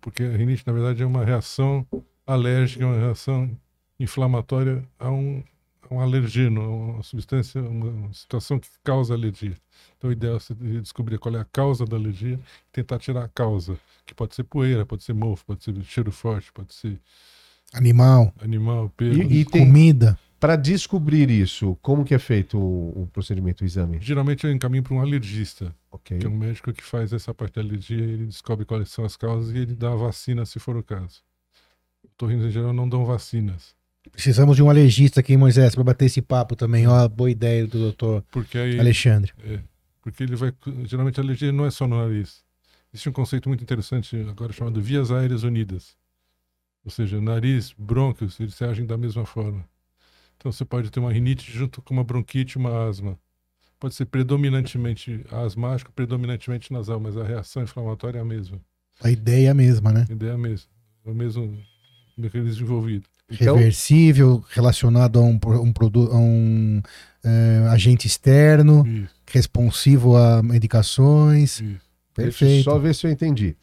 Porque 0.00 0.22
a 0.22 0.34
rinite, 0.36 0.62
na 0.66 0.72
verdade, 0.72 1.02
é 1.02 1.06
uma 1.06 1.24
reação 1.24 1.86
alérgica, 2.26 2.84
é 2.84 2.86
uma 2.86 2.96
reação 2.98 3.50
inflamatória 4.00 4.82
a 4.98 5.10
um, 5.10 5.42
um 5.90 6.00
alergeno, 6.00 6.60
a 6.60 6.66
uma 6.68 7.02
substância, 7.02 7.60
uma 7.62 8.12
situação 8.12 8.58
que 8.58 8.68
causa 8.84 9.14
alergia. 9.14 9.56
Então, 9.96 10.10
o 10.10 10.12
ideal 10.12 10.38
seria 10.40 10.80
descobrir 10.80 11.18
qual 11.18 11.34
é 11.36 11.40
a 11.40 11.44
causa 11.44 11.84
da 11.84 11.96
alergia 11.96 12.34
e 12.34 12.72
tentar 12.72 12.98
tirar 12.98 13.24
a 13.24 13.28
causa, 13.28 13.78
que 14.04 14.14
pode 14.14 14.34
ser 14.34 14.44
poeira, 14.44 14.84
pode 14.86 15.02
ser 15.04 15.12
mofo, 15.14 15.44
pode 15.46 15.62
ser 15.64 15.74
cheiro 15.84 16.10
forte, 16.12 16.52
pode 16.52 16.74
ser 16.74 16.98
Animal, 17.72 18.32
animal, 18.40 18.90
pelo. 18.96 19.22
E, 19.22 19.40
e 19.40 19.44
tem, 19.44 19.66
comida. 19.66 20.16
para 20.38 20.54
descobrir 20.56 21.28
isso, 21.30 21.76
como 21.82 22.04
que 22.04 22.14
é 22.14 22.18
feito 22.18 22.56
o, 22.56 23.02
o 23.02 23.06
procedimento, 23.12 23.64
o 23.64 23.66
exame? 23.66 23.98
Geralmente 24.00 24.46
eu 24.46 24.52
encaminho 24.52 24.82
para 24.84 24.94
um 24.94 25.00
alergista, 25.00 25.74
Ok. 25.90 26.16
que 26.18 26.26
é 26.26 26.28
um 26.28 26.36
médico 26.36 26.72
que 26.72 26.82
faz 26.82 27.12
essa 27.12 27.34
parte 27.34 27.54
da 27.56 27.62
alergia, 27.62 27.98
ele 28.00 28.26
descobre 28.26 28.64
quais 28.64 28.88
são 28.90 29.04
as 29.04 29.16
causas 29.16 29.54
e 29.54 29.58
ele 29.58 29.74
dá 29.74 29.92
a 29.92 29.96
vacina 29.96 30.46
se 30.46 30.60
for 30.60 30.76
o 30.76 30.82
caso. 30.82 31.22
Torrinos 32.16 32.46
em 32.46 32.50
geral 32.50 32.72
não 32.72 32.88
dão 32.88 33.04
vacinas, 33.04 33.74
Precisamos 34.12 34.56
de 34.56 34.62
um 34.62 34.70
alergista 34.70 35.20
aqui, 35.20 35.36
Moisés, 35.36 35.74
para 35.74 35.84
bater 35.84 36.06
esse 36.06 36.22
papo 36.22 36.56
também. 36.56 36.86
Ó, 36.86 37.08
boa 37.08 37.30
ideia 37.30 37.66
do 37.66 37.78
doutor 37.78 38.24
porque 38.30 38.58
aí 38.58 38.78
Alexandre. 38.78 39.32
É, 39.44 39.60
porque 40.02 40.22
ele 40.22 40.36
vai. 40.36 40.52
Geralmente 40.84 41.20
a 41.20 41.22
alergia 41.22 41.52
não 41.52 41.66
é 41.66 41.70
só 41.70 41.86
no 41.86 41.96
nariz. 41.96 42.44
Existe 42.92 43.08
um 43.08 43.12
conceito 43.12 43.48
muito 43.48 43.62
interessante 43.62 44.16
agora 44.28 44.52
chamado 44.52 44.80
vias 44.80 45.10
aéreas 45.10 45.42
unidas. 45.42 45.96
Ou 46.84 46.90
seja, 46.90 47.20
nariz, 47.20 47.74
brônquios, 47.76 48.38
eles 48.38 48.54
se 48.54 48.64
agem 48.64 48.86
da 48.86 48.96
mesma 48.96 49.26
forma. 49.26 49.68
Então 50.36 50.52
você 50.52 50.64
pode 50.64 50.90
ter 50.90 51.00
uma 51.00 51.12
rinite 51.12 51.50
junto 51.50 51.82
com 51.82 51.92
uma 51.92 52.04
bronquite, 52.04 52.56
uma 52.56 52.88
asma. 52.88 53.18
Pode 53.78 53.94
ser 53.94 54.06
predominantemente 54.06 55.24
asmático, 55.30 55.92
predominantemente 55.92 56.72
nasal, 56.72 56.98
mas 56.98 57.16
a 57.16 57.24
reação 57.24 57.62
inflamatória 57.62 58.18
é 58.18 58.22
a 58.22 58.24
mesma. 58.24 58.60
A 59.02 59.10
ideia 59.10 59.48
é 59.48 59.50
a 59.50 59.54
mesma, 59.54 59.92
né? 59.92 60.06
A 60.08 60.12
ideia 60.12 60.30
é 60.30 60.34
a 60.34 60.38
mesma. 60.38 60.70
É 61.04 61.10
o 61.10 61.14
mesmo 61.14 61.58
mecanismo 62.16 62.62
envolvido. 62.62 63.08
Então, 63.30 63.56
Reversível, 63.56 64.44
relacionado 64.50 65.18
a 65.18 65.22
um, 65.22 65.38
um, 65.44 65.72
a 66.12 66.16
um 66.16 66.82
eh, 67.24 67.66
agente 67.70 68.06
externo, 68.06 68.86
Isso, 68.86 69.14
responsivo 69.26 70.16
a 70.16 70.42
medicações. 70.42 71.60
isso. 71.60 71.62
deixa 71.62 71.74
eu 71.74 72.24
Perfeito. 72.24 72.64
só 72.64 72.78
ver 72.78 72.94
se 72.94 73.06
eu 73.06 73.10
entendi. 73.10 73.56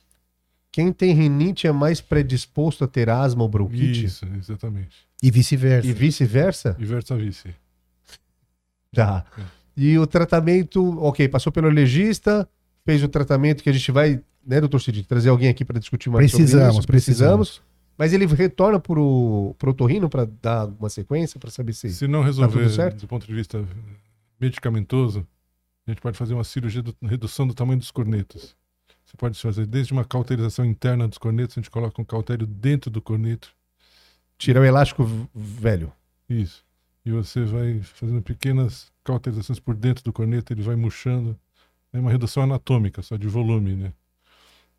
Quem 0.72 0.92
tem 0.92 1.14
rinite 1.14 1.66
é 1.68 1.72
mais 1.72 2.02
predisposto 2.02 2.84
a 2.84 2.88
ter 2.88 3.10
asma 3.10 3.44
ou 3.44 3.48
bronquite? 3.50 4.06
Isso, 4.06 4.26
exatamente. 4.38 4.98
E 5.22 5.32
vice-versa. 5.32 5.88
E 5.88 5.94
vice-versa? 5.94 6.76
E 6.80 6.84
versa 6.86 7.16
vice. 7.16 7.56
Tá. 8.94 9.26
E 9.78 9.98
o 9.98 10.06
tratamento, 10.06 11.00
ok, 11.00 11.28
passou 11.30 11.52
pelo 11.52 11.68
alergista, 11.68 12.48
fez 12.86 13.02
o 13.04 13.08
tratamento 13.08 13.64
que 13.64 13.70
a 13.70 13.74
gente 13.74 13.92
vai, 13.92 14.20
né, 14.46 14.60
doutor 14.60 14.82
Cid, 14.82 15.04
trazer 15.04 15.30
alguém 15.30 15.50
aqui 15.50 15.64
para 15.64 15.80
discutir 15.80 16.10
mais 16.10 16.32
sobre 16.32 16.44
Precisamos, 16.46 16.78
isso. 16.80 16.88
Precisamos. 16.88 17.62
Mas 17.98 18.14
ele 18.14 18.26
retorna 18.26 18.80
pro, 18.80 19.56
pro 19.58 19.72
otorrino 19.72 20.10
para 20.10 20.26
dar 20.26 20.66
uma 20.66 20.90
sequência, 20.90 21.40
para 21.40 21.52
saber 21.52 21.74
se... 21.74 21.90
Se 21.90 22.08
não 22.08 22.24
resolver 22.24 22.64
tudo 22.64 22.70
certo? 22.70 23.02
do 23.02 23.08
ponto 23.08 23.28
de 23.28 23.34
vista 23.34 23.64
medicamentoso, 24.40 25.26
a 25.86 25.92
gente 25.92 26.02
pode 26.02 26.18
fazer 26.18 26.34
uma 26.34 26.44
cirurgia 26.44 26.82
de 26.82 26.96
redução 27.04 27.46
do 27.46 27.54
tamanho 27.54 27.80
dos 27.80 27.92
cornetos. 27.92 28.56
Você 29.06 29.18
pode 29.18 29.40
fazer 29.40 29.68
desde 29.68 29.94
uma 29.94 30.04
cauterização 30.04 30.66
interna 30.66 31.08
dos 31.08 31.18
cornetos, 31.18 31.58
a 31.58 31.62
gente 31.62 31.70
coloca 31.70 32.02
um 32.02 32.06
cautério 32.06 32.48
dentro 32.48 32.90
do 32.90 33.02
corneto. 33.02 33.54
Tirar 34.38 34.62
o 34.62 34.66
elástico 34.66 35.06
velho. 35.34 35.92
Isso. 36.28 36.66
E 37.06 37.12
você 37.12 37.44
vai 37.44 37.82
fazendo 37.82 38.22
pequenas 38.22 38.92
cauterizações 39.04 39.60
por 39.60 39.76
dentro 39.76 40.04
do 40.04 40.12
corneto, 40.12 40.52
ele 40.52 40.64
vai 40.64 40.76
murchando. 40.76 41.38
É 41.92 42.00
uma 42.00 42.10
redução 42.10 42.44
anatômica, 42.44 43.02
só 43.04 43.18
de 43.18 43.28
volume, 43.28 43.76
né? 43.76 43.94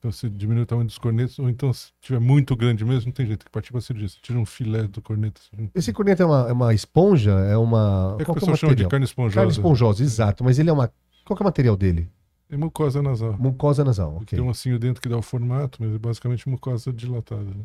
Então 0.04 0.12
você 0.12 0.28
diminui 0.28 0.64
o 0.64 0.66
tamanho 0.66 0.86
dos 0.86 0.98
cornetos, 0.98 1.38
ou 1.38 1.48
então 1.48 1.72
se 1.72 1.90
tiver 1.98 2.20
muito 2.20 2.54
grande 2.54 2.84
mesmo, 2.84 3.06
não 3.06 3.12
tem 3.12 3.24
jeito, 3.24 3.38
tem 3.38 3.46
que 3.46 3.50
partir 3.50 3.72
para 3.72 3.80
cirurgia. 3.80 4.10
Você 4.10 4.18
tira 4.20 4.38
um 4.38 4.44
filé 4.44 4.82
do 4.82 5.00
corneto. 5.00 5.40
assim. 5.40 5.70
Esse 5.74 5.94
corneto 5.94 6.22
é 6.22 6.26
uma, 6.26 6.46
é 6.50 6.52
uma 6.52 6.74
esponja? 6.74 7.30
É 7.30 7.56
uma... 7.56 8.18
é 8.20 8.22
que 8.22 8.22
o 8.24 8.26
qual 8.26 8.34
que 8.34 8.40
pessoal 8.40 8.56
chama 8.58 8.76
de 8.76 8.86
carne 8.86 9.06
esponjosa. 9.06 9.34
Carne 9.36 9.50
esponjosa, 9.52 10.02
exato. 10.02 10.44
Mas 10.44 10.58
ele 10.58 10.68
é 10.68 10.72
uma... 10.74 10.92
Qual 11.24 11.38
é 11.38 11.40
o 11.40 11.44
material 11.44 11.74
dele? 11.74 12.06
É 12.50 12.56
mucosa 12.56 13.00
nasal. 13.00 13.34
Mucosa 13.38 13.82
nasal, 13.82 14.16
ok. 14.16 14.36
Tem 14.36 14.40
um 14.42 14.50
ossinho 14.50 14.78
dentro 14.78 15.00
que 15.00 15.08
dá 15.08 15.16
o 15.16 15.22
formato, 15.22 15.78
mas 15.82 15.94
é 15.94 15.98
basicamente 15.98 16.46
mucosa 16.50 16.92
dilatada. 16.92 17.42
né? 17.42 17.64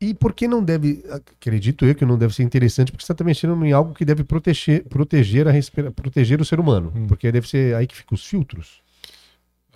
E 0.00 0.12
por 0.14 0.32
que 0.32 0.48
não 0.48 0.64
deve, 0.64 1.04
acredito 1.08 1.86
eu 1.86 1.94
que 1.94 2.04
não 2.04 2.18
deve 2.18 2.34
ser 2.34 2.42
interessante, 2.42 2.90
porque 2.90 3.06
você 3.06 3.12
está 3.12 3.22
mexendo 3.22 3.64
em 3.64 3.70
algo 3.70 3.94
que 3.94 4.04
deve 4.04 4.24
proteger, 4.24 4.82
proteger, 4.88 5.46
a 5.46 5.52
respira, 5.52 5.92
proteger 5.92 6.40
o 6.40 6.44
ser 6.44 6.58
humano. 6.58 6.92
Hum. 6.92 7.06
Porque 7.06 7.30
deve 7.30 7.48
ser 7.48 7.76
aí 7.76 7.86
que 7.86 7.94
ficam 7.94 8.16
os 8.16 8.26
filtros. 8.26 8.82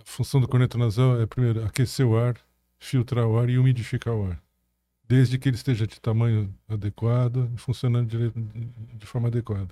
Função 0.08 0.40
do 0.40 0.46
corneto 0.46 0.78
nasal 0.78 1.20
é, 1.20 1.26
primeiro, 1.26 1.64
aquecer 1.64 2.06
o 2.06 2.16
ar, 2.16 2.36
filtrar 2.78 3.26
o 3.26 3.36
ar 3.38 3.50
e 3.50 3.58
umidificar 3.58 4.14
o 4.14 4.30
ar. 4.30 4.40
Desde 5.06 5.36
que 5.36 5.48
ele 5.48 5.56
esteja 5.56 5.84
de 5.86 6.00
tamanho 6.00 6.54
adequado 6.68 7.50
e 7.54 7.58
funcionando 7.58 8.08
de, 8.08 8.32
de 8.96 9.04
forma 9.04 9.26
adequada. 9.28 9.68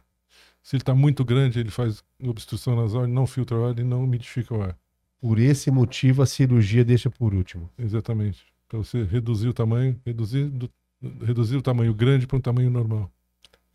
Se 0.60 0.74
ele 0.74 0.82
está 0.82 0.94
muito 0.94 1.24
grande, 1.24 1.60
ele 1.60 1.70
faz 1.70 2.02
obstrução 2.20 2.74
nasal, 2.74 3.04
ele 3.04 3.12
não 3.12 3.26
filtra 3.28 3.56
o 3.56 3.64
ar 3.64 3.78
e 3.78 3.84
não 3.84 4.02
umidifica 4.02 4.52
o 4.54 4.60
ar. 4.62 4.76
Por 5.20 5.38
esse 5.38 5.70
motivo, 5.70 6.20
a 6.20 6.26
cirurgia 6.26 6.84
deixa 6.84 7.08
por 7.08 7.32
último. 7.32 7.70
Exatamente. 7.78 8.44
Para 8.68 8.78
você 8.78 9.04
reduzir 9.04 9.48
o 9.48 9.54
tamanho, 9.54 9.98
reduzir, 10.04 10.44
do- 10.48 10.70
reduzir 11.24 11.56
o 11.56 11.62
tamanho 11.62 11.94
grande 11.94 12.26
para 12.26 12.36
um 12.36 12.40
tamanho 12.40 12.70
normal. 12.70 13.10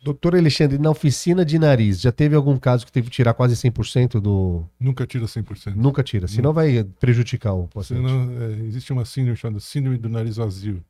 Doutor 0.02 0.36
Alexandre, 0.36 0.78
na 0.78 0.90
oficina 0.90 1.44
de 1.44 1.60
nariz, 1.60 2.00
já 2.00 2.12
teve 2.12 2.34
algum 2.34 2.58
caso 2.58 2.86
que 2.86 2.92
teve 2.92 3.10
que 3.10 3.16
tirar 3.16 3.34
quase 3.34 3.56
100% 3.56 4.22
do. 4.22 4.66
Nunca 4.80 5.06
tira 5.06 5.26
100%. 5.26 5.76
Nunca 5.76 6.02
tira, 6.02 6.28
senão 6.28 6.54
vai 6.54 6.84
prejudicar 7.00 7.54
o 7.54 7.68
paciente. 7.68 8.08
Senão, 8.08 8.42
é, 8.42 8.52
existe 8.66 8.94
uma 8.94 9.04
síndrome 9.04 9.36
chamada 9.36 9.60
síndrome 9.60 9.98
do 9.98 10.08
nariz 10.08 10.38
vazio, 10.38 10.84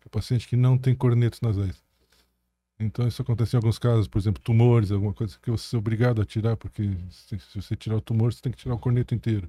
que 0.00 0.06
é 0.06 0.08
o 0.08 0.10
paciente 0.10 0.46
que 0.46 0.56
não 0.56 0.76
tem 0.76 0.94
cornetos 0.94 1.40
nasais. 1.40 1.82
Então 2.78 3.06
isso 3.06 3.22
acontece 3.22 3.56
em 3.56 3.58
alguns 3.58 3.78
casos, 3.78 4.06
por 4.06 4.18
exemplo, 4.18 4.42
tumores, 4.42 4.90
alguma 4.92 5.14
coisa 5.14 5.38
que 5.40 5.50
você 5.50 5.74
é 5.74 5.78
obrigado 5.78 6.20
a 6.20 6.24
tirar, 6.24 6.56
porque 6.56 6.90
se, 7.10 7.38
se 7.38 7.62
você 7.62 7.74
tirar 7.74 7.96
o 7.96 8.00
tumor, 8.00 8.32
você 8.32 8.42
tem 8.42 8.52
que 8.52 8.58
tirar 8.58 8.74
o 8.74 8.78
corneto 8.78 9.14
inteiro. 9.14 9.48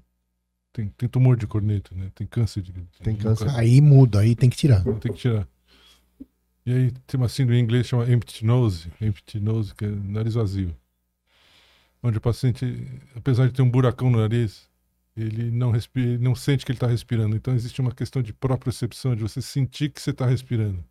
Tem, 0.71 0.87
tem 0.97 1.09
tumor 1.09 1.37
de 1.37 1.45
corneto, 1.45 1.95
né? 1.95 2.09
Tem 2.15 2.25
câncer 2.25 2.61
de. 2.61 2.73
Tem 3.03 3.15
câncer. 3.15 3.49
Aí 3.55 3.79
muda, 3.79 4.21
aí 4.21 4.35
tem 4.35 4.49
que 4.49 4.57
tirar. 4.57 4.83
Tem 4.83 5.11
que 5.11 5.19
tirar. 5.19 5.47
E 6.65 6.71
aí 6.71 6.91
tem 7.05 7.19
uma 7.19 7.27
síndrome 7.27 7.59
em 7.59 7.63
inglês 7.63 7.87
chamada 7.87 8.11
empty 8.11 8.45
nose, 8.45 8.91
empty 9.01 9.39
nose, 9.39 9.75
que 9.75 9.85
é 9.85 9.89
nariz 9.89 10.35
vazio. 10.35 10.75
Onde 12.01 12.17
o 12.17 12.21
paciente, 12.21 12.65
apesar 13.15 13.47
de 13.47 13.53
ter 13.53 13.61
um 13.61 13.69
buracão 13.69 14.09
no 14.09 14.19
nariz, 14.19 14.69
ele 15.15 15.51
não 15.51 15.71
respira, 15.71 16.07
ele 16.07 16.23
não 16.23 16.35
sente 16.35 16.65
que 16.65 16.71
ele 16.71 16.77
está 16.77 16.87
respirando. 16.87 17.35
Então 17.35 17.53
existe 17.53 17.79
uma 17.81 17.93
questão 17.93 18.21
de 18.21 18.33
propriocepção, 18.33 19.15
de 19.15 19.21
você 19.21 19.41
sentir 19.41 19.89
que 19.89 20.01
você 20.01 20.11
está 20.11 20.25
respirando. 20.25 20.83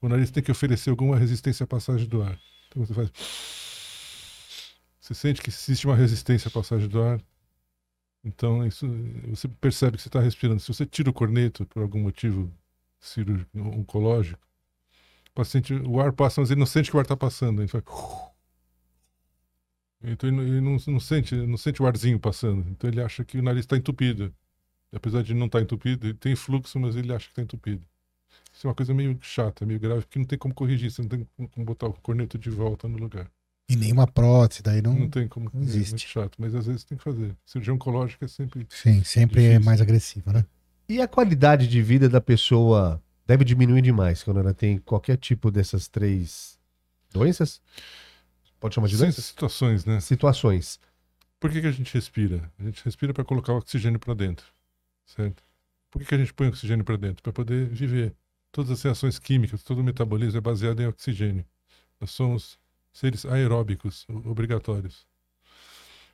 O 0.00 0.08
nariz 0.08 0.30
tem 0.30 0.42
que 0.42 0.50
oferecer 0.50 0.90
alguma 0.90 1.16
resistência 1.16 1.64
à 1.64 1.66
passagem 1.66 2.08
do 2.08 2.22
ar. 2.22 2.38
Então 2.68 2.84
você 2.84 2.94
faz. 2.94 3.10
Você 5.00 5.14
sente 5.14 5.42
que 5.42 5.50
existe 5.50 5.86
uma 5.86 5.96
resistência 5.96 6.48
à 6.48 6.50
passagem 6.50 6.88
do 6.88 7.02
ar. 7.02 7.20
Então 8.24 8.66
isso, 8.66 8.86
você 9.28 9.48
percebe 9.48 9.96
que 9.96 10.02
você 10.02 10.08
está 10.08 10.20
respirando. 10.20 10.60
Se 10.60 10.68
você 10.68 10.86
tira 10.86 11.10
o 11.10 11.12
corneto 11.12 11.64
por 11.66 11.82
algum 11.82 12.00
motivo 12.00 12.52
cirúrgico, 12.98 13.50
oncológico, 13.58 14.45
paciente, 15.36 15.72
o 15.74 16.00
ar 16.00 16.12
passa, 16.12 16.40
mas 16.40 16.50
ele 16.50 16.58
não 16.58 16.66
sente 16.66 16.90
que 16.90 16.96
o 16.96 16.98
ar 16.98 17.04
está 17.04 17.16
passando. 17.16 17.60
Ele 17.62 17.68
faz. 17.68 17.84
Então 20.02 20.28
ele, 20.28 20.36
não- 20.36 20.42
ele 20.44 20.60
não, 20.60 20.76
não 20.88 21.00
sente, 21.00 21.34
não 21.34 21.56
sente 21.56 21.82
o 21.82 21.86
arzinho 21.86 22.18
passando. 22.18 22.66
Então 22.70 22.88
ele 22.88 23.00
acha 23.00 23.24
que 23.24 23.38
o 23.38 23.42
nariz 23.42 23.60
está 23.60 23.76
entupido. 23.76 24.32
Apesar 24.92 25.22
de 25.22 25.34
não 25.34 25.46
estar 25.46 25.60
entupido, 25.60 26.06
ele 26.06 26.14
tem 26.14 26.36
fluxo, 26.36 26.78
mas 26.78 26.96
ele 26.96 27.12
acha 27.12 27.26
que 27.26 27.32
está 27.32 27.42
entupido. 27.42 27.82
Isso 28.52 28.66
é 28.66 28.68
uma 28.68 28.74
coisa 28.74 28.94
meio 28.94 29.18
chata, 29.20 29.66
meio 29.66 29.80
grave, 29.80 30.02
porque 30.02 30.18
não 30.18 30.26
tem 30.26 30.38
como 30.38 30.54
corrigir, 30.54 30.90
você 30.90 31.02
não 31.02 31.08
tem 31.08 31.26
como 31.50 31.66
botar 31.66 31.86
o 31.86 31.92
corneto 31.94 32.38
de 32.38 32.48
volta 32.50 32.88
no 32.88 32.96
lugar. 32.96 33.30
E 33.68 33.74
nenhuma 33.74 34.06
prótese, 34.06 34.62
daí 34.62 34.80
não. 34.80 34.94
Não 34.94 35.10
tem 35.10 35.26
como. 35.26 35.50
não 35.52 35.60
É 35.60 35.64
existe. 35.64 35.90
muito 35.90 36.06
chato, 36.08 36.36
mas 36.38 36.54
às 36.54 36.66
vezes 36.66 36.84
tem 36.84 36.96
que 36.96 37.02
fazer. 37.02 37.36
Cirurgia 37.44 37.74
oncológica 37.74 38.24
é 38.24 38.28
sempre. 38.28 38.66
Sim, 38.70 39.02
sempre 39.02 39.40
é 39.44 39.48
Difícil. 39.50 39.64
mais 39.64 39.80
agressivo, 39.80 40.32
né? 40.32 40.44
E 40.88 41.00
a 41.00 41.08
qualidade 41.08 41.66
de 41.66 41.82
vida 41.82 42.08
da 42.08 42.20
pessoa 42.20 43.02
deve 43.26 43.44
diminuir 43.44 43.82
demais 43.82 44.22
quando 44.22 44.40
ela 44.40 44.54
tem 44.54 44.78
qualquer 44.78 45.16
tipo 45.16 45.50
dessas 45.50 45.88
três 45.88 46.58
doenças? 47.12 47.60
Pode 48.60 48.74
chamar 48.74 48.88
de 48.88 48.96
doenças? 48.96 49.24
situações, 49.24 49.84
né? 49.84 50.00
Situações. 50.00 50.80
Por 51.38 51.50
que, 51.50 51.60
que 51.60 51.66
a 51.66 51.72
gente 51.72 51.92
respira? 51.92 52.50
A 52.58 52.64
gente 52.64 52.84
respira 52.84 53.12
para 53.12 53.24
colocar 53.24 53.52
o 53.52 53.58
oxigênio 53.58 53.98
para 54.00 54.14
dentro, 54.14 54.46
certo? 55.04 55.42
Por 55.90 56.00
que, 56.00 56.08
que 56.08 56.14
a 56.14 56.18
gente 56.18 56.32
põe 56.34 56.48
oxigênio 56.48 56.84
para 56.84 56.96
dentro? 56.96 57.22
Para 57.22 57.32
poder 57.32 57.66
viver. 57.68 58.14
Todas 58.50 58.70
as 58.70 58.82
reações 58.82 59.18
químicas, 59.18 59.62
todo 59.62 59.80
o 59.80 59.84
metabolismo 59.84 60.38
é 60.38 60.40
baseado 60.40 60.80
em 60.80 60.86
oxigênio. 60.86 61.44
Nós 62.00 62.10
somos 62.10 62.58
seres 62.92 63.26
aeróbicos 63.26 64.06
o- 64.08 64.30
obrigatórios. 64.30 65.06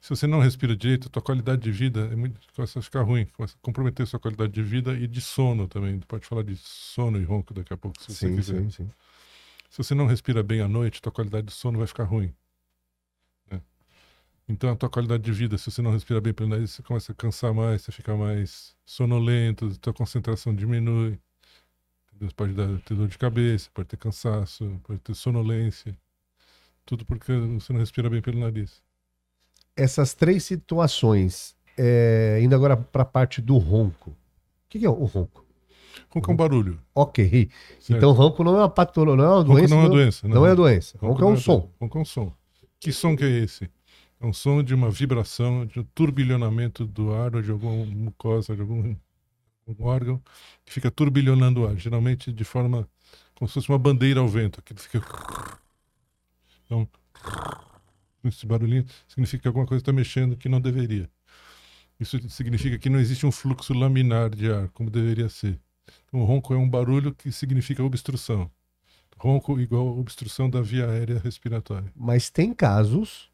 Se 0.03 0.11
você 0.11 0.27
não 0.27 0.41
respira 0.41 0.75
direito, 0.77 1.07
a 1.07 1.11
tua 1.11 1.23
qualidade 1.23 1.63
de 1.63 1.71
vida 1.71 2.09
é 2.13 2.17
muito, 2.17 2.41
começa 2.57 2.81
a 2.81 2.83
ficar 2.83 3.03
ruim, 3.03 3.25
começa 3.27 3.55
a 3.57 3.61
comprometer 3.63 4.03
a 4.03 4.07
sua 4.07 4.19
qualidade 4.19 4.53
de 4.53 4.61
vida 4.61 4.95
e 4.95 5.07
de 5.07 5.21
sono 5.21 5.69
também. 5.69 6.01
Pode 6.01 6.27
falar 6.27 6.43
de 6.43 6.57
sono 6.57 7.21
e 7.21 7.25
ronco 7.25 7.55
daqui 7.55 7.73
a 7.73 7.77
pouco, 7.77 8.03
se 8.03 8.09
você 8.09 8.27
Sim, 8.27 8.37
quiser. 8.37 8.63
sim, 8.63 8.71
sim. 8.71 8.91
Se 9.71 9.79
você 9.79 9.95
não 9.95 10.07
respira 10.07 10.43
bem 10.43 10.61
à 10.61 10.67
noite, 10.67 11.01
tua 11.01 11.13
qualidade 11.13 11.47
de 11.47 11.53
sono 11.53 11.79
vai 11.79 11.87
ficar 11.87 12.03
ruim. 12.03 12.35
né? 13.49 13.63
Então 14.49 14.71
a 14.73 14.77
tua 14.77 14.91
qualidade 14.91 15.23
de 15.23 15.33
vida, 15.33 15.59
se 15.59 15.71
você 15.71 15.83
não 15.83 15.93
respira 15.93 16.21
bem 16.21 16.35
pelo 16.35 16.51
nariz, 16.51 16.73
você 16.73 16.83
começa 16.83 17.13
a 17.13 17.15
cansar 17.15 17.55
mais, 17.55 17.83
você 17.83 17.93
fica 17.93 18.17
mais 18.17 18.77
sonolento, 18.85 19.79
tua 19.79 19.95
concentração 19.95 20.55
diminui. 20.55 21.21
entendeu? 22.09 22.29
Você 22.31 22.35
pode 22.35 22.55
dar, 22.55 22.81
ter 22.83 22.95
dor 22.97 23.09
de 23.09 23.19
cabeça, 23.19 23.71
pode 23.75 23.89
ter 23.89 23.97
cansaço, 23.99 24.81
pode 24.85 25.01
ter 25.01 25.15
sonolência. 25.15 25.97
Tudo 26.87 27.05
porque 27.07 27.33
você 27.33 27.73
não 27.73 27.81
respira 27.81 28.11
bem 28.11 28.23
pelo 28.23 28.41
nariz. 28.41 28.83
Essas 29.77 30.15
três 30.15 30.45
situações, 30.45 31.57
é, 31.79 32.41
indo 32.43 32.55
agora 32.55 32.77
para 32.77 33.03
a 33.03 33.07
parte 33.07 33.41
do 33.41 33.57
ronco. 33.59 34.11
O 34.11 34.15
que, 34.69 34.79
que 34.79 34.87
é 34.87 34.91
o 34.91 35.05
ronco? 35.05 35.45
Ronco 36.11 36.31
é 36.31 36.35
um 36.35 36.37
barulho. 36.37 36.81
Ok. 36.95 37.51
certo? 37.81 37.97
Então, 37.99 38.13
ronco 38.13 38.45
não 38.45 38.55
é 38.57 38.59
uma 38.61 38.69
patologia, 38.69 39.17
não 39.17 39.25
é 39.25 39.29
uma 39.29 39.43
Ronco 39.43 39.55
doença. 39.55 39.75
não 39.75 39.81
é 39.81 39.85
uma 39.85 39.89
doença. 39.91 40.29
Não 40.29 40.47
é 40.47 40.49
uma 40.51 40.57
doença. 40.57 40.99
Ronco, 41.01 41.19
é 41.19 41.25
não 41.25 41.33
um 41.33 41.37
som. 41.37 41.71
Ronco 41.81 41.99
é 41.99 42.01
um 42.01 42.05
som. 42.05 42.33
Que 42.79 42.93
som 42.93 43.17
que 43.17 43.25
é 43.25 43.29
esse? 43.31 43.71
É 44.21 44.27
um 44.27 44.33
som 44.33 44.63
de 44.63 44.75
uma 44.75 44.91
vibração, 44.91 45.67
de 45.67 45.81
um 45.81 45.85
turbilhonamento 45.95 46.87
do 46.87 47.13
ar 47.15 47.35
ou 47.35 47.43
de 47.43 47.51
alguma 47.51 47.85
mucosa, 47.87 48.55
de 48.55 48.61
algum, 48.61 48.95
algum 49.67 49.85
órgão 49.85 50.23
que 50.65 50.73
fica 50.73 50.91
turbilhonando 50.91 51.63
o 51.63 51.67
ar, 51.67 51.77
geralmente 51.77 52.33
de 52.33 52.45
forma 52.45 52.89
como 53.35 53.49
se 53.49 53.55
fosse 53.55 53.69
uma 53.69 53.79
bandeira 53.79 54.21
ao 54.21 54.29
vento, 54.29 54.63
que 54.63 54.75
fica 54.75 55.03
então 56.67 56.89
esse 58.29 58.47
barulhinho 58.47 58.85
significa 59.09 59.43
que 59.43 59.49
alguma 59.49 59.67
coisa 59.67 59.83
está 59.83 59.93
mexendo 59.93 60.37
que 60.37 60.49
não 60.49 60.61
deveria. 60.61 61.09
Isso 61.99 62.19
significa 62.31 62.79
que 62.79 62.91
não 62.91 62.99
existe 62.99 63.25
um 63.25 63.33
fluxo 63.33 63.73
laminar 63.73 64.31
de 64.31 64.51
ar 64.51 64.69
como 64.71 64.91
deveria 64.91 65.29
ser. 65.29 65.59
Então, 66.07 66.21
o 66.21 66.25
ronco 66.25 66.53
é 66.53 66.57
um 66.57 66.69
barulho 66.69 67.15
que 67.15 67.31
significa 67.31 67.83
obstrução. 67.83 68.51
Ronco 69.17 69.61
igual 69.61 69.87
obstrução 69.99 70.51
da 70.51 70.61
via 70.61 70.89
aérea 70.89 71.21
respiratória. 71.21 71.93
Mas 71.95 72.29
tem 72.29 72.53
casos 72.53 73.31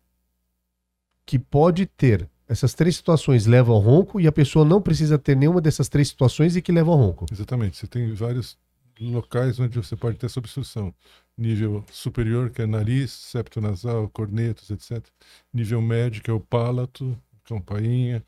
que 1.24 1.39
pode 1.39 1.86
ter. 1.86 2.28
Essas 2.47 2.74
três 2.74 2.97
situações 2.97 3.47
levam 3.47 3.74
ao 3.74 3.80
ronco 3.80 4.20
e 4.20 4.26
a 4.26 4.32
pessoa 4.32 4.64
não 4.64 4.80
precisa 4.80 5.18
ter 5.18 5.36
nenhuma 5.36 5.61
dessas 5.61 5.89
três 5.89 6.09
situações 6.09 6.57
e 6.57 6.62
que 6.62 6.72
levam 6.72 6.95
ao 6.95 7.01
ronco. 7.01 7.26
Exatamente. 7.30 7.76
Você 7.76 7.86
tem 7.86 8.12
vários 8.12 8.57
locais 9.01 9.59
onde 9.61 9.77
você 9.77 9.97
pode 9.97 10.19
ter 10.19 10.27
essa 10.27 10.39
obstrução. 10.39 10.95
Nível 11.37 11.85
superior, 11.93 12.51
que 12.51 12.63
é 12.63 12.67
nariz, 12.67 13.13
septo 13.13 13.61
nasal, 13.61 14.09
cornetos, 14.09 14.71
etc. 14.71 15.05
Nível 15.53 15.81
médio, 15.81 16.23
que 16.23 16.31
é 16.31 16.33
o 16.33 16.41
palato, 16.41 17.17
campainha, 17.45 18.25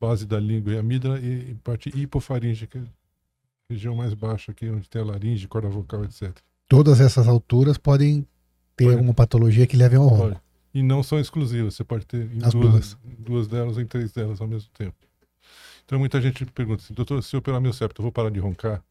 base 0.00 0.26
da 0.26 0.40
língua 0.40 0.72
e 0.72 0.78
amígdala 0.78 1.20
e, 1.20 1.54
parte 1.62 1.90
hipofaringe, 1.94 2.66
que 2.66 2.78
é 2.78 2.80
a 2.80 2.84
região 3.70 3.94
mais 3.94 4.14
baixa 4.14 4.50
aqui, 4.52 4.68
onde 4.68 4.88
tem 4.88 5.02
a 5.02 5.04
laringe, 5.04 5.46
corda 5.46 5.68
vocal, 5.68 6.04
etc. 6.04 6.36
Todas 6.68 7.00
essas 7.00 7.28
alturas 7.28 7.78
podem 7.78 8.26
ter 8.76 8.84
Pode. 8.84 8.96
alguma 8.96 9.14
patologia 9.14 9.66
que 9.66 9.76
leve 9.76 9.96
ao 9.96 10.06
ronco. 10.06 10.28
Pode. 10.28 10.40
E 10.72 10.82
não 10.82 11.02
são 11.02 11.18
exclusivas, 11.18 11.74
você 11.74 11.84
pode 11.84 12.06
ter 12.06 12.30
em 12.32 12.44
As 12.44 12.52
duas, 12.52 12.70
duas. 12.70 12.98
duas 13.18 13.48
delas 13.48 13.76
ou 13.76 13.82
em 13.82 13.86
três 13.86 14.12
delas 14.12 14.40
ao 14.40 14.46
mesmo 14.46 14.70
tempo. 14.72 14.96
Então 15.84 15.98
muita 15.98 16.20
gente 16.20 16.46
pergunta 16.46 16.82
assim, 16.82 16.94
doutor, 16.94 17.22
se 17.22 17.34
eu 17.34 17.40
operar 17.40 17.60
meu 17.60 17.72
septo, 17.72 18.00
eu 18.00 18.04
vou 18.04 18.12
parar 18.12 18.30
de 18.30 18.38
roncar? 18.38 18.82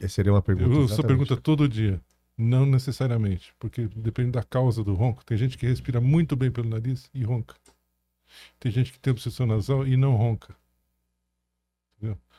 Essa 0.00 0.08
seria 0.14 0.32
uma 0.32 0.42
pergunta. 0.42 0.68
Eu 0.70 0.84
essa 0.84 0.94
exatamente. 0.94 1.06
pergunta 1.06 1.36
todo 1.40 1.68
dia. 1.68 2.00
Não 2.36 2.66
necessariamente, 2.66 3.54
porque 3.60 3.86
depende 3.94 4.32
da 4.32 4.42
causa 4.42 4.82
do 4.82 4.92
ronco. 4.94 5.24
Tem 5.24 5.36
gente 5.38 5.56
que 5.56 5.66
respira 5.66 6.00
muito 6.00 6.34
bem 6.34 6.50
pelo 6.50 6.68
nariz 6.68 7.08
e 7.14 7.22
ronca. 7.22 7.54
Tem 8.58 8.72
gente 8.72 8.92
que 8.92 8.98
tem 8.98 9.12
obsessão 9.12 9.46
nasal 9.46 9.86
e 9.86 9.96
não 9.96 10.16
ronca. 10.16 10.54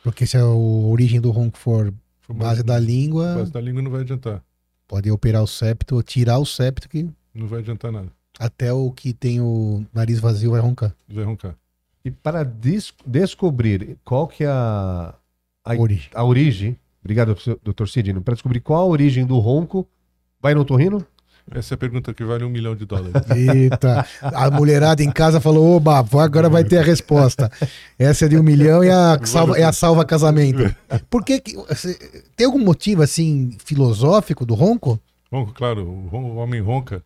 Porque 0.04 0.28
se 0.28 0.38
a 0.38 0.46
origem 0.46 1.20
do 1.20 1.32
ronco 1.32 1.58
for 1.58 1.92
Foi 2.20 2.36
base 2.36 2.62
da 2.62 2.78
língua, 2.78 3.36
base 3.36 3.52
da 3.52 3.62
língua 3.62 3.82
não 3.82 3.90
vai 3.90 4.02
adiantar. 4.02 4.44
pode 4.88 5.10
operar 5.10 5.42
o 5.42 5.48
septo 5.48 6.04
tirar 6.04 6.38
o 6.38 6.46
septo 6.46 6.88
que 6.88 7.10
Não 7.34 7.48
vai 7.48 7.60
adiantar 7.60 7.92
nada. 7.92 8.12
até 8.38 8.72
o 8.72 8.92
que 8.92 9.14
tem 9.14 9.42
o 9.42 9.84
nariz 9.94 10.20
vazio 10.20 10.52
vai 10.52 10.60
roncar. 10.62 10.94
Vai 11.10 11.24
roncar. 11.24 11.56
E 12.04 12.12
para 12.12 12.44
des- 12.44 12.94
descobrir 13.06 13.98
qual 14.06 14.28
que 14.28 14.44
é 14.44 14.48
a, 14.48 15.16
a, 15.64 15.74
Origem. 15.76 16.10
a 16.14 16.24
origem, 16.24 16.78
obrigado, 17.06 17.38
doutor 17.64 17.88
Sidney, 17.88 18.20
para 18.20 18.34
descobrir 18.34 18.60
qual 18.60 18.82
a 18.82 18.86
origem 18.86 19.26
do 19.26 19.38
ronco, 19.40 19.88
vai 20.42 20.54
no 20.54 20.66
torrino? 20.66 21.06
Essa 21.52 21.74
é 21.74 21.76
a 21.76 21.78
pergunta 21.78 22.12
que 22.12 22.24
vale 22.24 22.44
um 22.44 22.50
milhão 22.50 22.76
de 22.76 22.86
dólares. 22.86 23.14
Eita, 23.30 24.06
a 24.20 24.50
mulherada 24.50 25.04
em 25.04 25.12
casa 25.12 25.40
falou: 25.40 25.76
oba, 25.76 26.00
agora 26.00 26.50
vai 26.50 26.64
ter 26.64 26.80
a 26.80 26.82
resposta. 26.82 27.52
Essa 28.00 28.26
é 28.26 28.28
de 28.28 28.38
um 28.38 28.42
milhão 28.42 28.84
e 28.84 28.90
a 28.90 29.20
salva, 29.24 29.58
é 29.58 29.64
a 29.64 29.72
salva 29.72 30.04
casamento. 30.04 30.76
Por 31.08 31.24
que, 31.24 31.40
que 31.40 31.56
tem 32.36 32.48
algum 32.48 32.60
motivo 32.60 33.04
assim 33.04 33.56
filosófico 33.64 34.44
do 34.44 34.56
ronco? 34.56 35.00
Ronco, 35.32 35.54
claro, 35.54 35.84
o, 35.84 36.36
homem 36.38 36.62
ronca 36.62 37.04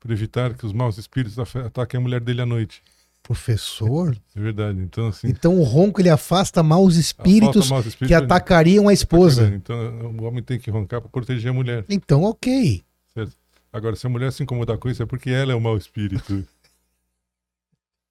por 0.00 0.10
evitar 0.10 0.54
que 0.54 0.64
os 0.64 0.72
maus 0.72 0.96
espíritos 0.96 1.38
ataquem 1.38 1.98
a 1.98 2.00
mulher 2.00 2.20
dele 2.20 2.40
à 2.40 2.46
noite. 2.46 2.82
Professor? 3.22 4.16
É 4.34 4.40
verdade. 4.40 4.80
Então, 4.80 5.06
assim. 5.06 5.28
Então 5.28 5.58
o 5.58 5.62
ronco 5.62 6.00
ele 6.00 6.10
afasta 6.10 6.62
maus 6.62 6.96
espíritos 6.96 7.62
afasta 7.62 7.74
maus 7.74 7.86
espíritos, 7.86 8.08
que 8.08 8.14
atacariam 8.14 8.88
a 8.88 8.92
esposa. 8.92 9.46
Então, 9.54 9.76
o 10.18 10.24
homem 10.24 10.42
tem 10.42 10.58
que 10.58 10.70
roncar 10.70 11.00
para 11.00 11.08
proteger 11.08 11.50
a 11.50 11.54
mulher. 11.54 11.84
Então, 11.88 12.24
ok. 12.24 12.82
Certo? 13.14 13.32
Agora, 13.72 13.96
se 13.96 14.06
a 14.06 14.10
mulher 14.10 14.32
se 14.32 14.42
incomodar 14.42 14.76
com 14.76 14.88
isso, 14.88 15.02
é 15.02 15.06
porque 15.06 15.30
ela 15.30 15.52
é 15.52 15.54
o 15.54 15.60
mau 15.60 15.76
espírito. 15.76 16.46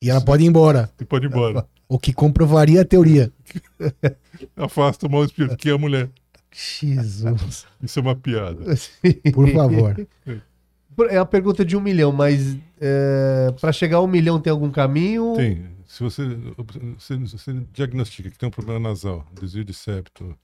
E 0.01 0.09
ela 0.09 0.21
pode 0.21 0.43
ir 0.43 0.47
embora. 0.47 0.89
E 0.99 1.05
pode 1.05 1.25
ir 1.25 1.29
embora. 1.29 1.67
O 1.87 1.99
que 1.99 2.13
comprovaria 2.13 2.81
a 2.81 2.85
teoria. 2.85 3.31
Afasta 4.55 5.05
o 5.05 5.11
mau 5.11 5.23
espírito, 5.23 5.57
que 5.57 5.69
é 5.69 5.73
a 5.73 5.77
mulher. 5.77 6.09
Jesus. 6.51 7.65
Isso 7.81 7.99
é 7.99 8.01
uma 8.01 8.15
piada. 8.15 8.63
Por 9.33 9.49
favor. 9.51 10.07
É 11.09 11.17
a 11.17 11.25
pergunta 11.25 11.63
de 11.63 11.75
um 11.77 11.81
milhão, 11.81 12.11
mas 12.11 12.57
para 13.59 13.71
chegar 13.71 13.97
a 13.97 14.01
um 14.01 14.07
milhão 14.07 14.39
tem 14.39 14.51
algum 14.51 14.69
caminho? 14.71 15.33
Tem. 15.35 15.65
Se 15.87 16.01
você, 16.03 16.23
você, 16.97 17.17
você 17.17 17.53
diagnostica 17.73 18.29
que 18.29 18.37
tem 18.37 18.47
um 18.47 18.51
problema 18.51 18.79
nasal, 18.79 19.25
desvio 19.39 19.65
de 19.65 19.73
septo, 19.73 20.37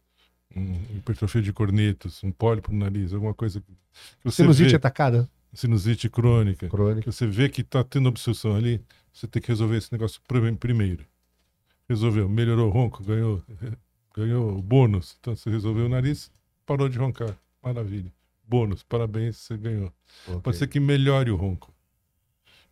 um 0.55 0.73
hipertrofia 0.97 1.41
de 1.41 1.53
cornetos, 1.53 2.21
um 2.23 2.31
pólipo 2.31 2.71
no 2.71 2.79
nariz, 2.79 3.13
alguma 3.13 3.33
coisa 3.33 3.61
que 3.61 3.67
você 4.23 4.43
Sinusite 4.43 4.71
vê, 4.71 4.75
atacada? 4.75 5.29
sinusite 5.53 6.09
crônica, 6.09 6.67
Crônica. 6.67 7.09
você 7.11 7.25
vê 7.25 7.47
que 7.49 7.61
está 7.61 7.83
tendo 7.83 8.09
obstrução 8.09 8.55
ali, 8.55 8.81
você 9.13 9.25
tem 9.25 9.41
que 9.41 9.47
resolver 9.47 9.77
esse 9.77 9.91
negócio 9.91 10.19
prime- 10.27 10.55
primeiro. 10.55 11.05
Resolveu, 11.87 12.27
melhorou 12.27 12.67
o 12.67 12.69
ronco, 12.71 13.01
ganhou, 13.03 13.41
ganhou 14.15 14.57
o 14.57 14.61
bônus. 14.61 15.15
Então 15.21 15.35
você 15.35 15.49
resolveu 15.49 15.85
o 15.85 15.89
nariz, 15.89 16.29
parou 16.65 16.89
de 16.89 16.97
roncar. 16.97 17.33
Maravilha. 17.63 18.11
Bônus, 18.47 18.83
parabéns, 18.83 19.37
você 19.37 19.57
ganhou. 19.57 19.91
Ok. 20.27 20.41
Pode 20.41 20.57
ser 20.57 20.67
que 20.67 20.79
melhore 20.79 21.29
o 21.31 21.35
ronco. 21.35 21.73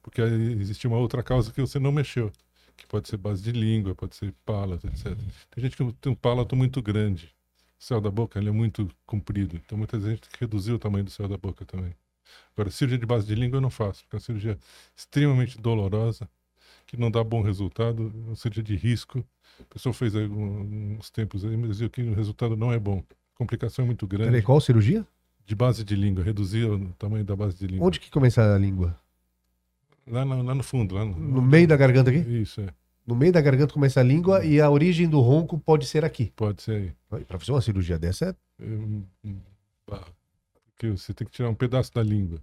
Porque 0.01 0.21
existe 0.21 0.87
uma 0.87 0.97
outra 0.97 1.23
causa 1.23 1.51
que 1.51 1.59
você 1.61 1.79
não 1.79 1.91
mexeu. 1.91 2.31
Que 2.77 2.85
pode 2.87 3.07
ser 3.07 3.17
base 3.17 3.41
de 3.41 3.51
língua, 3.51 3.95
pode 3.95 4.15
ser 4.15 4.33
palato, 4.45 4.85
etc. 4.87 5.15
Tem 5.51 5.63
gente 5.63 5.77
que 5.77 5.93
tem 5.93 6.11
um 6.11 6.15
palato 6.15 6.55
muito 6.55 6.81
grande. 6.81 7.33
O 7.79 7.83
céu 7.83 7.99
da 8.01 8.11
boca 8.11 8.37
ele 8.39 8.49
é 8.49 8.51
muito 8.51 8.89
comprido. 9.05 9.55
Então 9.55 9.77
muitas 9.77 10.01
vezes 10.01 10.11
a 10.13 10.15
gente 10.15 10.29
tem 10.29 10.31
que 10.37 10.39
reduzir 10.43 10.73
o 10.73 10.79
tamanho 10.79 11.05
do 11.05 11.11
céu 11.11 11.27
da 11.27 11.37
boca 11.37 11.65
também. 11.65 11.95
Agora, 12.55 12.69
cirurgia 12.71 12.97
de 12.97 13.05
base 13.05 13.25
de 13.25 13.35
língua 13.35 13.57
eu 13.57 13.61
não 13.61 13.69
faço, 13.69 14.03
porque 14.03 14.15
é 14.15 14.17
uma 14.17 14.21
cirurgia 14.23 14.57
extremamente 14.95 15.59
dolorosa, 15.59 16.27
que 16.87 16.97
não 16.97 17.09
dá 17.11 17.23
bom 17.23 17.41
resultado, 17.41 18.11
é 18.13 18.27
uma 18.27 18.35
cirurgia 18.35 18.63
de 18.63 18.75
risco. 18.75 19.25
A 19.59 19.73
pessoa 19.73 19.93
fez 19.93 20.15
aí 20.15 20.27
um- 20.27 20.97
uns 20.99 21.09
tempos 21.09 21.45
aí, 21.45 21.55
mas 21.55 21.79
viu 21.79 21.89
que 21.89 22.01
o 22.01 22.13
resultado 22.13 22.57
não 22.57 22.73
é 22.73 22.79
bom. 22.79 23.03
A 23.09 23.37
complicação 23.37 23.83
é 23.83 23.85
muito 23.85 24.05
grande. 24.07 24.29
Peraí, 24.31 24.41
qual 24.41 24.59
cirurgia? 24.59 25.05
De 25.45 25.55
base 25.55 25.83
de 25.83 25.95
língua, 25.95 26.23
reduzir 26.23 26.65
o 26.65 26.89
tamanho 26.93 27.23
da 27.23 27.35
base 27.35 27.57
de 27.57 27.67
língua. 27.67 27.85
Onde 27.87 27.99
que 27.99 28.09
começa 28.09 28.55
a 28.55 28.57
língua? 28.57 28.97
Lá, 30.07 30.23
no- 30.25 30.41
lá 30.43 30.55
no 30.55 30.63
fundo, 30.63 30.95
lá 30.95 31.05
no, 31.05 31.15
No 31.17 31.41
meio 31.41 31.67
da 31.67 31.75
garganta 31.77 32.09
aqui? 32.09 32.19
Isso, 32.19 32.61
é. 32.61 32.67
No 33.05 33.15
meio 33.15 33.31
da 33.31 33.41
garganta 33.41 33.73
começa 33.73 33.99
a 33.99 34.03
língua 34.03 34.43
e 34.43 34.59
a 34.59 34.69
origem 34.69 35.07
do 35.07 35.19
ronco 35.21 35.59
pode 35.59 35.85
ser 35.85 36.03
aqui. 36.03 36.31
Pode 36.35 36.61
ser 36.63 36.95
aí. 37.11 37.23
Para 37.25 37.37
fazer 37.37 37.51
uma 37.51 37.61
cirurgia 37.61 37.99
dessa, 37.99 38.25
é- 38.59 38.63
É, 38.63 38.65
um- 38.67 39.05
um- 39.23 39.39
ah, 39.91 40.03
Porque 40.71 40.89
você 40.89 41.13
tem 41.13 41.25
que 41.27 41.31
tirar 41.33 41.49
um 41.49 41.55
pedaço 41.55 41.93
da 41.93 42.01
língua. 42.03 42.39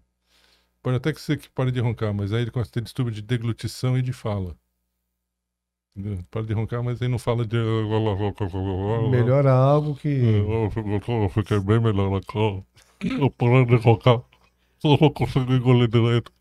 Pode 0.83 0.97
até 0.97 1.13
que 1.13 1.21
ser 1.21 1.37
que 1.39 1.49
pare 1.51 1.71
de 1.71 1.81
roncar, 1.81 2.15
mas 2.15 2.33
aí 2.33 2.43
ele 2.43 2.51
começa 2.51 2.71
a 2.71 2.73
ter 2.73 2.81
distúrbio 2.83 3.13
de 3.13 3.21
deglutição 3.23 3.97
e 3.99 4.03
de 4.03 4.13
fala. 4.13 4.57
Entendeu? 5.95 6.25
Para 6.31 6.43
de 6.43 6.53
roncar, 6.55 6.83
mas 6.83 7.03
aí 7.03 7.09
não 7.09 7.19
fala 7.19 7.45
de. 7.45 7.57
melhora 9.11 9.53
algo 9.53 9.95
que. 9.95 10.09
Eu 10.09 10.71
fiquei 11.31 11.61
bem 11.61 11.81
melhor. 11.81 12.21
Eu 13.09 13.31
parei 13.31 13.65
de 13.65 13.77
roncar. 13.77 14.21
Só 14.79 14.97
não 15.01 15.11
consigo 15.11 15.53
engolir 15.53 15.89
direito. 15.89 16.33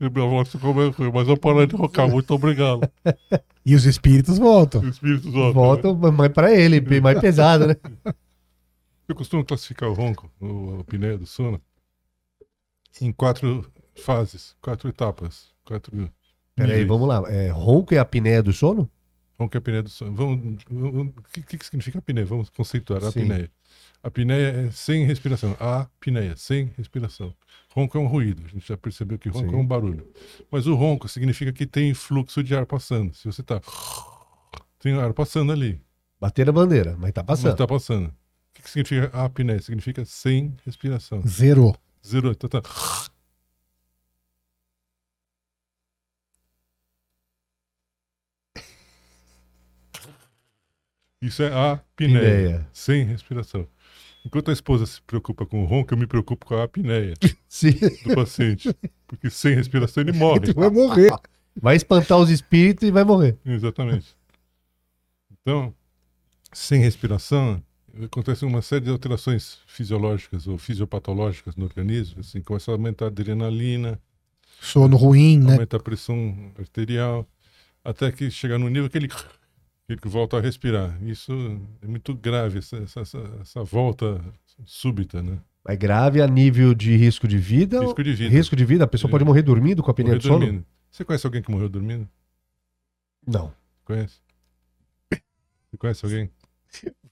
E 0.00 0.08
minha 0.08 0.26
voz 0.26 0.48
ficou 0.48 0.74
meio 0.74 0.90
ruim, 0.90 1.10
mas 1.12 1.28
eu 1.28 1.36
parei 1.36 1.66
de 1.66 1.76
roncar. 1.76 2.08
Muito 2.08 2.32
obrigado. 2.34 2.80
E 3.64 3.74
os 3.74 3.84
espíritos 3.84 4.38
voltam. 4.38 4.82
Espíritos 4.88 5.30
voltam, 5.30 5.92
né? 5.92 6.00
Volta 6.00 6.12
mais 6.12 6.32
para 6.32 6.50
ele, 6.50 6.80
bem 6.80 6.98
mais 6.98 7.20
pesado, 7.20 7.66
né? 7.66 7.76
Eu 9.06 9.14
costumo 9.14 9.44
classificar 9.44 9.90
o 9.90 9.92
ronco, 9.92 10.30
o, 10.40 10.76
a 10.78 10.80
apneia 10.80 11.18
do 11.18 11.26
sono, 11.26 11.60
em 13.02 13.12
quatro 13.12 13.70
fases, 13.96 14.56
quatro 14.62 14.88
etapas. 14.88 15.48
Quatro 15.64 16.10
Peraí, 16.54 16.84
vamos 16.84 17.08
lá. 17.08 17.22
É, 17.28 17.50
ronco 17.50 17.92
é 17.92 17.98
a 17.98 18.02
apneia 18.02 18.42
do 18.42 18.52
sono? 18.52 18.90
Ronco 19.40 19.56
é 19.56 19.58
a 19.58 19.60
apneia 19.60 19.82
do 19.82 19.88
sono. 19.88 20.14
Vamos, 20.14 20.62
vamos- 20.70 21.14
o 21.16 21.22
que, 21.32 21.42
que 21.42 21.56
que 21.58 21.64
significa 21.64 21.98
apneia? 21.98 22.26
Vamos 22.26 22.50
conceituar 22.50 23.02
a 23.02 23.08
apneia. 23.08 23.50
A 24.02 24.08
apneia 24.08 24.66
é 24.66 24.70
sem 24.70 25.06
respiração. 25.06 25.56
A 25.58 25.80
apneia, 25.80 26.36
sem 26.36 26.70
respiração. 26.76 27.34
Ronco 27.74 27.96
é 27.96 28.00
um 28.02 28.06
ruído. 28.06 28.42
A 28.44 28.48
gente 28.48 28.68
já 28.68 28.76
percebeu 28.76 29.18
que 29.18 29.30
ronco 29.30 29.48
Sim. 29.48 29.54
é 29.56 29.58
um 29.58 29.66
barulho. 29.66 30.06
Mas 30.50 30.66
o 30.66 30.74
ronco 30.74 31.08
significa 31.08 31.52
que 31.52 31.66
tem 31.66 31.94
fluxo 31.94 32.42
de 32.42 32.54
ar 32.54 32.66
passando. 32.66 33.14
Se 33.14 33.24
você 33.24 33.40
está... 33.40 33.60
Tem 34.78 34.94
ar 34.94 35.12
passando 35.14 35.52
ali. 35.52 35.80
Bater 36.20 36.48
a 36.48 36.52
bandeira, 36.52 36.96
mas 36.98 37.12
tá 37.12 37.24
Mas 37.26 37.40
passando. 37.40 37.56
tá 37.56 37.66
passando. 37.66 38.06
O 38.08 38.12
que, 38.54 38.62
que 38.62 38.70
significa 38.70 39.10
a 39.16 39.24
apneia? 39.24 39.60
Significa 39.62 40.04
sem 40.04 40.54
respiração. 40.66 41.22
Zerou. 41.26 41.74
Zero. 42.06 42.30
Então 42.32 42.48
tá. 42.50 42.62
Isso 51.22 51.42
é 51.42 51.52
a 51.52 51.72
apneia, 51.72 52.66
sem 52.72 53.04
respiração. 53.04 53.66
Enquanto 54.24 54.50
a 54.50 54.52
esposa 54.52 54.84
se 54.86 55.00
preocupa 55.02 55.44
com 55.46 55.62
o 55.62 55.66
ronco, 55.66 55.92
eu 55.92 55.98
me 55.98 56.06
preocupo 56.06 56.46
com 56.46 56.54
a 56.54 56.64
apneia 56.64 57.14
Sim. 57.48 57.72
do 58.06 58.14
paciente. 58.14 58.74
Porque 59.06 59.28
sem 59.30 59.54
respiração 59.54 60.02
ele 60.02 60.12
morre. 60.12 60.40
Tu 60.40 60.54
vai 60.54 60.70
morrer. 60.70 61.10
Vai 61.60 61.76
espantar 61.76 62.18
os 62.18 62.30
espíritos 62.30 62.86
e 62.86 62.90
vai 62.90 63.04
morrer. 63.04 63.36
Exatamente. 63.44 64.16
Então, 65.32 65.74
sem 66.52 66.80
respiração, 66.80 67.62
acontece 68.02 68.44
uma 68.44 68.62
série 68.62 68.84
de 68.84 68.90
alterações 68.90 69.58
fisiológicas 69.66 70.46
ou 70.46 70.56
fisiopatológicas 70.58 71.56
no 71.56 71.64
organismo. 71.64 72.20
Assim, 72.20 72.40
começa 72.40 72.70
a 72.70 72.74
aumentar 72.74 73.06
a 73.06 73.08
adrenalina, 73.08 74.00
Sono 74.60 74.96
ruim, 74.96 75.38
né? 75.38 75.52
aumenta 75.54 75.76
a 75.78 75.80
pressão 75.80 76.52
arterial, 76.58 77.26
até 77.84 78.12
que 78.12 78.30
chega 78.30 78.58
no 78.58 78.68
nível 78.68 78.88
que 78.90 78.98
ele, 78.98 79.08
que 79.96 80.06
ele 80.06 80.12
volta 80.12 80.36
a 80.38 80.40
respirar. 80.40 80.96
Isso 81.02 81.32
é 81.82 81.86
muito 81.86 82.14
grave, 82.14 82.58
essa, 82.58 82.76
essa, 82.78 83.00
essa- 83.40 83.64
volta 83.64 84.20
súbita, 84.64 85.22
né? 85.22 85.38
É 85.68 85.76
grave 85.76 86.20
a 86.22 86.26
nível 86.26 86.74
de 86.74 86.96
risco 86.96 87.28
de 87.28 87.36
vida? 87.38 87.80
Risco 87.80 88.02
de 88.02 88.12
vida. 88.14 88.30
Risco 88.34 88.56
de 88.56 88.64
vida? 88.64 88.84
A 88.84 88.88
pessoa 88.88 89.08
É. 89.08 89.12
pode 89.12 89.24
morrer 89.24 89.42
dormindo 89.42 89.82
com 89.82 89.90
a 89.90 89.92
apneia 89.92 90.16
do 90.16 90.22
sono? 90.22 90.38
dormindo. 90.40 90.64
Você 90.90 91.04
conhece 91.04 91.26
alguém 91.26 91.42
que 91.42 91.50
morreu 91.50 91.68
dormindo? 91.68 92.08
Não. 93.26 93.52
Conhece? 93.84 94.16
Você 95.10 95.76
conhece 95.78 96.04
alguém? 96.04 96.30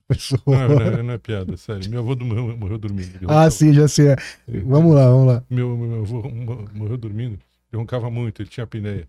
Pessoa. 0.08 0.40
Não, 0.46 0.54
é- 0.62 0.68
não 0.68 0.82
é, 0.98 1.02
não 1.02 1.14
é 1.14 1.18
piada, 1.18 1.56
sério. 1.56 1.88
Meu 1.90 2.00
avô 2.00 2.16
morreu, 2.24 2.56
morreu 2.56 2.78
dormindo. 2.78 3.18
Ah, 3.28 3.50
sim, 3.50 3.72
já 3.74 3.86
sei. 3.86 4.16
ele- 4.48 4.60
Vamos 4.62 4.94
lá, 4.94 5.08
vamos 5.10 5.26
lá. 5.26 5.44
Meu, 5.50 5.76
meu 5.76 6.00
avô 6.00 6.22
mo- 6.28 6.68
morreu 6.74 6.96
dormindo. 6.96 7.38
Ele 7.70 7.80
roncava 7.80 8.10
muito, 8.10 8.40
ele 8.40 8.48
tinha 8.48 8.64
apneia. 8.64 9.06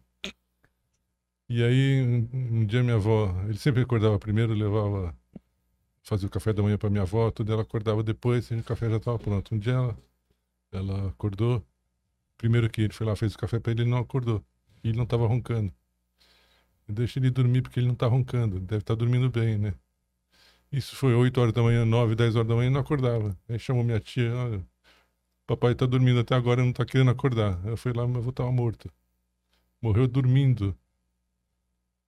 E 1.50 1.64
aí, 1.64 2.02
um, 2.04 2.64
dia 2.66 2.84
minha 2.84 2.96
avó, 2.96 3.36
ele 3.46 3.58
sempre 3.58 3.82
acordava 3.82 4.20
primeiro, 4.20 4.54
levava, 4.54 5.18
fazia 6.04 6.28
o 6.28 6.32
café 6.32 6.54
da 6.54 6.62
manhã 6.64 6.78
para 6.78 6.90
minha 6.92 7.02
avó, 7.04 7.32
tudo, 7.32 7.52
ela 7.52 7.64
acordava 7.64 8.04
depois 8.04 8.52
e 8.52 8.56
o 8.56 8.64
café 8.64 8.90
já 8.90 8.98
estava 8.98 9.18
pronto. 9.18 9.56
Um 9.56 9.60
dia 9.60 9.74
ela, 9.74 9.98
ela 10.72 11.10
acordou, 11.10 11.66
primeiro 12.38 12.70
que 12.70 12.82
ele 12.82 12.94
foi 12.94 13.08
lá, 13.08 13.16
fez 13.16 13.36
o 13.36 13.38
café 13.40 13.60
para 13.60 13.72
ele, 13.72 13.82
ele 13.84 13.90
não 13.90 14.00
acordou. 14.00 14.44
E 14.84 14.90
ele 14.90 14.98
não 14.98 15.06
estava 15.06 15.28
roncando. 15.28 15.74
Eu 16.88 16.94
deixei 16.96 17.22
ele 17.22 17.32
dormir 17.32 17.62
porque 17.64 17.80
ele 17.80 17.88
não 17.88 17.94
está 17.94 18.08
roncando, 18.08 18.60
deve 18.60 18.82
estar 18.84 18.96
dormindo 18.96 19.30
bem, 19.30 19.58
né? 19.58 19.74
Isso 20.72 20.96
foi 20.96 21.16
8 21.16 21.42
horas 21.42 21.54
da 21.54 21.64
manhã, 21.64 21.86
9, 21.86 22.16
10 22.16 22.36
horas 22.36 22.48
da 22.48 22.56
manhã, 22.56 22.70
não 22.70 22.82
acordava. 22.82 23.38
Aí 23.50 23.60
chamou 23.60 23.84
minha 23.84 24.00
tia, 24.00 24.36
olha, 24.36 24.66
papai 25.48 25.74
está 25.74 25.86
dormindo 25.88 26.20
até 26.20 26.36
agora 26.36 26.62
não 26.62 26.72
está 26.72 26.86
querendo 26.86 27.12
acordar. 27.12 27.60
Eu 27.66 27.78
fui 27.78 27.94
lá, 27.94 28.08
meu 28.08 28.18
avô 28.20 28.30
estava 28.32 28.52
morto. 28.52 28.92
Morreu 29.82 30.08
dormindo 30.08 30.78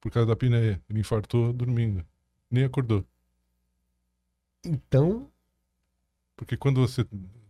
por 0.01 0.11
causa 0.11 0.27
da 0.27 0.33
apneia. 0.33 0.81
Ele 0.89 0.99
infartou 0.99 1.53
dormindo. 1.53 2.03
Nem 2.49 2.65
acordou. 2.65 3.05
Então, 4.65 5.29
Porque 6.35 6.57
quando 6.57 6.81
você 6.81 7.05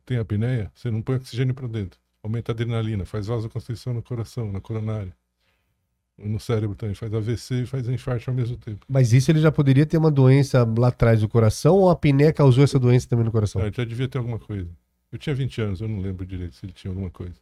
tem 0.06 0.18
apneia, 0.18 0.72
você 0.76 0.92
não 0.92 1.02
põe 1.02 1.16
oxigênio 1.16 1.54
para 1.56 1.68
dentro. 1.68 2.00
Aumenta 2.22 2.52
a 2.52 2.54
adrenalina, 2.54 3.06
faz 3.06 3.28
vasoconstrição 3.28 3.94
no 3.94 4.04
coração, 4.04 4.52
na 4.52 4.60
coronária. 4.62 5.16
No 6.18 6.40
cérebro 6.40 6.76
também, 6.76 6.94
faz 6.94 7.12
AVC 7.14 7.64
e 7.64 7.66
faz 7.66 7.88
infarto 7.88 8.30
ao 8.30 8.36
mesmo 8.36 8.56
tempo. 8.58 8.86
mas 8.88 9.12
isso 9.12 9.32
ele 9.32 9.40
já 9.40 9.52
poderia 9.52 9.86
ter 9.88 9.98
uma 9.98 10.12
doença 10.12 10.64
lá 10.78 10.90
atrás 10.90 11.22
do 11.22 11.28
coração 11.28 11.78
ou 11.78 11.90
a 11.90 11.94
apneia 11.94 12.32
causou 12.32 12.64
essa 12.64 12.78
doença 12.78 13.08
também 13.10 13.26
no 13.26 13.32
coração? 13.32 13.60
Ah, 13.62 13.66
ele 13.68 13.76
já 13.76 13.84
devia 13.86 14.08
ter 14.08 14.20
alguma 14.20 14.38
coisa. 14.38 14.70
Eu 15.12 15.18
tinha 15.18 15.34
20 15.34 15.62
anos, 15.62 15.82
eu 15.82 15.88
não 15.88 16.00
lembro 16.00 16.26
direito 16.26 16.56
se 16.56 16.66
ele 16.66 16.74
tinha 16.74 16.92
alguma 16.92 17.10
coisa. 17.10 17.34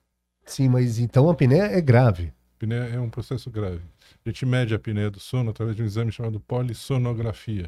Sim, 0.46 0.70
mas 0.70 0.98
então 0.98 1.28
a 1.28 1.34
apneia 1.34 1.64
é 1.64 1.82
grave. 1.82 2.32
Apneia 2.60 2.84
é 2.90 3.00
um 3.00 3.10
processo 3.10 3.50
grave. 3.50 3.82
A 4.26 4.30
gente 4.30 4.46
mede 4.46 4.74
a 4.74 4.78
apneia 4.78 5.10
do 5.10 5.18
sono 5.18 5.50
através 5.50 5.78
de 5.78 5.82
um 5.82 5.86
exame 5.86 6.12
chamado 6.12 6.42
polissonografia. 6.42 7.66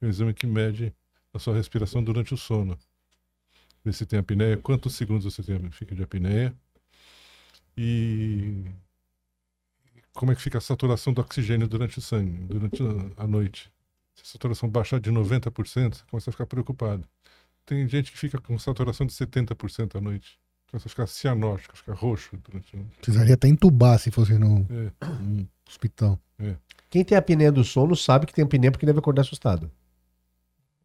É 0.00 0.06
um 0.06 0.08
exame 0.08 0.32
que 0.32 0.46
mede 0.46 0.94
a 1.34 1.38
sua 1.40 1.52
respiração 1.52 2.02
durante 2.02 2.32
o 2.32 2.36
sono. 2.36 2.78
Vê 3.84 3.92
se 3.92 4.06
tem 4.06 4.20
apneia, 4.20 4.56
quantos 4.56 4.94
segundos 4.94 5.24
você 5.24 5.42
tem, 5.42 5.68
fica 5.72 5.96
de 5.96 6.04
apneia 6.04 6.54
e 7.76 8.66
como 10.12 10.30
é 10.30 10.34
que 10.36 10.42
fica 10.42 10.58
a 10.58 10.60
saturação 10.60 11.12
do 11.12 11.20
oxigênio 11.20 11.66
durante 11.66 11.98
o 11.98 12.02
sangue, 12.02 12.44
durante 12.44 12.80
a- 13.16 13.26
noite. 13.26 13.68
Se 14.14 14.22
a 14.22 14.26
saturação 14.26 14.68
baixar 14.68 15.00
de 15.00 15.10
90%, 15.10 15.96
você 15.96 16.04
começa 16.08 16.30
a 16.30 16.32
ficar 16.32 16.46
preocupado. 16.46 17.04
Tem 17.66 17.88
gente 17.88 18.12
que 18.12 18.18
fica 18.18 18.40
com 18.40 18.56
saturação 18.60 19.04
de 19.06 19.12
70% 19.12 19.96
à 19.98 20.00
noite. 20.00 20.38
Começa 20.70 20.86
a 20.86 20.90
ficar 20.90 21.06
cianótico, 21.08 21.76
fica 21.76 21.92
roxo 21.92 22.36
durante 22.48 22.76
a 22.76 22.78
noite. 22.78 22.96
Precisaria 23.02 23.34
até 23.34 23.48
entubar 23.48 23.98
se 23.98 24.10
fosse 24.10 24.34
no, 24.38 24.66
É. 24.70 24.92
no 25.20 25.48
hospital. 25.68 26.18
Quem 26.88 27.04
tem 27.04 27.16
apneia 27.18 27.50
do 27.52 27.64
sono 27.64 27.94
sabe 27.96 28.26
que 28.26 28.32
tem 28.32 28.44
apneia 28.44 28.70
porque 28.70 28.86
deve 28.86 28.98
acordar 28.98 29.22
assustado. 29.22 29.70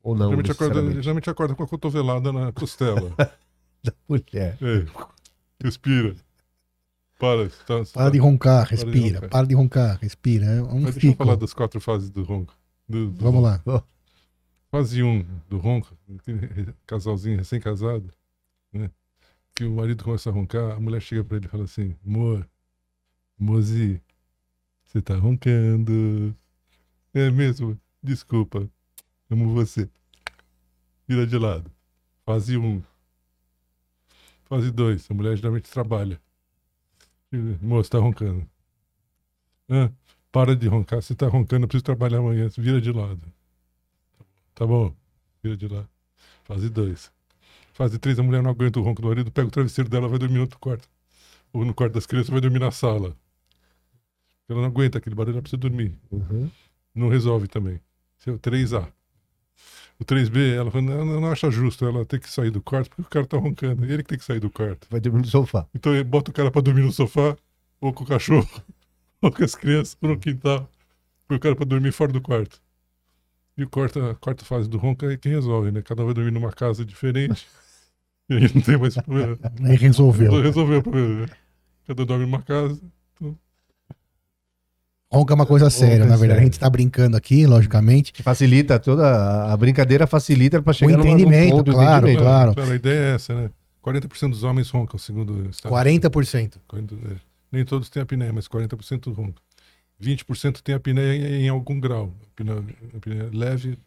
Ou 0.03 0.13
não, 0.15 0.25
geralmente, 0.29 0.51
acorda, 0.51 1.01
geralmente 1.01 1.29
acorda 1.29 1.55
com 1.55 1.63
a 1.63 1.67
cotovelada 1.67 2.31
na 2.31 2.51
costela. 2.51 3.11
Mulher. 4.09 4.57
é. 4.61 4.85
Respira. 5.63 6.15
Para. 7.19 7.49
Tá, 7.49 7.83
Para 7.93 8.09
de 8.11 8.17
roncar, 8.17 8.65
de 8.65 8.71
respira. 8.71 9.15
roncar. 9.15 9.29
Para 9.29 9.47
de 9.47 9.55
roncar, 9.55 9.99
respira. 10.01 10.45
É 10.45 10.61
um 10.63 10.81
Mas 10.81 10.95
deixa 10.95 11.07
eu 11.09 11.15
falar 11.15 11.35
das 11.35 11.53
quatro 11.53 11.79
fases 11.79 12.09
do 12.09 12.23
ronco. 12.23 12.53
Do- 12.89 13.09
do 13.11 13.23
Vamos 13.23 13.41
ronco. 13.49 13.71
lá. 13.71 13.83
Fase 14.69 15.01
1 15.01 15.07
um 15.07 15.25
do 15.47 15.57
ronco, 15.57 15.95
aquele 16.19 16.73
casalzinho 16.85 17.37
recém-casado, 17.37 18.11
né? 18.73 18.91
Que 19.55 19.63
o 19.63 19.71
marido 19.71 20.03
começa 20.03 20.29
a 20.29 20.33
roncar, 20.33 20.71
a 20.71 20.79
mulher 20.79 21.01
chega 21.01 21.23
pra 21.23 21.37
ele 21.37 21.45
e 21.45 21.49
fala 21.49 21.63
assim: 21.63 21.95
Amor, 22.05 22.47
Mozi, 23.39 24.01
você 24.83 25.01
tá 25.01 25.15
roncando. 25.15 26.35
É 27.13 27.29
mesmo? 27.31 27.79
Desculpa. 28.03 28.69
Amo 29.29 29.53
você. 29.53 29.89
Vira 31.07 31.25
de 31.25 31.37
lado. 31.37 31.71
Fase 32.25 32.57
1. 32.57 32.65
Um. 32.65 32.83
Fase 34.45 34.71
2. 34.71 35.09
A 35.09 35.13
mulher 35.13 35.37
geralmente 35.37 35.69
trabalha. 35.69 36.21
Moço, 37.61 37.89
tá 37.89 37.99
roncando. 37.99 38.47
Ah, 39.69 39.91
para 40.31 40.55
de 40.55 40.67
roncar. 40.67 41.01
Você 41.01 41.15
tá 41.15 41.27
roncando, 41.27 41.63
eu 41.65 41.67
preciso 41.67 41.85
trabalhar 41.85 42.19
amanhã. 42.19 42.49
Vira 42.57 42.81
de 42.81 42.91
lado. 42.91 43.21
Tá 44.53 44.65
bom. 44.65 44.95
Vira 45.43 45.57
de 45.57 45.67
lado. 45.67 45.89
Fase 46.43 46.69
2. 46.69 47.14
Fase 47.75 47.99
3, 47.99 48.17
a 48.19 48.23
mulher 48.23 48.41
não 48.41 48.51
aguenta 48.51 48.79
o 48.79 48.81
ronco 48.81 49.01
do 49.01 49.09
marido, 49.09 49.29
pega 49.29 49.49
o 49.49 49.51
travesseiro 49.51 49.89
dela, 49.89 50.07
vai 50.07 50.17
dormir 50.17 50.35
no 50.35 50.41
outro 50.43 50.57
quarto. 50.57 50.87
Ou 51.51 51.65
no 51.65 51.73
quarto 51.73 51.91
das 51.91 52.05
crianças, 52.05 52.29
vai 52.29 52.39
dormir 52.39 52.59
na 52.59 52.71
sala. 52.71 53.13
Ela 54.47 54.61
não 54.61 54.67
aguenta 54.67 54.97
aquele 54.97 55.13
barulho, 55.13 55.35
ela 55.35 55.41
precisa 55.41 55.59
dormir. 55.59 55.93
Uhum. 56.09 56.49
Não 56.95 57.09
resolve 57.09 57.49
também. 57.49 57.81
Esse 58.17 58.29
é 58.29 58.31
o 58.31 58.39
3A. 58.39 58.87
O 59.99 60.05
3B, 60.05 60.55
ela 60.55 60.71
fala, 60.71 60.83
não, 60.83 61.19
não 61.19 61.29
acha 61.29 61.51
justo 61.51 61.85
ela 61.85 62.05
ter 62.05 62.21
que 62.21 62.29
sair 62.29 62.49
do 62.49 62.61
quarto, 62.61 62.91
porque 62.91 63.01
o 63.01 63.09
cara 63.09 63.25
tá 63.25 63.37
roncando. 63.37 63.83
Ele 63.83 64.03
que 64.03 64.07
tem 64.07 64.17
que 64.17 64.23
sair 64.23 64.39
do 64.39 64.49
quarto. 64.49 64.87
Vai 64.89 65.01
dormir 65.01 65.19
no 65.19 65.27
sofá. 65.27 65.67
Então 65.75 65.93
ele 65.93 66.05
bota 66.05 66.31
o 66.31 66.33
cara 66.33 66.49
pra 66.49 66.61
dormir 66.61 66.81
no 66.81 66.93
sofá, 66.93 67.35
ou 67.81 67.91
com 67.91 68.05
o 68.05 68.07
cachorro, 68.07 68.49
ou 69.21 69.29
com 69.29 69.43
as 69.43 69.53
crianças, 69.53 69.97
ou 70.01 70.07
no 70.07 70.17
quintal. 70.17 70.69
Põe 71.27 71.35
o 71.35 71.39
cara 71.41 71.53
pra 71.57 71.65
dormir 71.65 71.91
fora 71.91 72.13
do 72.13 72.21
quarto. 72.21 72.61
E 73.57 73.63
o 73.65 73.69
quarta, 73.69 74.11
a 74.11 74.15
quarta 74.15 74.45
fase 74.45 74.69
do 74.69 74.77
ronco 74.77 75.05
é 75.05 75.17
quem 75.17 75.33
resolve, 75.33 75.71
né? 75.71 75.81
Cada 75.81 76.03
um 76.03 76.05
vai 76.05 76.13
dormir 76.13 76.31
numa 76.31 76.53
casa 76.53 76.85
diferente. 76.85 77.45
E 78.29 78.33
aí 78.35 78.51
não 78.55 78.61
tem 78.61 78.77
mais 78.77 78.95
problema. 78.95 79.37
Aí 79.63 79.75
resolveu. 79.75 80.41
Resolveu 80.41 80.79
o 80.79 80.83
problema. 80.83 81.21
né? 81.21 81.27
Cada 81.87 82.01
um 82.01 82.05
dorme 82.07 82.25
numa 82.25 82.41
casa. 82.41 82.81
Ronca 85.13 85.33
é 85.33 85.35
uma 85.35 85.45
coisa 85.45 85.69
séria, 85.69 86.03
é 86.03 86.07
na 86.07 86.17
verdade. 86.17 86.41
A 86.41 86.43
gente 86.43 86.59
tá 86.59 86.69
brincando 86.69 87.15
aqui, 87.15 87.45
logicamente. 87.45 88.11
Facilita 88.23 88.79
toda 88.79 89.53
a- 89.53 89.55
brincadeira, 89.55 90.07
facilita 90.07 90.61
para 90.61 90.73
chegar 90.73 90.95
O 90.95 90.97
num 90.97 91.07
entendimento, 91.07 91.57
ponto 91.57 91.71
claro, 91.71 92.07
entendimento. 92.09 92.53
claro. 92.55 92.71
A 92.71 92.75
ideia 92.75 92.99
é 93.11 93.15
essa, 93.15 93.33
né? 93.33 93.49
40% 93.81 94.31
dos 94.31 94.43
homens 94.43 94.69
roncam, 94.71 94.97
segundo 94.97 95.31
o 95.45 95.49
Estado. 95.49 95.71
40%. 95.71 96.59
Quando- 96.67 96.95
é, 97.11 97.15
Nem 97.51 97.63
todos 97.63 97.89
têm 97.89 98.01
apneia, 98.01 98.33
mas 98.33 98.47
40% 98.47 99.13
roncam. 99.13 99.35
20% 100.01 100.61
tem 100.61 100.75
apneia 100.75 101.15
em, 101.15 101.45
em 101.45 101.49
algum 101.49 101.79
grau. 101.79 102.11
Apneia, 102.33 102.63
apneia 102.97 103.29
leve, 103.31 103.77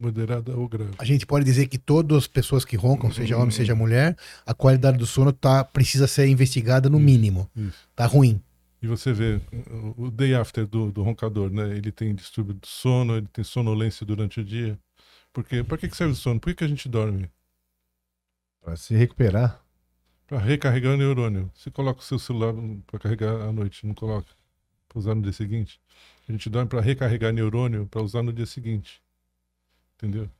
moderada 0.00 0.56
ou 0.56 0.66
grave. 0.68 0.92
A 0.98 1.04
gente 1.04 1.26
pode 1.26 1.44
dizer 1.44 1.66
que 1.68 1.76
todas 1.78 2.16
as 2.18 2.26
pessoas 2.26 2.64
que 2.64 2.76
roncam, 2.76 3.12
seja 3.12 3.36
homem, 3.36 3.50
seja 3.50 3.74
mulher, 3.74 4.16
a 4.46 4.54
qualidade 4.54 4.96
do 4.96 5.06
sono 5.06 5.32
tá, 5.32 5.62
precisa 5.62 6.06
ser 6.06 6.26
investigada 6.26 6.88
no 6.88 6.96
Isso. 6.98 7.04
mínimo. 7.04 7.50
Isso. 7.54 7.78
Tá 7.94 8.06
ruim. 8.06 8.40
E 8.82 8.86
você 8.86 9.12
vê 9.12 9.40
o- 9.98 10.10
day 10.10 10.34
after 10.34 10.66
do, 10.66 10.90
do 10.90 11.02
roncador, 11.02 11.50
né? 11.50 11.76
Ele 11.76 11.92
tem 11.92 12.14
distúrbio 12.14 12.54
do 12.54 12.66
sono, 12.66 13.18
ele 13.18 13.28
tem 13.30 13.44
sonolência 13.44 14.06
durante 14.06 14.40
o 14.40 14.44
dia. 14.44 14.78
Porque, 15.32 15.62
para 15.62 15.76
que, 15.76 15.86
que 15.88 15.96
serve 15.96 16.14
o 16.14 16.16
sono? 16.16 16.40
Por 16.40 16.48
que, 16.48 16.56
que 16.56 16.64
a 16.64 16.68
gente 16.68 16.88
dorme? 16.88 17.30
Para 18.62 18.76
se 18.76 18.94
recuperar. 18.94 19.62
Para 20.26 20.38
recarregar 20.38 20.94
o 20.94 20.96
neurônio. 20.96 21.50
Você 21.54 21.70
coloca 21.70 22.00
o 22.00 22.04
seu 22.04 22.18
celular 22.18 22.54
para 22.86 22.98
carregar 22.98 23.42
à 23.42 23.52
noite, 23.52 23.86
não 23.86 23.94
coloca 23.94 24.28
para 24.88 24.98
usar 24.98 25.14
no 25.14 25.22
dia 25.22 25.32
seguinte. 25.32 25.80
A 26.28 26.32
gente 26.32 26.48
dorme 26.48 26.68
para 26.68 26.80
recarregar 26.80 27.32
neurônio 27.32 27.86
para 27.86 28.02
usar 28.02 28.22
no 28.22 28.32
dia 28.32 28.46
seguinte. 28.46 29.02
Entendeu? 30.00 30.30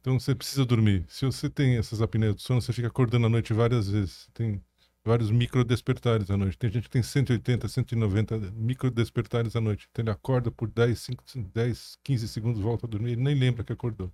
Então 0.00 0.18
você 0.18 0.34
precisa 0.34 0.64
dormir. 0.64 1.04
Se 1.08 1.26
você 1.26 1.50
tem 1.50 1.76
essas 1.76 2.00
apneias 2.00 2.34
do 2.34 2.40
sono, 2.40 2.62
você 2.62 2.72
fica 2.72 2.88
acordando 2.88 3.26
à 3.26 3.28
noite 3.28 3.52
várias 3.52 3.90
vezes. 3.90 4.28
Tem 4.32 4.62
vários 5.04 5.30
micro 5.30 5.62
despertares 5.62 6.30
à 6.30 6.36
noite. 6.36 6.56
Tem 6.56 6.70
gente 6.70 6.84
que 6.84 6.90
tem 6.90 7.02
180, 7.02 7.68
190 7.68 8.38
micro 8.54 8.90
despertares 8.90 9.54
à 9.54 9.60
noite. 9.60 9.86
Então 9.90 10.02
ele 10.02 10.10
acorda 10.10 10.50
por 10.50 10.68
10, 10.70 10.98
5, 10.98 11.24
10 11.52 11.98
15 12.02 12.28
segundos, 12.28 12.60
volta 12.62 12.86
a 12.86 12.88
dormir, 12.88 13.12
ele 13.12 13.22
nem 13.22 13.34
lembra 13.34 13.62
que 13.62 13.72
acordou. 13.72 14.10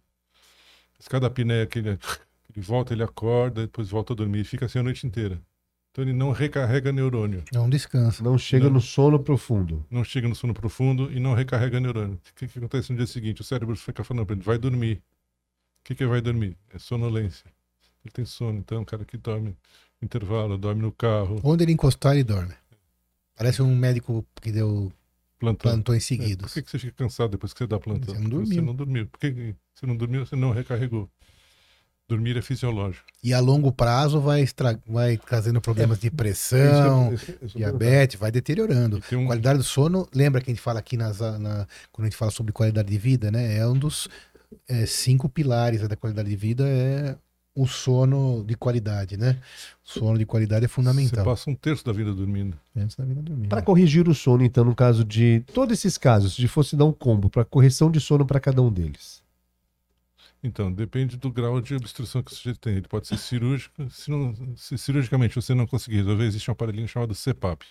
Mas 0.99 1.07
cada 1.09 1.29
apneia 1.29 1.67
que 1.67 1.79
ele, 1.79 1.91
ele 1.91 2.61
volta, 2.64 2.93
ele 2.93 3.03
acorda, 3.05 3.62
depois 3.62 3.89
volta 3.89 4.12
a 4.12 4.17
dormir 4.17 4.41
e 4.41 4.45
fica 4.45 4.67
assim 4.67 4.81
a 4.81 4.83
noite 4.83 5.07
inteira. 5.07 5.41
Então 5.97 6.05
ele 6.05 6.12
não 6.12 6.30
recarrega 6.30 6.92
neurônio, 6.92 7.42
Não 7.51 7.70
descansa. 7.70 8.22
Não 8.22 8.36
chega 8.36 8.66
Não. 8.66 8.72
no 8.74 8.80
sono 8.82 9.18
profundo. 9.18 9.82
não 9.90 10.05
chega 10.05 10.28
no 10.28 10.34
sono 10.34 10.53
profundo 10.53 11.11
e 11.11 11.18
não 11.18 11.32
recarrega 11.32 11.80
neurônio. 11.80 12.16
O 12.16 12.34
que, 12.34 12.47
que 12.47 12.59
acontece 12.59 12.92
no 12.92 12.99
dia 12.99 13.07
seguinte? 13.07 13.40
O 13.40 13.44
cérebro 13.44 13.74
fica 13.76 14.05
falando 14.05 14.26
para 14.26 14.36
ele, 14.36 14.44
vai 14.44 14.59
dormir. 14.59 14.97
O 14.97 15.84
que, 15.84 15.94
que 15.94 16.05
é 16.05 16.07
vai 16.07 16.20
dormir? 16.20 16.55
É 16.68 16.78
sonolência. 16.78 17.47
Ele 18.05 18.12
tem 18.12 18.26
sono, 18.26 18.59
então 18.59 18.76
é 18.76 18.80
um 18.82 18.84
cara 18.84 19.07
que 19.07 19.16
dorme 19.16 19.57
no 19.99 20.05
intervalo, 20.05 20.59
dorme 20.59 20.82
no 20.82 20.92
carro, 20.92 21.40
Onde 21.42 21.64
ele 21.64 21.72
encostar, 21.72 22.12
ele 22.12 22.24
dorme. 22.24 22.53
Parece 23.34 23.62
um 23.62 23.74
médico 23.74 24.22
que 24.42 24.53
deu 24.53 24.92
plantão. 25.38 25.72
plantões 25.72 26.03
É, 26.05 26.07
seguidos. 26.09 26.53
por 26.53 26.55
que, 26.61 26.62
que 26.62 26.70
você 26.72 26.78
fica 26.78 26.92
cansado 26.92 27.30
depois 27.30 27.55
que 27.55 27.59
você 27.61 27.66
dá 27.66 27.80
plantão? 27.80 28.14
Você 28.14 28.20
não 28.20 28.28
Porque 28.28 28.44
Você 28.49 28.55
dormiu. 28.57 28.62
não 28.66 28.74
dormiu. 28.74 29.07
Por 29.07 29.18
que 29.18 29.55
você 29.74 29.86
não 29.86 29.97
dormiu? 29.97 30.26
Você 30.26 30.36
não 30.36 30.51
recarregou. 30.51 31.09
Dormir 32.09 32.37
é 32.37 32.43
fisiológico. 32.43 33.05
E 33.23 33.35
a 33.35 33.41
longo 33.41 33.73
prazo 33.73 34.21
vai, 34.21 34.41
estra... 34.41 34.81
vai 34.87 35.17
trazendo 35.17 35.61
problemas 35.61 35.99
de 35.99 36.09
pressão, 36.11 37.13
Isso- 37.13 37.31
isso- 37.33 37.39
isso- 37.47 37.59
diabetes, 37.59 38.19
vai 38.19 38.31
deteriorando. 38.31 39.03
Um, 39.13 39.27
Qualidade 39.27 39.59
do 39.59 39.65
sono, 39.65 40.09
lembra 40.15 40.41
que 40.41 40.51
a 40.51 40.55
gente 40.55 40.63
fala 40.63 40.79
aqui 40.79 40.97
nas, 40.97 41.19
na, 41.19 41.67
quando 41.91 42.05
a 42.07 42.09
gente 42.09 42.17
fala 42.17 42.31
sobre 42.31 42.53
qualidade 42.53 42.89
de 42.89 42.97
vida, 42.99 43.31
né? 43.33 43.57
É 43.57 43.67
um 43.67 43.77
dos 43.77 44.09
é, 44.69 44.87
cinco 44.87 45.29
pilares 45.29 45.81
da 45.89 45.97
qualidade 45.97 46.29
de 46.29 46.37
vida, 46.37 46.65
é 46.69 47.17
o 47.57 47.67
sono 47.67 48.45
de 48.47 48.55
qualidade, 48.55 49.17
né? 49.17 49.39
Sono 49.83 50.17
de 50.17 50.27
qualidade 50.27 50.65
é 50.65 50.69
Você 50.69 50.75
fundamental. 50.75 51.25
passa 51.25 51.51
um 51.51 51.55
terço 51.57 51.85
da 51.85 51.93
vida 51.93 52.15
dormindo. 52.15 52.57
Antes 52.77 52.95
da 52.95 53.05
vida 53.05 53.21
dormir. 53.21 53.49
Para 53.49 53.63
corrigir 53.63 54.07
o 54.09 54.15
sono, 54.15 54.45
então, 54.45 54.63
no 54.63 54.77
caso 54.77 55.05
de 55.05 55.43
todos 55.53 55.73
esses 55.77 55.99
casos, 55.99 56.37
se 56.37 56.47
fosse 56.47 56.77
dar 56.77 56.85
um 56.85 56.93
combo 56.93 57.29
para 57.29 57.45
correção 57.45 57.91
de 57.91 57.99
sono 57.99 58.25
para 58.25 58.39
cada 58.39 58.63
um 58.63 58.71
deles. 58.71 59.25
Então, 60.47 60.72
depende 60.72 61.16
do 61.16 61.28
grau 61.28 61.61
de 61.61 61.74
obstrução 61.74 62.22
que 62.22 62.30
o 62.30 62.34
sujeito 62.34 62.61
tem. 62.61 62.76
Ele 62.76 62.86
pode 62.86 63.09
ser 63.09 63.18
cirúrgico. 63.18 63.90
Se, 63.90 64.09
não, 64.09 64.57
se 64.57 64.78
cirurgicamente 64.78 65.34
você 65.34 65.55
não 65.55 65.66
conseguir 65.66 65.97
resolver, 65.97 66.24
existe 66.24 66.49
um 66.49 66.53
aparelhinho 66.53 66.86
chamado 66.86 67.14
CPAP. 67.16 67.66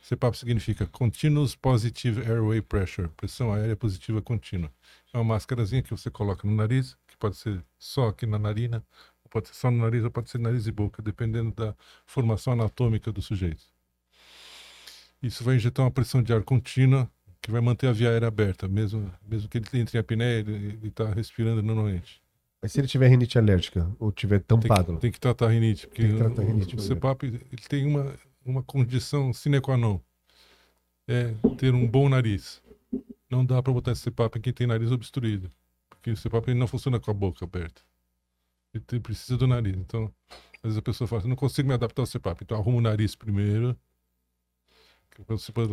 CPAP 0.00 0.36
significa 0.36 0.86
Continuous 0.86 1.56
Positive 1.56 2.20
Airway 2.22 2.62
Pressure, 2.62 3.08
pressão 3.16 3.52
aérea 3.52 3.74
positiva 3.74 4.22
contínua. 4.22 4.70
É 5.12 5.18
uma 5.18 5.24
máscarazinha 5.24 5.82
que 5.82 5.90
você 5.90 6.08
coloca 6.08 6.46
no 6.46 6.54
nariz, 6.54 6.96
que 7.08 7.16
pode 7.16 7.36
ser 7.36 7.60
só 7.78 8.08
aqui 8.08 8.26
na 8.26 8.38
narina, 8.38 8.84
pode 9.28 9.48
ser 9.48 9.54
só 9.54 9.68
no 9.68 9.78
nariz, 9.78 10.04
ou 10.04 10.10
pode 10.10 10.30
ser 10.30 10.38
nariz 10.38 10.68
e 10.68 10.72
boca, 10.72 11.02
dependendo 11.02 11.50
da 11.50 11.74
formação 12.06 12.52
anatômica 12.52 13.10
do 13.10 13.20
sujeito. 13.20 13.64
Isso 15.20 15.42
vai 15.42 15.56
injetar 15.56 15.84
uma 15.84 15.90
pressão 15.90 16.22
de 16.22 16.32
ar 16.32 16.44
contínua 16.44 17.10
que 17.44 17.50
vai 17.50 17.60
manter 17.60 17.88
a 17.88 17.92
via 17.92 18.08
aérea 18.10 18.26
aberta, 18.28 18.66
mesmo, 18.66 19.12
mesmo 19.28 19.48
que 19.48 19.58
ele 19.58 19.66
entre 19.74 19.98
em 19.98 20.00
apneia, 20.00 20.38
ele 20.40 20.88
está 20.88 21.12
respirando 21.12 21.62
normalmente. 21.62 22.22
Mas 22.62 22.72
se 22.72 22.80
ele 22.80 22.88
tiver 22.88 23.08
rinite 23.08 23.36
alérgica 23.36 23.86
ou 24.00 24.10
tiver 24.10 24.38
Tem 24.40 24.58
tampado, 24.58 24.94
que, 24.94 25.00
tem 25.00 25.12
que 25.12 25.20
tratar 25.20 25.46
a 25.46 25.50
rinite, 25.50 25.86
porque 25.86 26.02
Tem 26.02 26.10
que 26.12 26.16
tratar 26.16 26.40
a 26.40 26.44
o- 26.44 26.48
rinite 26.48 26.74
o, 26.74 26.78
primeiro. 26.78 26.96
CPAP 26.96 27.22
ele 27.24 27.62
tem 27.68 27.86
uma, 27.86 28.14
uma 28.44 28.62
condição 28.62 29.30
sine 29.34 29.60
qua 29.60 29.76
non. 29.76 30.00
É 31.06 31.34
ter 31.58 31.74
um 31.74 31.86
bom 31.86 32.08
nariz. 32.08 32.62
Não 33.30 33.44
dá 33.44 33.62
para 33.62 33.72
botar 33.74 33.92
esse 33.92 34.02
CPAP 34.10 34.38
em 34.38 34.40
quem 34.40 34.52
tem 34.54 34.66
nariz 34.66 34.90
obstruído. 34.90 35.50
Porque 35.90 36.10
o 36.12 36.16
CPAP 36.16 36.48
ele 36.48 36.58
não 36.58 36.66
funciona 36.66 36.98
com 36.98 37.10
a 37.10 37.14
boca 37.14 37.44
aberta. 37.44 37.82
Ele 38.72 38.82
tem- 38.86 39.00
precisa 39.00 39.36
do 39.36 39.46
nariz. 39.46 39.76
Então, 39.76 40.10
às 40.30 40.62
vezes 40.62 40.78
a 40.78 40.82
pessoa 40.82 41.06
fala 41.06 41.20
assim, 41.20 41.28
não 41.28 41.36
consigo 41.36 41.68
me 41.68 41.74
adaptar 41.74 42.00
ao 42.00 42.06
CPAP. 42.06 42.40
Então 42.42 42.56
arruma 42.58 42.78
o 42.78 42.80
nariz 42.80 43.14
primeiro. 43.14 43.76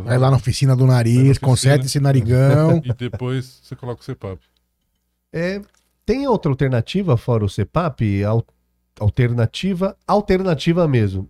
Vai 0.03 0.17
lá 0.17 0.29
na 0.29 0.37
oficina 0.37 0.75
do 0.75 0.85
Vai 0.85 0.87
na 0.87 0.93
nariz, 0.97 1.15
oficina. 1.17 1.39
conserta 1.39 1.85
esse 1.85 1.99
narigão. 1.99 2.81
E 2.85 2.93
depois 2.93 3.59
você 3.63 3.75
coloca 3.75 4.01
o 4.01 4.05
CPAP. 4.05 4.39
é, 5.33 5.61
tem 6.05 6.27
outra 6.27 6.51
alternativa 6.51 7.15
fora 7.17 7.43
o 7.45 7.49
CPAP? 7.49 8.23
Al- 8.23 8.45
Alternativa, 8.99 9.97
alternativa 10.05 10.87
mesmo. 10.87 11.27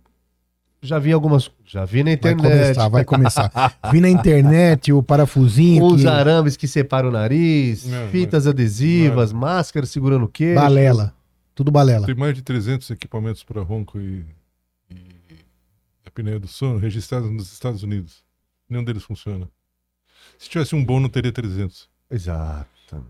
Já 0.82 0.98
vi 0.98 1.12
algumas, 1.12 1.50
já 1.64 1.84
vi 1.84 1.98
na 2.00 2.06
Vai 2.06 2.14
internet. 2.14 2.42
começar, 2.42 2.88
vai 2.88 3.04
começar. 3.04 3.78
Vi 3.92 4.00
na 4.00 4.08
internet 4.10 4.92
o 4.92 5.00
parafusinho. 5.02 5.84
Uns 5.84 6.02
que- 6.02 6.08
arames 6.08 6.56
que 6.56 6.66
separam 6.66 7.08
o 7.08 7.12
nariz, 7.12 7.86
Não, 7.86 8.08
fitas 8.08 8.46
adesivas, 8.48 9.32
máscaras 9.32 9.90
segurando 9.90 10.24
o 10.24 10.28
queixo. 10.28 10.60
Balela. 10.60 11.14
Tudo 11.54 11.70
balela. 11.70 12.04
Tem 12.04 12.14
mais 12.16 12.34
de 12.34 12.42
300 12.42 12.90
equipamentos 12.90 13.44
para 13.44 13.62
ronco 13.62 13.98
e 14.00 14.24
apneia 16.12 16.38
do 16.38 16.46
sono 16.46 16.78
registrados 16.78 17.30
nos 17.30 17.52
Estados 17.52 17.82
Unidos. 17.82 18.22
Nenhum 18.68 18.84
deles 18.84 19.02
funciona. 19.02 19.48
Se 20.38 20.48
tivesse 20.48 20.74
um 20.74 20.84
bom, 20.84 21.00
não 21.00 21.08
teria 21.08 21.32
300. 21.32 21.88
Exato. 22.10 23.04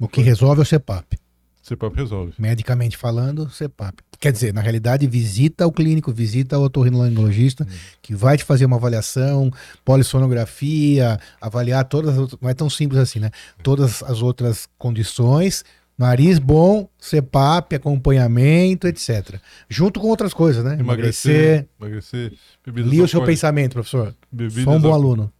O 0.00 0.08
que 0.08 0.20
resolve 0.20 0.60
é 0.60 0.62
o 0.62 0.66
CEPAP. 0.66 1.18
CPAP 1.62 1.96
resolve. 1.96 2.34
Medicamente 2.38 2.96
falando, 2.96 3.48
CEPAP. 3.48 4.02
Quer 4.20 4.32
dizer, 4.32 4.52
na 4.52 4.60
realidade, 4.60 5.06
visita 5.06 5.66
o 5.66 5.72
clínico, 5.72 6.12
visita 6.12 6.58
o 6.58 6.62
otorrinolaringologista, 6.62 7.66
que 8.02 8.14
vai 8.14 8.36
te 8.36 8.44
fazer 8.44 8.66
uma 8.66 8.76
avaliação, 8.76 9.50
polissonografia, 9.84 11.18
avaliar 11.40 11.84
todas 11.86 12.12
as 12.12 12.18
outras. 12.18 12.40
Não 12.40 12.50
é 12.50 12.54
tão 12.54 12.68
simples 12.68 13.00
assim, 13.00 13.18
né? 13.18 13.30
Todas 13.62 14.02
as 14.02 14.20
outras 14.20 14.68
condições. 14.76 15.64
Nariz 15.96 16.38
bom, 16.40 16.88
CEPAP, 16.98 17.74
acompanhamento, 17.76 18.88
etc. 18.88 19.40
Junto 19.68 20.00
com 20.00 20.08
outras 20.08 20.34
coisas, 20.34 20.64
né? 20.64 20.76
Emagrecer, 20.78 21.68
emagrecer, 21.80 22.32
bebidas 22.64 22.90
Lia 22.90 23.04
o 23.04 23.08
seu 23.08 23.24
pensamento, 23.24 23.74
professor. 23.74 24.14
bebidas, 24.30 24.64
Sou 24.64 24.72
um 24.74 24.80
bom 24.80 24.88
al- 24.88 24.94
aluno. 24.94 25.32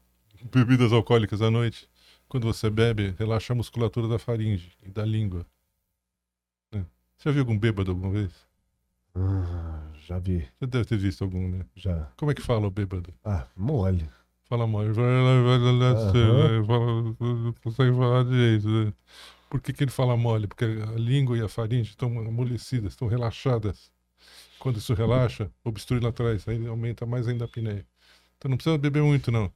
bebidas 0.53 0.93
alcoólicas 0.93 1.43
à 1.43 1.51
noite. 1.51 1.89
Quando 2.29 2.45
você 2.47 2.71
bebe, 2.71 3.15
relaxa 3.19 3.53
a 3.53 3.57
musculatura 3.57 4.07
da 4.09 4.19
faringe 4.19 4.71
e 4.83 4.91
da 4.91 5.05
língua. 5.05 5.45
Né? 6.73 6.85
Você 7.17 7.29
já 7.29 7.33
viu 7.33 7.41
algum 7.43 7.59
bêbado 7.59 7.91
alguma 7.91 8.11
vez? 8.13 8.31
Ah, 9.17 9.81
já 10.07 10.19
vi, 10.19 10.47
Você 10.59 10.67
deve 10.67 10.85
ter 10.85 10.99
visto 10.99 11.23
algum, 11.25 11.49
né? 11.49 11.65
já. 11.77 12.09
Como 12.17 12.31
é 12.31 12.35
que 12.35 12.43
fala 12.43 12.67
o 12.67 12.71
bêbado? 12.71 13.13
Ah, 13.25 13.47
mole. 13.57 14.09
Fala 14.49 14.67
mal. 14.67 14.85
Vai 14.93 15.05
lá, 15.05 15.43
vai 15.43 15.59
lá, 15.59 15.59
vai 15.59 15.73
lá, 15.73 15.87
Aham. 15.91 16.13
você 16.13 16.67
fala- 16.67 17.03
Não 17.35 17.53
consegue 17.63 17.97
falar 17.97 18.25
direito. 18.25 18.69
né? 18.69 18.93
Por 19.55 19.61
que, 19.61 19.73
que 19.73 19.85
ele 19.85 19.91
fala 19.93 20.17
mole? 20.17 20.49
Porque 20.49 20.65
a 20.65 20.99
língua 20.99 21.39
e 21.39 21.41
a 21.41 21.49
faringe 21.49 21.91
estão 21.91 22.09
amolecidas, 22.19 22.95
estão 22.95 23.07
relaxadas. 23.07 23.89
Quando 24.59 24.79
isso 24.79 24.93
relaxa, 24.95 25.49
obstrui 25.63 26.01
lá 26.01 26.09
atrás, 26.09 26.49
aí 26.49 26.67
aumenta 26.67 27.07
mais 27.07 27.29
ainda 27.29 27.45
a 27.45 27.47
apneia. 27.47 27.87
Então 28.37 28.49
não 28.49 28.57
precisa 28.57 28.77
beber 28.77 29.01
muito, 29.05 29.31
não. 29.31 29.53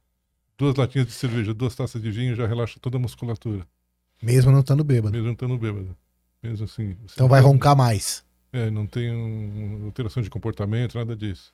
Duas 0.57 0.73
latinhas 0.75 1.05
de 1.07 1.11
cerveja, 1.11 1.53
duas 1.53 1.75
taças 1.75 2.01
de 2.01 2.09
vinho 2.11 2.33
já 2.33 2.47
relaxa 2.47 2.79
toda 2.79 2.95
a 2.95 2.99
musculatura, 2.99 3.67
Mesmo 4.23 4.53
não 4.53 4.61
estando 4.61 4.85
bêbado. 4.85 5.11
mesmo 5.11 5.25
não 5.25 5.33
estando 5.33 5.57
bêbado. 5.57 5.93
Mesmo 6.41 6.63
assim. 6.63 6.95
Então 7.03 7.27
vai 7.27 7.41
roncar 7.41 7.75
mais. 7.75 8.23
É, 8.53 8.71
não 8.71 8.87
tem 8.87 9.13
um- 9.13 9.83
alteração 9.87 10.23
de 10.23 10.29
comportamento, 10.29 10.97
nada 10.97 11.13
disso. 11.13 11.53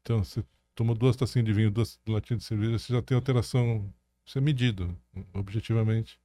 Então, 0.00 0.22
você 0.22 0.44
tomou 0.72 0.94
duas 0.94 1.16
tacinhas 1.16 1.46
de 1.46 1.52
vinho, 1.52 1.68
duas 1.68 1.98
latinhas 2.06 2.42
de 2.42 2.46
cerveja, 2.46 2.78
você 2.78 2.92
já 2.92 3.02
tem 3.02 3.16
alteração, 3.16 3.92
isso 4.24 4.38
é 4.38 4.40
medido, 4.40 4.96
objetivamente, 5.34 6.21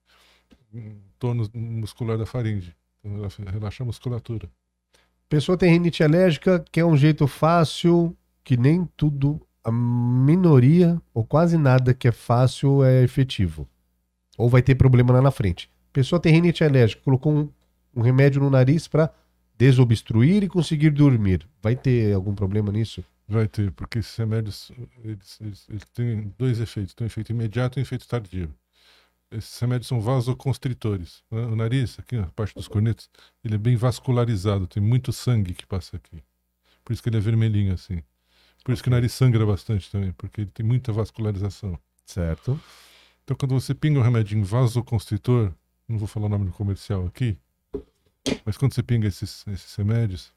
tônus 1.20 1.50
muscular 1.54 2.18
da 2.18 2.26
faringe. 2.26 2.76
Então, 3.04 3.18
ela 3.18 3.52
relaxa 3.52 3.84
a 3.84 3.86
musculatura. 3.86 4.50
Pessoa 5.30 5.58
tem 5.58 5.72
rinite 5.72 6.04
alérgica, 6.04 6.64
que 6.72 6.80
é 6.80 6.86
um 6.86 6.96
jeito 6.96 7.28
fácil, 7.28 8.16
que 8.44 8.56
nem 8.56 8.88
tudo, 8.96 9.42
a 9.64 9.72
minoria, 9.72 11.02
ou 11.14 11.26
quase 11.26 11.58
nada 11.58 11.94
que 11.94 12.08
é 12.08 12.12
fácil 12.12 12.84
é 12.84 13.04
efetivo. 13.04 13.68
Ou 14.38 14.48
vai 14.48 14.62
ter 14.62 14.76
problema 14.76 15.14
lá 15.14 15.22
na 15.22 15.32
frente. 15.32 15.70
Pessoa 15.92 16.20
tem 16.20 16.32
rinite 16.32 16.64
alérgica, 16.64 17.02
colocou 17.04 17.34
um, 17.34 17.50
um 17.96 18.02
remédio 18.02 18.40
no 18.42 18.50
nariz 18.50 18.88
para 18.88 19.12
desobstruir 19.58 20.44
e 20.44 20.48
conseguir 20.48 20.92
dormir. 20.92 21.46
Vai 21.62 21.76
ter 21.76 22.14
algum 22.14 22.34
problema 22.36 22.72
nisso? 22.72 23.04
Vai 23.28 23.48
ter, 23.48 23.72
porque 23.72 24.00
esses 24.00 24.16
remédios, 24.16 24.72
eles, 25.04 25.42
eles- 25.42 25.68
eles 25.70 25.84
têm 25.94 26.34
dois 26.38 26.60
efeitos, 26.62 26.94
tem 26.94 27.04
um 27.06 27.08
efeito 27.08 27.32
imediato 27.32 27.78
e 27.78 27.82
um 27.82 27.84
efeito 27.84 28.08
tardio. 28.08 28.54
Esses 29.30 29.60
remédios 29.60 29.88
são 29.88 30.00
vasoconstritores. 30.00 31.24
né? 31.30 31.42
O 31.42 31.56
nariz, 31.56 32.00
aqui 32.00 32.16
na 32.18 32.28
parte 32.28 32.56
dos 32.56 32.68
cornetos, 32.68 33.10
ele 33.44 33.56
é 33.56 33.58
bem 33.58 33.76
vascularizado, 33.76 34.68
tem 34.68 34.82
muito 34.82 35.12
sangue 35.12 35.54
que 35.54 35.66
passa 35.66 35.98
aqui. 35.98 36.24
Por 36.84 36.94
isso 36.94 37.04
que 37.04 37.10
ele 37.10 37.18
é 37.18 37.20
vermelhinho 37.20 37.74
assim. 37.74 38.02
Por 38.64 38.72
isso 38.74 38.82
que 38.82 38.90
o 38.90 38.92
nariz 38.92 39.14
sangra 39.14 39.46
bastante 39.46 39.92
também, 39.92 40.12
porque 40.14 40.42
ele 40.42 40.52
tem 40.52 40.66
muita 40.66 40.92
vascularização. 40.92 41.78
Certo. 42.06 42.60
Então, 43.24 43.36
quando 43.36 43.54
você 43.54 43.74
pinga 43.76 44.00
um 44.00 44.02
remedinho 44.02 44.46
vasoconstritor, 44.46 45.54
não 45.88 45.98
vou 45.98 46.08
falar 46.08 46.28
o 46.28 46.30
nome 46.30 46.46
do 46.46 46.52
comercial 46.52 47.06
aqui, 47.06 47.38
mas 48.46 48.58
quando 48.58 48.74
você 48.74 48.82
pinga 48.82 49.08
esses, 49.08 49.46
esses 49.48 49.76
remédios, 49.76 50.34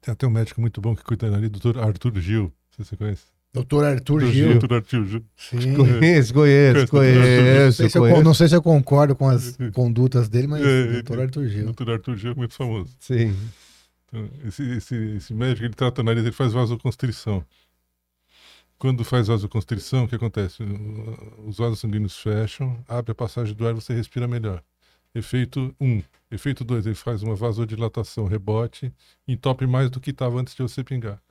tem 0.00 0.12
até 0.12 0.26
um 0.26 0.30
médico 0.30 0.60
muito 0.60 0.80
bom 0.80 0.94
que 0.94 1.02
cuida 1.02 1.26
da 1.26 1.32
nariz, 1.32 1.50
doutor 1.50 1.78
Arthur 1.78 2.20
Gil. 2.20 2.42
Não 2.42 2.52
sei 2.76 2.84
se 2.84 2.90
você 2.90 2.96
conhece. 2.96 3.24
Doutor 3.54 3.84
Arthur 3.84 4.18
Doutor 4.18 4.32
Gil. 4.32 4.58
Doutor 4.58 4.74
Arthur 4.74 5.06
Gil. 5.06 5.24
Sim. 5.36 5.74
Conheço, 5.76 6.34
conheço, 6.34 6.34
Conheço, 6.34 6.80
Não 6.80 6.86
conheço, 6.88 7.76
sei, 7.76 7.88
se 7.88 7.98
eu, 7.98 8.24
não 8.24 8.34
sei 8.34 8.48
se 8.48 8.56
eu 8.56 8.62
concordo 8.62 9.14
com 9.14 9.28
as 9.28 9.56
condutas 9.72 10.28
dele, 10.28 10.48
mas 10.48 10.66
É, 10.66 10.92
doutor 10.94 11.20
Arthur 11.20 11.46
Gil. 11.46 11.64
Doutor 11.66 11.90
Arthur 11.90 12.16
Gil 12.16 12.32
é 12.32 12.34
muito 12.34 12.52
famoso. 12.52 12.90
Sim. 12.98 13.32
Então, 14.08 14.28
esse, 14.44 14.62
esse, 14.72 14.96
esse 15.16 15.32
médico, 15.32 15.64
ele 15.64 15.74
trata 15.74 16.00
o 16.00 16.04
nariz, 16.04 16.24
ele 16.24 16.32
faz 16.32 16.52
vasoconstrição. 16.52 17.44
Quando 18.76 19.04
faz 19.04 19.28
vasoconstrição, 19.28 20.04
o 20.04 20.08
que 20.08 20.16
acontece? 20.16 20.64
Os 21.46 21.56
vasos 21.56 21.78
sanguíneos 21.78 22.18
fecham, 22.18 22.76
abre 22.88 23.12
a 23.12 23.14
passagem 23.14 23.54
do 23.54 23.66
ar, 23.66 23.72
você 23.72 23.94
respira 23.94 24.26
melhor. 24.26 24.60
Efeito 25.14 25.72
1. 25.80 25.86
Um. 25.86 26.02
Efeito 26.28 26.64
2, 26.64 26.86
ele 26.86 26.96
faz 26.96 27.22
uma 27.22 27.36
vasodilatação, 27.36 28.26
rebote, 28.26 28.92
entope 29.28 29.64
mais 29.64 29.88
do 29.90 30.00
que 30.00 30.10
estava 30.10 30.40
antes 30.40 30.56
de 30.56 30.62
você 30.62 30.82
pingar. 30.82 31.22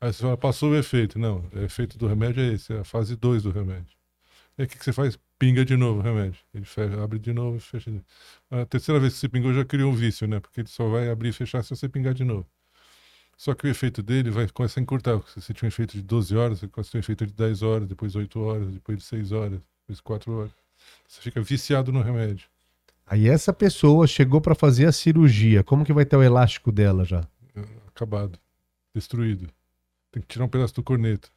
Aí 0.00 0.12
você 0.12 0.22
fala, 0.22 0.36
passou 0.36 0.70
o 0.70 0.76
efeito. 0.76 1.18
Não, 1.18 1.44
o 1.52 1.58
efeito 1.60 1.96
do 1.96 2.06
remédio 2.06 2.42
é 2.42 2.52
esse, 2.52 2.72
é 2.72 2.80
a 2.80 2.84
fase 2.84 3.16
2 3.16 3.42
do 3.44 3.50
remédio. 3.50 3.96
Aí 4.58 4.64
o 4.64 4.68
que, 4.68 4.78
que 4.78 4.84
você 4.84 4.92
faz? 4.92 5.18
Pinga 5.38 5.64
de 5.64 5.76
novo 5.76 6.00
o 6.00 6.02
remédio. 6.02 6.40
Ele 6.54 6.64
fecha, 6.64 7.02
abre 7.02 7.18
de 7.18 7.32
novo 7.32 7.56
e 7.56 7.60
fecha 7.60 7.90
de 7.90 7.96
novo. 7.96 8.06
A 8.50 8.64
terceira 8.66 8.98
vez 8.98 9.14
que 9.14 9.20
você 9.20 9.28
pingou 9.28 9.52
já 9.52 9.64
criou 9.64 9.92
um 9.92 9.94
vício, 9.94 10.26
né? 10.26 10.40
Porque 10.40 10.60
ele 10.60 10.68
só 10.68 10.88
vai 10.88 11.10
abrir 11.10 11.28
e 11.28 11.32
fechar 11.32 11.62
se 11.62 11.70
você 11.70 11.88
pingar 11.88 12.14
de 12.14 12.24
novo. 12.24 12.46
Só 13.36 13.54
que 13.54 13.66
o 13.66 13.70
efeito 13.70 14.02
dele 14.02 14.30
vai 14.30 14.48
começar 14.48 14.80
a 14.80 14.82
encurtar. 14.82 15.20
Se 15.28 15.40
você 15.42 15.52
tinha 15.52 15.66
um 15.66 15.68
efeito 15.68 15.92
de 15.92 16.02
12 16.02 16.34
horas, 16.36 16.58
você 16.58 16.68
começa 16.68 16.88
a 16.88 16.92
ter 16.92 16.98
um 16.98 17.00
efeito 17.00 17.26
de 17.26 17.34
10 17.34 17.62
horas, 17.62 17.86
depois 17.86 18.16
8 18.16 18.40
horas, 18.40 18.68
depois 18.68 18.98
de 18.98 19.04
6 19.04 19.32
horas, 19.32 19.60
depois 19.82 20.00
4 20.00 20.32
horas. 20.32 20.52
Você 21.06 21.20
fica 21.20 21.42
viciado 21.42 21.92
no 21.92 22.00
remédio. 22.00 22.48
Aí 23.06 23.28
essa 23.28 23.52
pessoa 23.52 24.06
chegou 24.06 24.40
para 24.40 24.54
fazer 24.54 24.86
a 24.86 24.92
cirurgia. 24.92 25.62
Como 25.62 25.84
que 25.84 25.92
vai 25.92 26.06
ter 26.06 26.16
o 26.16 26.22
elástico 26.22 26.72
dela 26.72 27.04
já? 27.04 27.28
Acabado. 27.88 28.38
Destruído. 28.94 29.48
Tem 30.16 30.22
que 30.22 30.28
tirar 30.28 30.46
um 30.46 30.48
pedaço 30.48 30.72
do 30.74 30.82
corneto. 30.82 31.30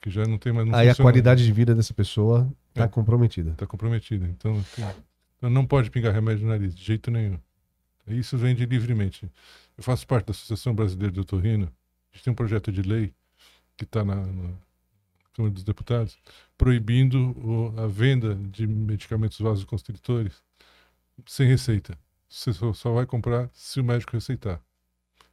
Que 0.00 0.08
já 0.08 0.24
não 0.24 0.38
tem 0.38 0.52
mais. 0.52 0.68
Não 0.68 0.72
Aí 0.72 0.86
a 0.88 0.92
funciona. 0.92 1.10
qualidade 1.10 1.44
de 1.44 1.52
vida 1.52 1.74
dessa 1.74 1.92
pessoa 1.92 2.48
tá 2.72 2.84
É. 2.84 2.88
comprometida. 2.88 3.50
Está 3.50 3.66
comprometida. 3.66 4.24
Então, 4.28 4.64
então 5.36 5.50
não 5.50 5.66
pode 5.66 5.90
pingar 5.90 6.14
remédio 6.14 6.44
no 6.44 6.50
nariz, 6.52 6.72
de 6.72 6.84
jeito 6.84 7.10
nenhum. 7.10 7.40
Isso 8.06 8.38
vende 8.38 8.64
livremente. 8.64 9.28
Eu 9.76 9.82
faço 9.82 10.06
parte 10.06 10.26
da 10.26 10.30
Associação 10.30 10.72
Brasileira 10.72 11.12
de 11.12 11.18
Otorrino. 11.18 11.64
A 12.12 12.16
gente 12.16 12.22
tem 12.24 12.32
um 12.32 12.36
projeto 12.36 12.70
de 12.70 12.82
lei 12.82 13.12
que 13.76 13.82
está 13.82 14.04
na, 14.04 14.14
na 14.14 14.50
Câmara 15.34 15.52
dos 15.52 15.64
Deputados 15.64 16.16
proibindo 16.56 17.32
o, 17.36 17.74
a 17.80 17.88
venda 17.88 18.36
de 18.36 18.64
medicamentos 18.68 19.40
vasoconstritores 19.40 20.40
sem 21.26 21.48
receita. 21.48 21.98
Você 22.28 22.52
só, 22.52 22.72
só 22.72 22.92
vai 22.94 23.06
comprar 23.06 23.50
se 23.52 23.80
o 23.80 23.84
médico 23.84 24.12
receitar. 24.12 24.60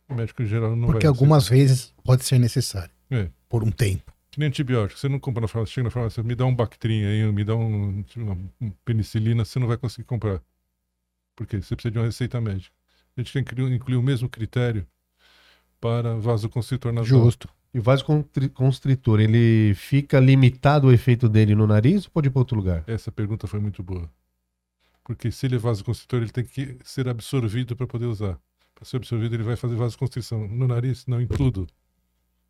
O 0.09 0.15
médico 0.15 0.41
em 0.41 0.45
geral 0.45 0.75
não 0.75 0.87
Porque 0.87 1.05
vai 1.05 1.09
algumas 1.09 1.49
vezes 1.49 1.93
pode 2.03 2.23
ser 2.23 2.39
necessário. 2.39 2.91
É. 3.09 3.29
Por 3.49 3.63
um 3.63 3.71
tempo. 3.71 4.13
Que 4.31 4.39
nem 4.39 4.49
antibiótico. 4.49 4.99
Você 4.99 5.09
não 5.09 5.19
compra 5.19 5.41
na 5.41 5.47
farmácia, 5.47 5.73
chega 5.73 5.85
na 5.85 5.91
farmácia, 5.91 6.23
me 6.23 6.35
dá 6.35 6.45
um 6.45 6.55
Bactrim 6.55 7.03
aí, 7.03 7.31
me 7.31 7.43
dá 7.43 7.55
um, 7.55 8.03
uma 8.15 8.37
penicilina, 8.85 9.43
você 9.43 9.59
não 9.59 9.67
vai 9.67 9.77
conseguir 9.77 10.05
comprar. 10.05 10.41
Por 11.35 11.45
quê? 11.45 11.61
Você 11.61 11.75
precisa 11.75 11.91
de 11.91 11.99
uma 11.99 12.05
receita 12.05 12.39
médica. 12.39 12.75
A 13.15 13.21
gente 13.21 13.33
tem 13.33 13.43
que 13.43 13.59
incluir 13.61 13.97
o 13.97 14.03
mesmo 14.03 14.29
critério 14.29 14.87
para 15.79 16.15
vasoconstritor 16.15 16.91
nasal. 16.91 17.23
Justo. 17.23 17.49
E 17.73 17.79
o 17.79 17.81
vasoconstritor, 17.81 19.19
ele 19.19 19.73
fica 19.75 20.19
limitado 20.19 20.87
o 20.87 20.91
efeito 20.91 21.27
dele 21.27 21.53
no 21.53 21.67
nariz 21.67 22.05
ou 22.05 22.11
pode 22.11 22.27
ir 22.27 22.31
para 22.31 22.39
outro 22.39 22.57
lugar? 22.57 22.83
Essa 22.87 23.11
pergunta 23.11 23.45
foi 23.45 23.59
muito 23.59 23.83
boa. 23.83 24.09
Porque 25.03 25.31
se 25.31 25.45
ele 25.45 25.55
é 25.55 25.59
vasoconstritor, 25.59 26.21
ele 26.21 26.31
tem 26.31 26.43
que 26.43 26.77
ser 26.83 27.07
absorvido 27.07 27.75
para 27.75 27.87
poder 27.87 28.05
usar. 28.05 28.39
Para 28.77 28.85
ser 28.85 28.97
absorvido, 28.97 29.33
ele 29.33 29.41
vai 29.41 29.55
fazer 29.55 29.75
vasoconstrição. 29.75 30.47
No 30.47 30.67
nariz, 30.67 31.07
não, 31.07 31.19
em 31.19 31.25
tudo. 31.25 31.67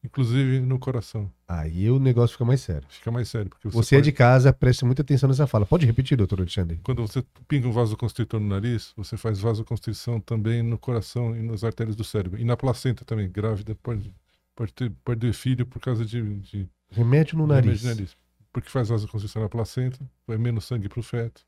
Inclusive 0.04 0.60
no 0.60 0.78
coração. 0.78 1.32
Aí 1.48 1.90
o 1.90 2.00
negócio 2.00 2.34
fica 2.34 2.44
mais 2.44 2.60
sério. 2.60 2.86
Fica 2.90 3.10
mais 3.10 3.30
sério. 3.30 3.50
Porque 3.50 3.70
Você, 3.70 3.96
é 3.96 4.02
de 4.02 4.12
casa, 4.12 4.52
preste 4.52 4.84
muita 4.84 5.04
atenção 5.04 5.30
nessa 5.30 5.48
fala. 5.48 5.66
Pode 5.66 5.86
repetir, 5.86 6.18
doutor 6.18 6.40
Alexandre? 6.40 6.82
Quando 6.84 7.02
você 7.02 7.24
pinga 7.48 7.68
um 7.68 7.72
vasoconstritor 7.72 8.42
no 8.42 8.48
nariz, 8.48 8.92
você 8.98 9.16
faz 9.16 9.40
vasoconstrição 9.40 10.20
também 10.20 10.62
no 10.62 10.78
coração 10.78 11.34
e 11.36 11.42
nas 11.42 11.64
artérias 11.64 11.96
do 11.96 12.04
cérebro. 12.04 12.40
E 12.40 12.44
na 12.44 12.58
placenta 12.58 13.06
também. 13.06 13.30
Grávida 13.30 13.74
pode, 13.76 14.14
pode 14.54 14.74
ter 14.74 14.92
perder 15.06 15.34
filho 15.34 15.66
por 15.66 15.80
causa 15.80 16.06
de, 16.06 16.22
de 16.40 16.68
Remédio 16.92 17.38
no 17.38 17.48
nariz. 17.48 17.82
remédio 17.82 17.82
de 17.82 17.88
nariz. 17.88 18.18
Porque 18.52 18.70
faz 18.70 18.90
vasoconstrição 18.90 19.42
na 19.42 19.48
placenta, 19.50 20.00
vai 20.28 20.38
menos 20.38 20.66
sangue 20.66 20.90
para 20.90 21.00
o 21.00 21.04
feto. 21.04 21.42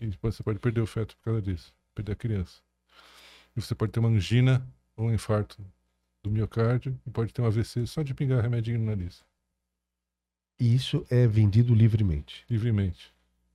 E 0.00 0.06
depois 0.06 0.36
você 0.36 0.44
pode 0.44 0.60
perder 0.60 0.80
o 0.80 0.86
feto 0.86 1.16
por 1.16 1.24
causa 1.24 1.42
disso. 1.42 1.72
Perder 1.92 2.12
a 2.12 2.16
criança. 2.16 2.60
E 3.56 3.60
você 3.60 3.74
pode 3.74 3.92
ter 3.92 4.00
uma 4.00 4.08
angina 4.08 4.66
ou 4.96 5.06
um 5.08 5.14
infarto 5.14 5.64
do 6.22 6.30
miocárdio 6.30 6.98
e 7.06 7.10
pode 7.10 7.32
ter 7.32 7.42
um 7.42 7.46
AVC 7.46 7.86
só 7.86 8.02
de 8.02 8.14
pingar 8.14 8.42
remedinho 8.42 8.78
no 8.78 8.86
nariz. 8.86 9.22
E 10.60 10.74
isso 10.74 11.06
é 11.10 11.26
vendido 11.26 11.74
livremente. 11.74 12.44
Livremente. 12.48 13.12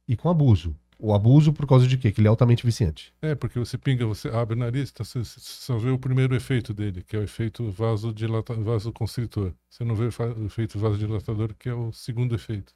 E 0.07 0.15
com 0.15 0.29
abuso. 0.29 0.75
O 0.97 1.13
abuso 1.13 1.51
por 1.51 1.67
causa 1.67 1.85
de 1.85 1.97
quê? 1.97 2.11
Que 2.11 2.21
ele 2.21 2.27
é 2.27 2.29
altamente 2.29 2.65
viciante. 2.65 3.13
É, 3.21 3.35
porque 3.35 3.59
você 3.59 3.77
pinga, 3.77 4.05
você 4.05 4.29
abre 4.29 4.55
o 4.55 4.59
nariz, 4.59 4.89
então 4.91 5.05
você 5.05 5.23
só 5.25 5.77
vê 5.77 5.89
o 5.89 5.99
primeiro 5.99 6.33
efeito 6.35 6.73
dele, 6.73 7.03
que 7.03 7.15
é 7.15 7.19
o 7.19 7.23
efeito 7.23 7.69
vasodilata, 7.69 8.53
vasoconstritor. 8.53 9.51
Você 9.69 9.83
não 9.83 9.93
vê 9.93 10.05
o 10.05 10.45
efeito 10.45 10.79
vasodilatador, 10.79 11.53
que 11.59 11.67
é 11.67 11.73
o 11.73 11.91
segundo 11.91 12.33
efeito. 12.33 12.73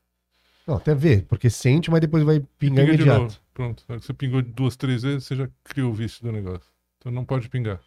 Não, 0.67 0.75
até 0.75 0.93
vê, 0.93 1.21
porque 1.21 1.49
sente, 1.49 1.89
mas 1.89 2.01
depois 2.01 2.23
vai 2.23 2.41
pingar 2.59 2.85
Pinga 2.85 2.97
de 2.97 3.03
imediato. 3.03 3.21
novo. 3.21 3.39
Pronto. 3.53 3.83
Você 3.87 4.13
pingou 4.13 4.41
duas, 4.41 4.75
três 4.75 5.01
vezes, 5.01 5.23
você 5.23 5.35
já 5.35 5.49
criou 5.63 5.89
o 5.89 5.93
vício 5.95 6.21
do 6.21 6.31
negócio. 6.31 6.68
Então 6.99 7.11
não 7.11 7.23
pode 7.25 7.49
pingar. 7.49 7.79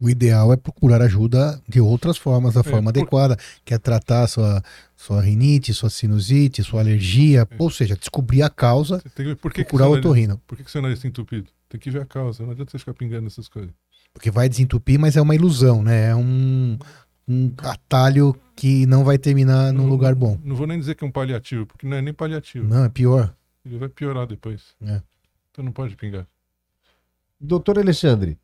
O 0.00 0.08
ideal 0.08 0.52
é 0.52 0.56
procurar 0.56 1.02
ajuda 1.02 1.60
de 1.68 1.80
outras 1.80 2.16
formas, 2.16 2.54
da 2.54 2.62
forma 2.62 2.92
por- 2.92 2.98
adequada, 3.00 3.36
que 3.64 3.74
é 3.74 3.78
tratar 3.78 4.28
sua, 4.28 4.62
sua 4.94 5.20
rinite, 5.20 5.74
sua 5.74 5.90
sinusite, 5.90 6.62
sua 6.62 6.80
alergia, 6.82 7.48
ou 7.58 7.68
seja, 7.68 7.96
descobrir 7.96 8.42
a 8.42 8.48
causa, 8.48 9.00
tem 9.16 9.26
que 9.26 9.34
por 9.34 9.52
que, 9.52 9.64
que 9.64 9.68
procurar 9.70 9.86
seu 9.86 9.90
o 9.90 9.94
nariz, 9.94 10.04
otorrino. 10.06 10.40
por 10.46 10.56
que, 10.56 10.62
que 10.62 10.70
seu 10.70 10.80
nariz 10.80 10.98
está 10.98 11.08
entupido. 11.08 11.48
Tem 11.68 11.80
que 11.80 11.90
ver 11.90 12.02
a 12.02 12.06
causa. 12.06 12.44
Não 12.44 12.52
adianta 12.52 12.70
você 12.70 12.78
ficar 12.78 12.94
pingando 12.94 13.26
essas 13.26 13.48
coisas. 13.48 13.72
Porque 14.14 14.30
vai 14.30 14.48
desentupir, 14.48 15.00
mas 15.00 15.16
é 15.16 15.20
uma 15.20 15.34
ilusão, 15.34 15.82
né? 15.82 16.10
É 16.10 16.14
um, 16.14 16.78
um 17.26 17.52
atalho 17.58 18.36
que 18.54 18.86
não 18.86 19.02
vai 19.04 19.18
terminar 19.18 19.72
num 19.72 19.82
Não- 19.82 19.88
lugar 19.90 20.14
bom. 20.14 20.38
Não 20.44 20.54
vou 20.54 20.66
nem 20.66 20.78
dizer 20.78 20.94
que 20.94 21.02
é 21.04 21.06
um 21.06 21.10
paliativo, 21.10 21.66
porque 21.66 21.86
não 21.88 21.96
é 21.96 22.02
nem 22.02 22.14
paliativo. 22.14 22.66
Não, 22.68 22.84
é 22.84 22.88
pior. 22.88 23.34
Ele 23.66 23.78
vai 23.78 23.88
piorar 23.88 24.26
depois. 24.28 24.62
É. 24.80 25.02
Então 25.50 25.64
não 25.64 25.72
pode 25.72 25.96
pingar. 25.96 26.26
Doutor 27.40 27.78
Alexandre, 27.78 28.38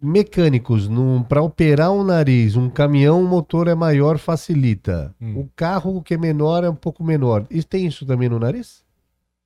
mecânicos, 0.00 0.88
para 1.28 1.42
operar 1.42 1.92
um 1.92 2.04
nariz, 2.04 2.56
um 2.56 2.70
caminhão, 2.70 3.22
o 3.22 3.26
motor 3.26 3.68
é 3.68 3.74
maior, 3.74 4.18
facilita. 4.18 5.14
Hum. 5.20 5.40
O 5.40 5.50
carro 5.56 6.02
que 6.02 6.14
é 6.14 6.18
menor 6.18 6.64
é 6.64 6.70
um 6.70 6.74
pouco 6.74 7.02
menor. 7.02 7.46
E 7.50 7.62
tem 7.62 7.86
isso 7.86 8.06
também 8.06 8.28
no 8.28 8.38
nariz? 8.38 8.84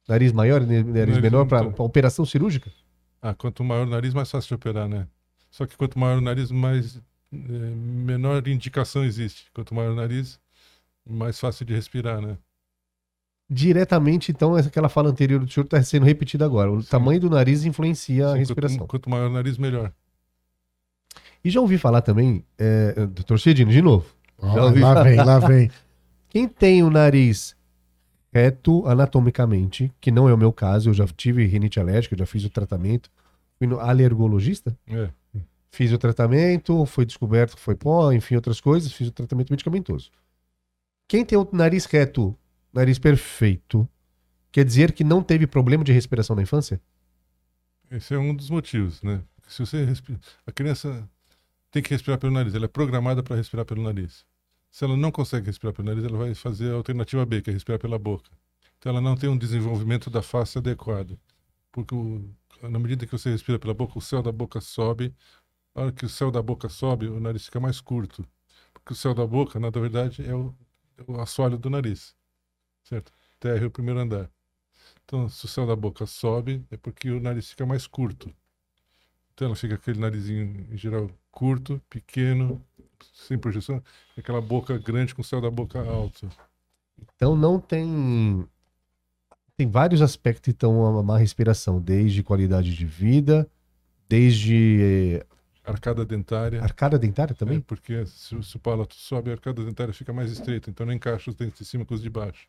Nariz 0.08 0.32
maior 0.32 0.62
e 0.62 0.66
nariz, 0.66 0.86
Nariz 0.86 1.18
menor 1.18 1.46
para 1.46 1.66
operação 1.82 2.24
cirúrgica? 2.24 2.70
Ah, 3.20 3.34
quanto 3.34 3.62
maior 3.62 3.86
o 3.86 3.90
nariz, 3.90 4.12
mais 4.12 4.30
fácil 4.30 4.48
de 4.48 4.54
operar, 4.54 4.88
né? 4.88 5.06
Só 5.50 5.64
que 5.64 5.76
quanto 5.76 5.98
maior 5.98 6.18
o 6.18 6.20
nariz, 6.20 6.50
mais 6.50 7.00
eh, 7.32 7.36
menor 7.36 8.46
indicação 8.48 9.04
existe. 9.04 9.46
Quanto 9.54 9.74
maior 9.74 9.92
o 9.92 9.96
nariz, 9.96 10.40
mais 11.08 11.38
fácil 11.38 11.64
de 11.64 11.74
respirar, 11.74 12.20
né? 12.20 12.36
Diretamente, 13.48 14.32
então, 14.32 14.56
essa 14.56 14.68
aquela 14.68 14.88
fala 14.88 15.10
anterior 15.10 15.38
do 15.44 15.50
senhor 15.50 15.64
está 15.64 15.82
sendo 15.82 16.06
repetida 16.06 16.44
agora. 16.44 16.70
O 16.72 16.82
Sim. 16.82 16.90
tamanho 16.90 17.20
do 17.20 17.30
nariz 17.30 17.64
influencia 17.64 18.28
a 18.28 18.32
Sim, 18.32 18.38
respiração. 18.38 18.78
Quanto, 18.78 18.90
quanto 18.90 19.10
maior 19.10 19.30
o 19.30 19.32
nariz, 19.32 19.58
melhor. 19.58 19.92
E 21.44 21.50
já 21.50 21.60
ouvi 21.60 21.76
falar 21.78 22.02
também, 22.02 22.44
é, 22.58 23.06
doutor 23.06 23.38
Cedino, 23.40 23.70
de 23.70 23.82
novo. 23.82 24.06
Já 24.40 24.64
ouvi 24.64 24.80
lá 24.80 24.94
falar. 24.94 25.02
vem, 25.04 25.16
lá 25.16 25.38
vem. 25.38 25.70
Quem 26.28 26.48
tem 26.48 26.82
o 26.82 26.90
nariz 26.90 27.56
reto 28.32 28.86
anatomicamente, 28.86 29.92
que 30.00 30.10
não 30.10 30.28
é 30.28 30.32
o 30.32 30.38
meu 30.38 30.52
caso, 30.52 30.88
eu 30.90 30.94
já 30.94 31.06
tive 31.06 31.44
rinite 31.44 31.78
alérgica, 31.78 32.14
eu 32.14 32.18
já 32.18 32.26
fiz 32.26 32.44
o 32.44 32.50
tratamento, 32.50 33.10
fui 33.58 33.66
no 33.66 33.78
alergologista, 33.78 34.76
É. 34.88 35.10
fiz 35.70 35.92
o 35.92 35.98
tratamento, 35.98 36.86
foi 36.86 37.04
descoberto 37.04 37.56
que 37.56 37.60
foi 37.60 37.74
pó, 37.74 38.10
enfim, 38.12 38.34
outras 38.36 38.60
coisas, 38.60 38.90
fiz 38.92 39.08
o 39.08 39.12
tratamento 39.12 39.50
medicamentoso. 39.50 40.10
Quem 41.06 41.24
tem 41.24 41.36
o 41.36 41.46
nariz 41.52 41.84
reto, 41.84 42.34
nariz 42.72 42.98
perfeito, 42.98 43.86
quer 44.50 44.64
dizer 44.64 44.92
que 44.92 45.04
não 45.04 45.22
teve 45.22 45.46
problema 45.46 45.84
de 45.84 45.92
respiração 45.92 46.34
na 46.34 46.42
infância? 46.42 46.80
Esse 47.90 48.14
é 48.14 48.18
um 48.18 48.34
dos 48.34 48.48
motivos, 48.48 49.02
né? 49.02 49.20
Se 49.46 49.58
você 49.66 49.84
respira... 49.84 50.18
A 50.46 50.52
criança 50.52 51.06
tem 51.72 51.82
que 51.82 51.90
respirar 51.90 52.20
pelo 52.20 52.32
nariz, 52.34 52.54
ela 52.54 52.66
é 52.66 52.68
programada 52.68 53.22
para 53.24 53.36
respirar 53.36 53.66
pelo 53.66 53.82
nariz. 53.82 54.26
Se 54.70 54.84
ela 54.84 54.96
não 54.96 55.12
consegue 55.12 55.46
respirar 55.48 55.74
pelo 55.74 55.88
nariz, 55.88 56.04
ela 56.04 56.18
vai 56.18 56.34
fazer 56.34 56.72
a 56.72 56.76
alternativa 56.76 57.26
B, 57.26 57.42
que 57.42 57.50
é 57.50 57.54
respirar 57.54 57.80
pela 57.80 57.98
boca. 57.98 58.30
Então 58.78 58.90
ela 58.92 59.00
não 59.02 59.16
tem 59.16 59.30
um 59.30 59.38
desenvolvimento 59.38 60.10
da 60.10 60.22
face 60.22 60.58
adequado. 60.58 61.18
Porque 61.72 61.94
o- 61.94 62.30
na 62.62 62.78
medida 62.78 63.06
que 63.06 63.12
você 63.12 63.30
respira 63.30 63.58
pela 63.58 63.74
boca, 63.74 63.98
o 63.98 64.02
céu 64.02 64.22
da 64.22 64.32
boca 64.32 64.60
sobe. 64.60 65.14
Na 65.74 65.82
hora 65.84 65.92
que 65.92 66.06
o 66.06 66.10
céu 66.10 66.30
da 66.30 66.42
boca 66.42 66.68
sobe, 66.68 67.08
o 67.08 67.20
nariz 67.20 67.46
fica 67.46 67.60
mais 67.60 67.80
curto. 67.80 68.26
Porque 68.74 68.92
o 68.94 68.96
céu 68.96 69.14
da 69.14 69.26
boca, 69.26 69.60
na 69.60 69.70
verdade, 69.70 70.24
é 70.26 70.34
o, 70.34 70.54
é 70.98 71.04
o 71.12 71.20
assoalho 71.20 71.58
do 71.58 71.70
nariz. 71.70 72.16
Certo? 72.84 73.12
Terra 73.40 73.64
é 73.64 73.66
o 73.66 73.70
primeiro 73.70 74.00
andar. 74.00 74.30
Então, 75.04 75.28
se 75.28 75.44
o 75.44 75.48
céu 75.48 75.66
da 75.66 75.76
boca 75.76 76.06
sobe, 76.06 76.66
é 76.70 76.76
porque 76.76 77.10
o 77.10 77.20
nariz 77.20 77.50
fica 77.50 77.66
mais 77.66 77.86
curto. 77.86 78.34
Então, 79.42 79.48
ela 79.48 79.56
fica 79.56 79.74
aquele 79.74 79.98
narizinho, 79.98 80.68
em 80.70 80.76
geral, 80.76 81.10
curto, 81.32 81.82
pequeno, 81.90 82.64
sem 83.12 83.36
projeção, 83.36 83.82
e 84.16 84.20
aquela 84.20 84.40
boca 84.40 84.78
grande 84.78 85.16
com 85.16 85.20
o 85.20 85.24
céu 85.24 85.40
da 85.40 85.50
boca 85.50 85.80
alto. 85.80 86.28
Então 87.16 87.34
não 87.34 87.58
tem. 87.58 88.46
Tem 89.56 89.68
vários 89.68 90.00
aspectos, 90.00 90.54
então, 90.54 90.96
a 90.96 91.02
má 91.02 91.18
respiração, 91.18 91.80
desde 91.80 92.22
qualidade 92.22 92.72
de 92.72 92.86
vida, 92.86 93.50
desde 94.08 95.18
eh, 95.20 95.26
Arcada 95.64 96.04
dentária. 96.04 96.62
arcada 96.62 96.96
dentária 96.96 97.32
É, 97.32 97.36
também. 97.36 97.60
porque 97.60 98.06
se, 98.06 98.40
se 98.42 98.56
o 98.56 98.60
palato 98.60 98.94
sobe, 98.94 99.30
a 99.30 99.34
arcada 99.34 99.64
dentária 99.64 99.92
fica 99.92 100.12
mais 100.12 100.30
estreita, 100.30 100.70
então 100.70 100.86
não 100.86 100.92
encaixa 100.92 101.30
os 101.30 101.36
dentes 101.36 101.58
de 101.58 101.64
cima 101.64 101.84
com 101.84 101.94
os 101.94 102.00
de 102.02 102.08
baixo. 102.10 102.46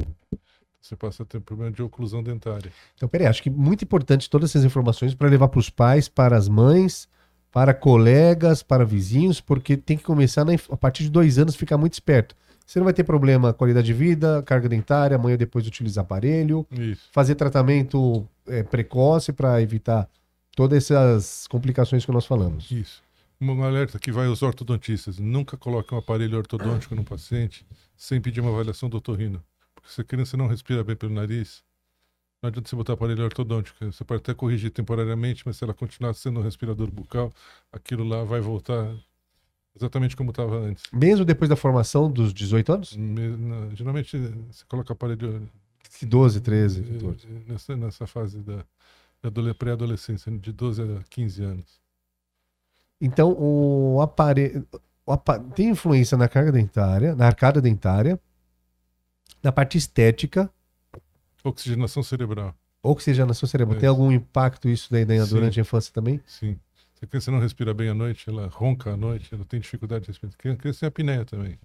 Você 0.83 0.97
passa 0.97 1.23
a 1.23 1.25
ter 1.25 1.39
problema 1.39 1.71
de 1.71 1.81
oclusão 1.81 2.21
dentária. 2.21 2.69
Então, 2.93 3.07
peraí, 3.07 3.25
acho 3.25 3.41
que 3.41 3.49
muito 3.49 3.85
importante 3.85 4.29
todas 4.29 4.49
essas 4.49 4.65
informações 4.65 5.15
para 5.15 5.29
levar 5.29 5.47
para 5.47 5.59
os 5.59 5.69
pais, 5.69 6.09
para 6.09 6.35
as 6.35 6.49
mães, 6.49 7.07
para 7.53 7.73
colegas, 7.73 8.61
para 8.61 8.83
vizinhos, 8.83 9.39
porque 9.39 9.77
tem 9.77 9.95
que 9.95 10.03
começar 10.03 10.43
na 10.43 10.51
a 10.69 10.75
partir 10.75 11.03
de 11.03 11.09
dois 11.09 11.39
anos 11.39 11.55
ficar 11.55 11.77
muito 11.77 11.93
esperto. 11.93 12.35
Você 12.65 12.79
não 12.79 12.83
vai 12.83 12.93
ter 12.93 13.05
problema 13.05 13.53
qualidade 13.53 13.85
de 13.85 13.93
vida, 13.93 14.43
carga 14.43 14.67
dentária, 14.67 15.15
amanhã 15.15 15.37
depois 15.37 15.65
utilizar 15.65 16.03
aparelho, 16.03 16.67
Isso. 16.69 17.07
fazer 17.13 17.35
tratamento 17.35 18.27
eh, 18.45 18.63
precoce 18.63 19.31
para 19.31 19.61
evitar 19.61 20.09
todas 20.53 20.83
essas 20.83 21.47
complicações 21.47 22.05
que 22.05 22.11
nós 22.11 22.25
falamos. 22.25 22.69
Isso. 22.69 23.01
Um 23.39 23.63
alerta 23.63 23.97
que 23.97 24.11
vai 24.11 24.27
aos 24.27 24.41
ortodontistas. 24.41 25.17
Nunca 25.17 25.55
coloque 25.55 25.95
um 25.95 25.97
aparelho 25.97 26.37
ortodôntico 26.37 26.93
no 26.93 27.05
paciente 27.05 27.65
sem 27.95 28.19
pedir 28.19 28.41
uma 28.41 28.51
avaliação 28.51 28.89
do 28.89 28.97
otorrino. 28.97 29.41
Porque 29.83 29.93
se 29.95 29.99
a 30.01 30.03
criança 30.05 30.37
não 30.37 30.47
respira 30.47 30.81
bem 30.83 30.95
pelo 30.95 31.13
nariz, 31.13 31.61
não 32.41 32.47
adianta 32.47 32.69
você 32.69 32.75
botar 32.75 32.93
aparelho 32.93 33.23
ortodôntico. 33.25 33.85
Você 33.85 34.03
pode 34.05 34.21
até 34.21 34.33
corrigir 34.33 34.71
temporariamente, 34.71 35.43
mas 35.45 35.57
se 35.57 35.63
ela 35.63 35.73
continuar 35.73 36.13
sendo 36.13 36.39
um 36.39 36.43
respirador 36.43 36.89
bucal, 36.89 37.31
aquilo 37.71 38.03
lá 38.05 38.23
vai 38.23 38.39
voltar 38.39 38.95
exatamente 39.75 40.15
como 40.15 40.29
estava 40.29 40.55
antes. 40.57 40.85
Mesmo 40.93 41.25
depois 41.25 41.49
da 41.49 41.55
formação 41.57 42.09
dos 42.09 42.33
18 42.33 42.71
anos? 42.71 42.95
Me- 42.95 43.75
Geralmente 43.75 44.17
você 44.49 44.63
coloca 44.69 44.93
aparelho 44.93 45.49
12, 46.01 46.39
13, 46.39 46.79
eh, 46.81 46.93
14. 46.93 47.27
nessa, 47.47 47.75
nessa 47.75 48.07
fase 48.07 48.39
da. 48.39 48.63
adole- 49.21 49.53
pré-adolescência, 49.53 50.31
de 50.31 50.51
12 50.53 50.81
a 50.81 51.03
15 51.09 51.43
anos. 51.43 51.81
Então, 53.01 53.35
o 53.37 53.99
aparelho 54.01 54.65
tem 55.55 55.69
influência 55.69 56.17
na 56.17 56.29
carga 56.29 56.51
dentária, 56.53 57.13
na 57.15 57.25
arcada 57.25 57.61
dentária, 57.61 58.17
na 59.43 59.51
parte 59.51 59.77
estética, 59.77 60.49
Oxigenação 61.43 62.01
cerebral, 62.01 62.55
oxigenação 62.81 63.47
cerebral. 63.47 63.77
É 63.77 63.79
Tem 63.81 63.89
algum 63.89 64.11
impacto 64.11 64.69
isso 64.69 64.89
daí 64.89 65.05
né, 65.05 65.25
durante 65.25 65.59
a 65.59 65.61
infância 65.61 65.93
também? 65.93 66.21
sim. 66.25 66.57
Se 66.95 67.05
a 67.05 67.07
criança 67.07 67.31
não 67.31 67.39
respira 67.39 67.73
bem 67.73 67.89
à 67.89 67.93
noite, 67.93 68.29
ela 68.29 68.47
ronca 68.47 68.93
à 68.93 68.97
noite, 68.97 69.33
ela 69.35 69.43
tem 69.43 69.59
dificuldade 69.59 70.05
de 70.05 70.11
respirar. 70.11 70.33
A 70.33 70.55
criança 70.55 70.79
tem 70.79 70.87
apneia 70.87 71.25
também. 71.25 71.59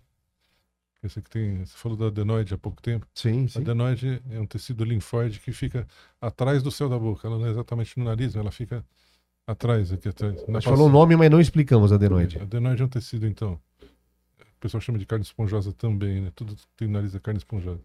Criança 0.98 1.22
que 1.22 1.30
tem, 1.30 1.64
você 1.64 1.76
falou 1.76 1.96
da 1.96 2.06
adenoide 2.08 2.54
há 2.54 2.58
pouco 2.58 2.82
tempo. 2.82 3.06
Sim, 3.14 3.44
A 3.44 3.48
sim. 3.48 3.60
adenoide 3.60 4.20
é 4.32 4.40
um 4.40 4.46
tecido 4.46 4.82
linfóide 4.84 5.38
que 5.38 5.52
fica 5.52 5.86
atrás 6.20 6.60
do 6.60 6.72
céu 6.72 6.88
da 6.88 6.98
boca. 6.98 7.28
Ela 7.28 7.38
não 7.38 7.46
é 7.46 7.50
exatamente 7.50 7.96
no 7.96 8.04
nariz, 8.04 8.34
ela 8.34 8.50
fica 8.50 8.84
atrás, 9.46 9.92
aqui 9.92 10.08
atrás. 10.08 10.34
A 10.42 10.52
gente 10.54 10.64
falou 10.64 10.88
o 10.88 10.90
nome, 10.90 11.14
mas 11.14 11.30
não 11.30 11.40
explicamos 11.40 11.92
a 11.92 11.94
adenoide. 11.94 12.40
Adenoide 12.40 12.82
é 12.82 12.84
um 12.84 12.88
tecido, 12.88 13.24
então. 13.24 13.60
O 14.58 14.60
pessoal 14.60 14.80
chama 14.80 14.98
de 14.98 15.06
carne 15.06 15.24
esponjosa 15.24 15.72
também, 15.72 16.20
né? 16.20 16.32
Tudo 16.34 16.56
tem 16.76 16.88
nariz 16.88 17.14
é 17.14 17.20
carne 17.20 17.38
esponjosa. 17.38 17.80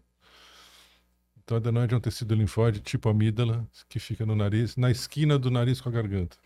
Então, 1.38 1.56
a 1.56 1.60
adenoide 1.60 1.94
é 1.94 1.96
um 1.96 2.00
tecido 2.00 2.34
linfóide 2.34 2.80
tipo 2.80 3.08
amígdala, 3.08 3.64
que 3.88 4.00
fica 4.00 4.26
no 4.26 4.34
nariz, 4.34 4.74
na 4.76 4.90
esquina 4.90 5.38
do 5.38 5.52
nariz 5.52 5.80
com 5.80 5.88
a 5.88 5.92
garganta. 5.92 6.36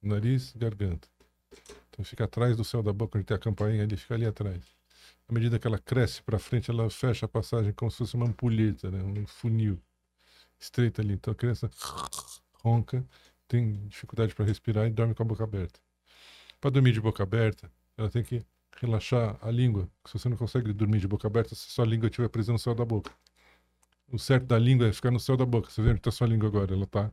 Nariz, 0.00 0.54
garganta. 0.56 1.06
Então, 1.90 2.02
fica 2.06 2.24
atrás 2.24 2.56
do 2.56 2.64
céu 2.64 2.82
da 2.82 2.90
boca, 2.90 3.18
onde 3.18 3.26
tem 3.26 3.36
a 3.36 3.38
campainha, 3.38 3.82
ele 3.82 3.98
fica 3.98 4.14
ali 4.14 4.24
atrás. 4.24 4.62
À 5.28 5.32
medida 5.34 5.58
que 5.58 5.66
ela 5.66 5.78
cresce 5.78 6.22
para 6.22 6.38
frente, 6.38 6.70
ela 6.70 6.88
fecha 6.88 7.26
a 7.26 7.28
passagem 7.28 7.72
como 7.74 7.90
se 7.90 7.98
fosse 7.98 8.14
uma 8.14 8.26
ampulheta, 8.26 8.90
né? 8.90 9.02
um 9.02 9.26
funil. 9.26 9.78
Estreita 10.58 11.02
ali. 11.02 11.14
Então, 11.14 11.32
a 11.32 11.34
criança 11.34 11.70
ronca, 12.64 13.04
tem 13.46 13.86
dificuldade 13.88 14.34
para 14.34 14.46
respirar 14.46 14.86
e 14.86 14.90
dorme 14.90 15.14
com 15.14 15.22
a 15.22 15.26
boca 15.26 15.44
aberta. 15.44 15.78
Para 16.60 16.70
dormir 16.70 16.92
de 16.92 17.00
boca 17.00 17.22
aberta, 17.22 17.70
ela 17.96 18.08
tem 18.08 18.22
que 18.22 18.42
relaxar 18.80 19.38
a 19.42 19.50
língua. 19.50 19.88
Se 20.06 20.14
você 20.18 20.28
não 20.28 20.36
consegue 20.36 20.72
dormir 20.72 21.00
de 21.00 21.08
boca 21.08 21.26
aberta, 21.26 21.54
se 21.54 21.70
sua 21.70 21.84
língua 21.86 22.08
estiver 22.08 22.28
presa 22.28 22.52
no 22.52 22.58
céu 22.58 22.74
da 22.74 22.84
boca. 22.84 23.12
O 24.08 24.18
certo 24.18 24.46
da 24.46 24.58
língua 24.58 24.86
é 24.88 24.92
ficar 24.92 25.10
no 25.10 25.20
céu 25.20 25.36
da 25.36 25.44
boca. 25.46 25.70
Você 25.70 25.82
vê 25.82 25.90
onde 25.90 25.98
está 26.00 26.10
sua 26.10 26.26
língua 26.26 26.48
agora? 26.48 26.72
Ela 26.74 26.84
está 26.84 27.10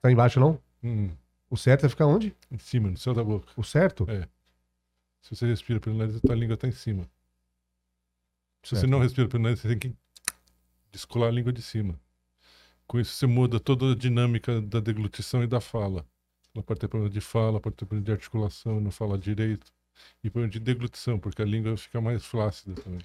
Tá 0.00 0.10
embaixo, 0.10 0.38
não? 0.40 0.60
hum, 0.82 1.10
O 1.50 1.56
certo 1.56 1.86
é 1.86 1.88
ficar 1.88 2.06
onde? 2.06 2.34
em 2.50 2.58
cima, 2.58 2.90
no 2.90 2.96
céu 2.96 3.14
da 3.14 3.24
boca. 3.24 3.52
O 3.56 3.64
certo? 3.64 4.08
É. 4.08 4.28
Se 5.20 5.34
você 5.34 5.46
respira 5.46 5.80
pelo 5.80 5.96
nariz, 5.96 6.16
a 6.16 6.20
tua 6.20 6.34
língua 6.34 6.54
está 6.54 6.68
em 6.68 6.72
cima. 6.72 7.04
Se 8.62 8.70
você 8.70 8.76
Certo. 8.80 8.90
não 8.90 9.00
respira 9.00 9.28
pelo 9.28 9.42
nariz, 9.42 9.60
você 9.60 9.68
tem 9.68 9.78
que 9.78 9.96
descolar 10.92 11.28
a 11.28 11.32
língua 11.32 11.52
de 11.52 11.62
cima. 11.62 11.98
Com 12.86 12.98
isso, 13.00 13.12
você 13.14 13.26
muda 13.26 13.60
toda 13.60 13.92
a 13.92 13.96
dinâmica 13.96 14.60
da 14.62 14.80
deglutição 14.80 15.42
e 15.42 15.46
da 15.46 15.60
fala. 15.60 16.06
Ela 16.58 16.62
pode 16.64 16.80
ter 16.80 16.88
problema 16.88 17.12
de 17.12 17.20
fala, 17.20 17.60
pode 17.60 17.76
ter 17.76 17.86
problema 17.86 18.04
de 18.04 18.10
articulação, 18.10 18.80
não 18.80 18.90
fala 18.90 19.16
direito. 19.16 19.66
E 20.24 20.28
problema 20.28 20.50
de 20.50 20.58
deglutição, 20.58 21.16
porque 21.16 21.40
a 21.40 21.44
língua 21.44 21.76
fica 21.76 22.00
mais 22.00 22.24
flácida 22.24 22.74
também. 22.82 23.00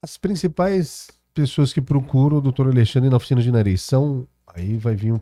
As 0.00 0.16
principais 0.16 1.10
pessoas 1.34 1.72
que 1.72 1.80
procuram 1.80 2.38
o 2.38 2.40
doutor 2.40 2.68
Alexandre 2.68 3.10
na 3.10 3.16
oficina 3.16 3.42
de 3.42 3.50
nariz 3.50 3.82
são. 3.82 4.26
Aí 4.46 4.76
vai 4.76 4.94
vir 4.94 5.20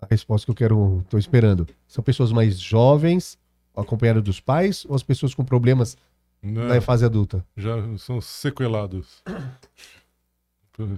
a 0.00 0.06
resposta 0.10 0.44
que 0.44 0.50
eu 0.50 0.54
quero. 0.56 1.00
Estou 1.04 1.20
esperando. 1.20 1.68
São 1.86 2.02
pessoas 2.02 2.32
mais 2.32 2.58
jovens, 2.58 3.38
acompanhadas 3.76 4.22
dos 4.24 4.40
pais, 4.40 4.84
ou 4.88 4.96
as 4.96 5.02
pessoas 5.04 5.32
com 5.34 5.44
problemas 5.44 5.96
Não, 6.42 6.66
na 6.66 6.80
fase 6.80 7.04
adulta? 7.04 7.46
já 7.56 7.74
são 7.98 8.20
sequelados. 8.20 9.22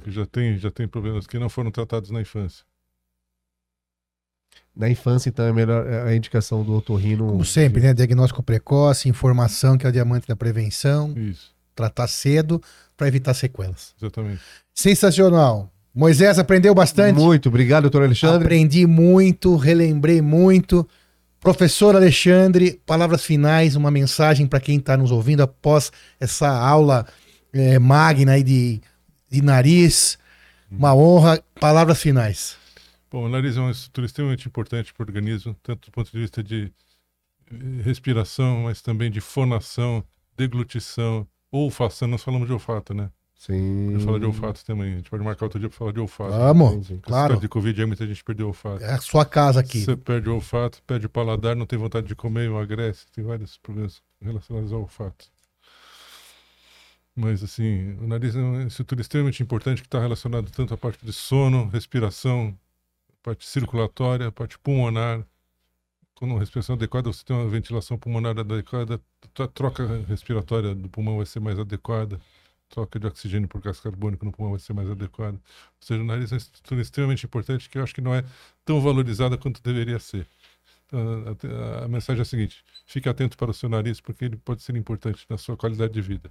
Já 0.08 0.26
tem, 0.26 0.58
já 0.58 0.70
tem 0.70 0.86
problemas 0.86 1.26
que 1.26 1.38
não 1.38 1.48
foram 1.48 1.70
tratados 1.70 2.10
na 2.10 2.20
infância. 2.20 2.66
Na 4.74 4.88
infância, 4.88 5.28
então, 5.28 5.44
é 5.44 5.52
melhor 5.52 5.86
é 5.86 6.02
a 6.10 6.14
indicação 6.14 6.62
do 6.62 6.74
otorrino. 6.74 7.26
Como 7.26 7.44
sempre, 7.44 7.82
né? 7.82 7.92
Diagnóstico 7.92 8.42
precoce, 8.42 9.08
informação, 9.08 9.76
que 9.76 9.84
é 9.84 9.88
o 9.88 9.92
diamante 9.92 10.28
da 10.28 10.36
prevenção, 10.36 11.12
Isso, 11.16 11.50
tratar 11.74 12.06
cedo 12.06 12.62
para 12.96 13.08
evitar 13.08 13.34
sequelas. 13.34 13.94
exatamente. 14.00 14.40
Sensacional. 14.74 15.70
Moisés 15.94 16.38
aprendeu 16.38 16.72
bastante. 16.74 17.18
Muito 17.18 17.48
obrigado, 17.48 17.82
doutor 17.82 18.02
Alexandre. 18.04 18.44
Aprendi 18.44 18.86
muito, 18.86 19.56
relembrei 19.56 20.22
muito. 20.22 20.88
Professor 21.40 21.96
Alexandre, 21.96 22.80
palavras 22.86 23.24
finais, 23.24 23.74
uma 23.74 23.90
mensagem 23.90 24.46
para 24.46 24.60
quem 24.60 24.76
está 24.76 24.96
nos 24.96 25.10
ouvindo 25.10 25.42
após 25.42 25.90
essa 26.20 26.48
aula 26.48 27.06
eh, 27.52 27.78
magna 27.78 28.32
aí 28.32 28.42
de, 28.42 28.80
de 29.28 29.42
nariz. 29.42 30.18
Uma 30.70 30.94
honra. 30.94 31.42
Palavras 31.58 32.00
finais. 32.00 32.59
Bom, 33.10 33.24
o 33.24 33.28
nariz 33.28 33.56
é 33.56 33.60
uma 33.60 33.72
estrutura 33.72 34.06
extremamente 34.06 34.46
importante 34.46 34.94
para 34.94 35.02
o 35.02 35.06
organismo, 35.06 35.56
tanto 35.62 35.90
do 35.90 35.92
ponto 35.92 36.10
de 36.12 36.18
vista 36.18 36.42
de 36.42 36.72
eh, 37.50 37.82
respiração, 37.82 38.64
mas 38.64 38.80
também 38.80 39.10
de 39.10 39.20
fonação, 39.20 40.04
deglutição, 40.36 41.26
olfação. 41.50 42.06
Nós 42.06 42.22
falamos 42.22 42.46
de 42.46 42.52
olfato, 42.52 42.94
né? 42.94 43.10
Sim. 43.34 43.94
Eu 43.94 44.00
falo 44.00 44.20
de 44.20 44.26
olfato 44.26 44.64
também. 44.64 44.92
A 44.92 44.96
gente 44.98 45.10
pode 45.10 45.24
marcar 45.24 45.46
outro 45.46 45.58
dia 45.58 45.68
para 45.68 45.76
falar 45.76 45.92
de 45.92 45.98
olfato. 45.98 46.30
Vamos, 46.30 46.90
esse 46.90 47.00
claro. 47.00 47.40
de 47.40 47.48
Covid 47.48 47.80
aí 47.80 47.86
muita 47.86 48.06
gente 48.06 48.22
perdeu 48.22 48.46
o 48.46 48.48
olfato. 48.50 48.84
É 48.84 48.92
a 48.92 49.00
sua 49.00 49.24
casa 49.24 49.60
aqui. 49.60 49.80
Você 49.80 49.96
perde 49.96 50.28
o 50.28 50.34
olfato, 50.34 50.82
perde 50.86 51.06
o 51.06 51.08
paladar, 51.08 51.56
não 51.56 51.66
tem 51.66 51.78
vontade 51.78 52.06
de 52.06 52.14
comer, 52.14 52.46
emagrece. 52.46 53.06
Tem 53.12 53.24
vários 53.24 53.56
problemas 53.56 54.02
relacionados 54.20 54.72
ao 54.72 54.82
olfato. 54.82 55.24
Mas, 57.16 57.42
assim, 57.42 57.96
o 57.98 58.06
nariz 58.06 58.36
é 58.36 58.38
uma 58.38 58.64
estrutura 58.64 59.00
extremamente 59.00 59.42
importante 59.42 59.80
que 59.80 59.88
está 59.88 59.98
relacionado 59.98 60.50
tanto 60.50 60.74
à 60.74 60.76
parte 60.76 61.04
de 61.04 61.12
sono, 61.12 61.66
respiração, 61.68 62.56
parte 63.22 63.46
circulatória, 63.46 64.30
parte 64.30 64.58
pulmonar. 64.58 65.24
Com 66.14 66.26
uma 66.26 66.38
respiração 66.38 66.74
adequada, 66.74 67.10
você 67.10 67.24
tem 67.24 67.34
uma 67.34 67.48
ventilação 67.48 67.96
pulmonar 67.96 68.38
adequada, 68.38 69.00
a 69.38 69.48
troca 69.48 69.86
respiratória 70.06 70.74
do 70.74 70.86
pulmão 70.86 71.16
vai 71.16 71.24
ser 71.24 71.40
mais 71.40 71.58
adequada, 71.58 72.20
troca 72.68 73.00
de 73.00 73.06
oxigênio 73.06 73.48
por 73.48 73.60
gás 73.62 73.80
carbônico 73.80 74.24
no 74.24 74.32
pulmão 74.32 74.52
vai 74.52 74.60
ser 74.60 74.74
mais 74.74 74.90
adequada. 74.90 75.36
Ou 75.36 75.86
seja, 75.86 76.00
o 76.00 76.04
nariz 76.04 76.30
é 76.30 76.34
uma 76.34 76.38
estrutura 76.38 76.80
extremamente 76.80 77.24
importante 77.24 77.70
que 77.70 77.78
eu 77.78 77.82
acho 77.82 77.94
que 77.94 78.02
não 78.02 78.14
é 78.14 78.22
tão 78.64 78.80
valorizada 78.82 79.38
quanto 79.38 79.62
deveria 79.62 79.98
ser. 79.98 80.26
Então, 80.86 81.36
a, 81.84 81.88
mensagem 81.88 82.20
é 82.20 82.22
a 82.22 82.26
seguinte: 82.26 82.64
fique 82.86 83.08
atento 83.08 83.36
para 83.36 83.50
o 83.50 83.54
seu 83.54 83.68
nariz, 83.68 84.00
porque 84.00 84.24
ele 84.24 84.36
pode 84.36 84.62
ser 84.62 84.76
importante 84.76 85.24
na 85.28 85.38
sua 85.38 85.56
qualidade 85.56 85.92
de 85.92 86.00
vida. 86.00 86.30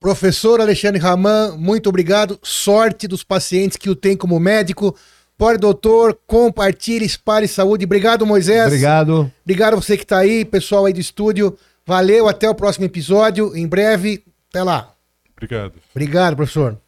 Professor 0.00 0.60
Alexandre 0.60 1.00
Raman, 1.00 1.56
muito 1.56 1.88
obrigado. 1.88 2.38
Sorte 2.42 3.08
dos 3.08 3.24
pacientes 3.24 3.76
que 3.76 3.88
o 3.88 3.96
tem 3.96 4.16
como 4.16 4.38
médico. 4.38 4.96
Pode, 5.36 5.58
doutor, 5.58 6.18
compartilhe, 6.26 7.04
espalhe 7.04 7.48
saúde. 7.48 7.84
Obrigado, 7.84 8.24
Moisés. 8.24 8.66
Obrigado. 8.66 9.30
Obrigado 9.42 9.74
a 9.74 9.76
você 9.76 9.96
que 9.96 10.04
está 10.04 10.18
aí, 10.18 10.44
pessoal 10.44 10.86
aí 10.86 10.92
do 10.92 11.00
estúdio. 11.00 11.56
Valeu, 11.84 12.28
até 12.28 12.48
o 12.48 12.54
próximo 12.54 12.84
episódio. 12.86 13.54
Em 13.56 13.66
breve, 13.66 14.24
até 14.48 14.62
lá. 14.62 14.94
Obrigado. 15.36 15.74
Obrigado, 15.92 16.36
professor. 16.36 16.78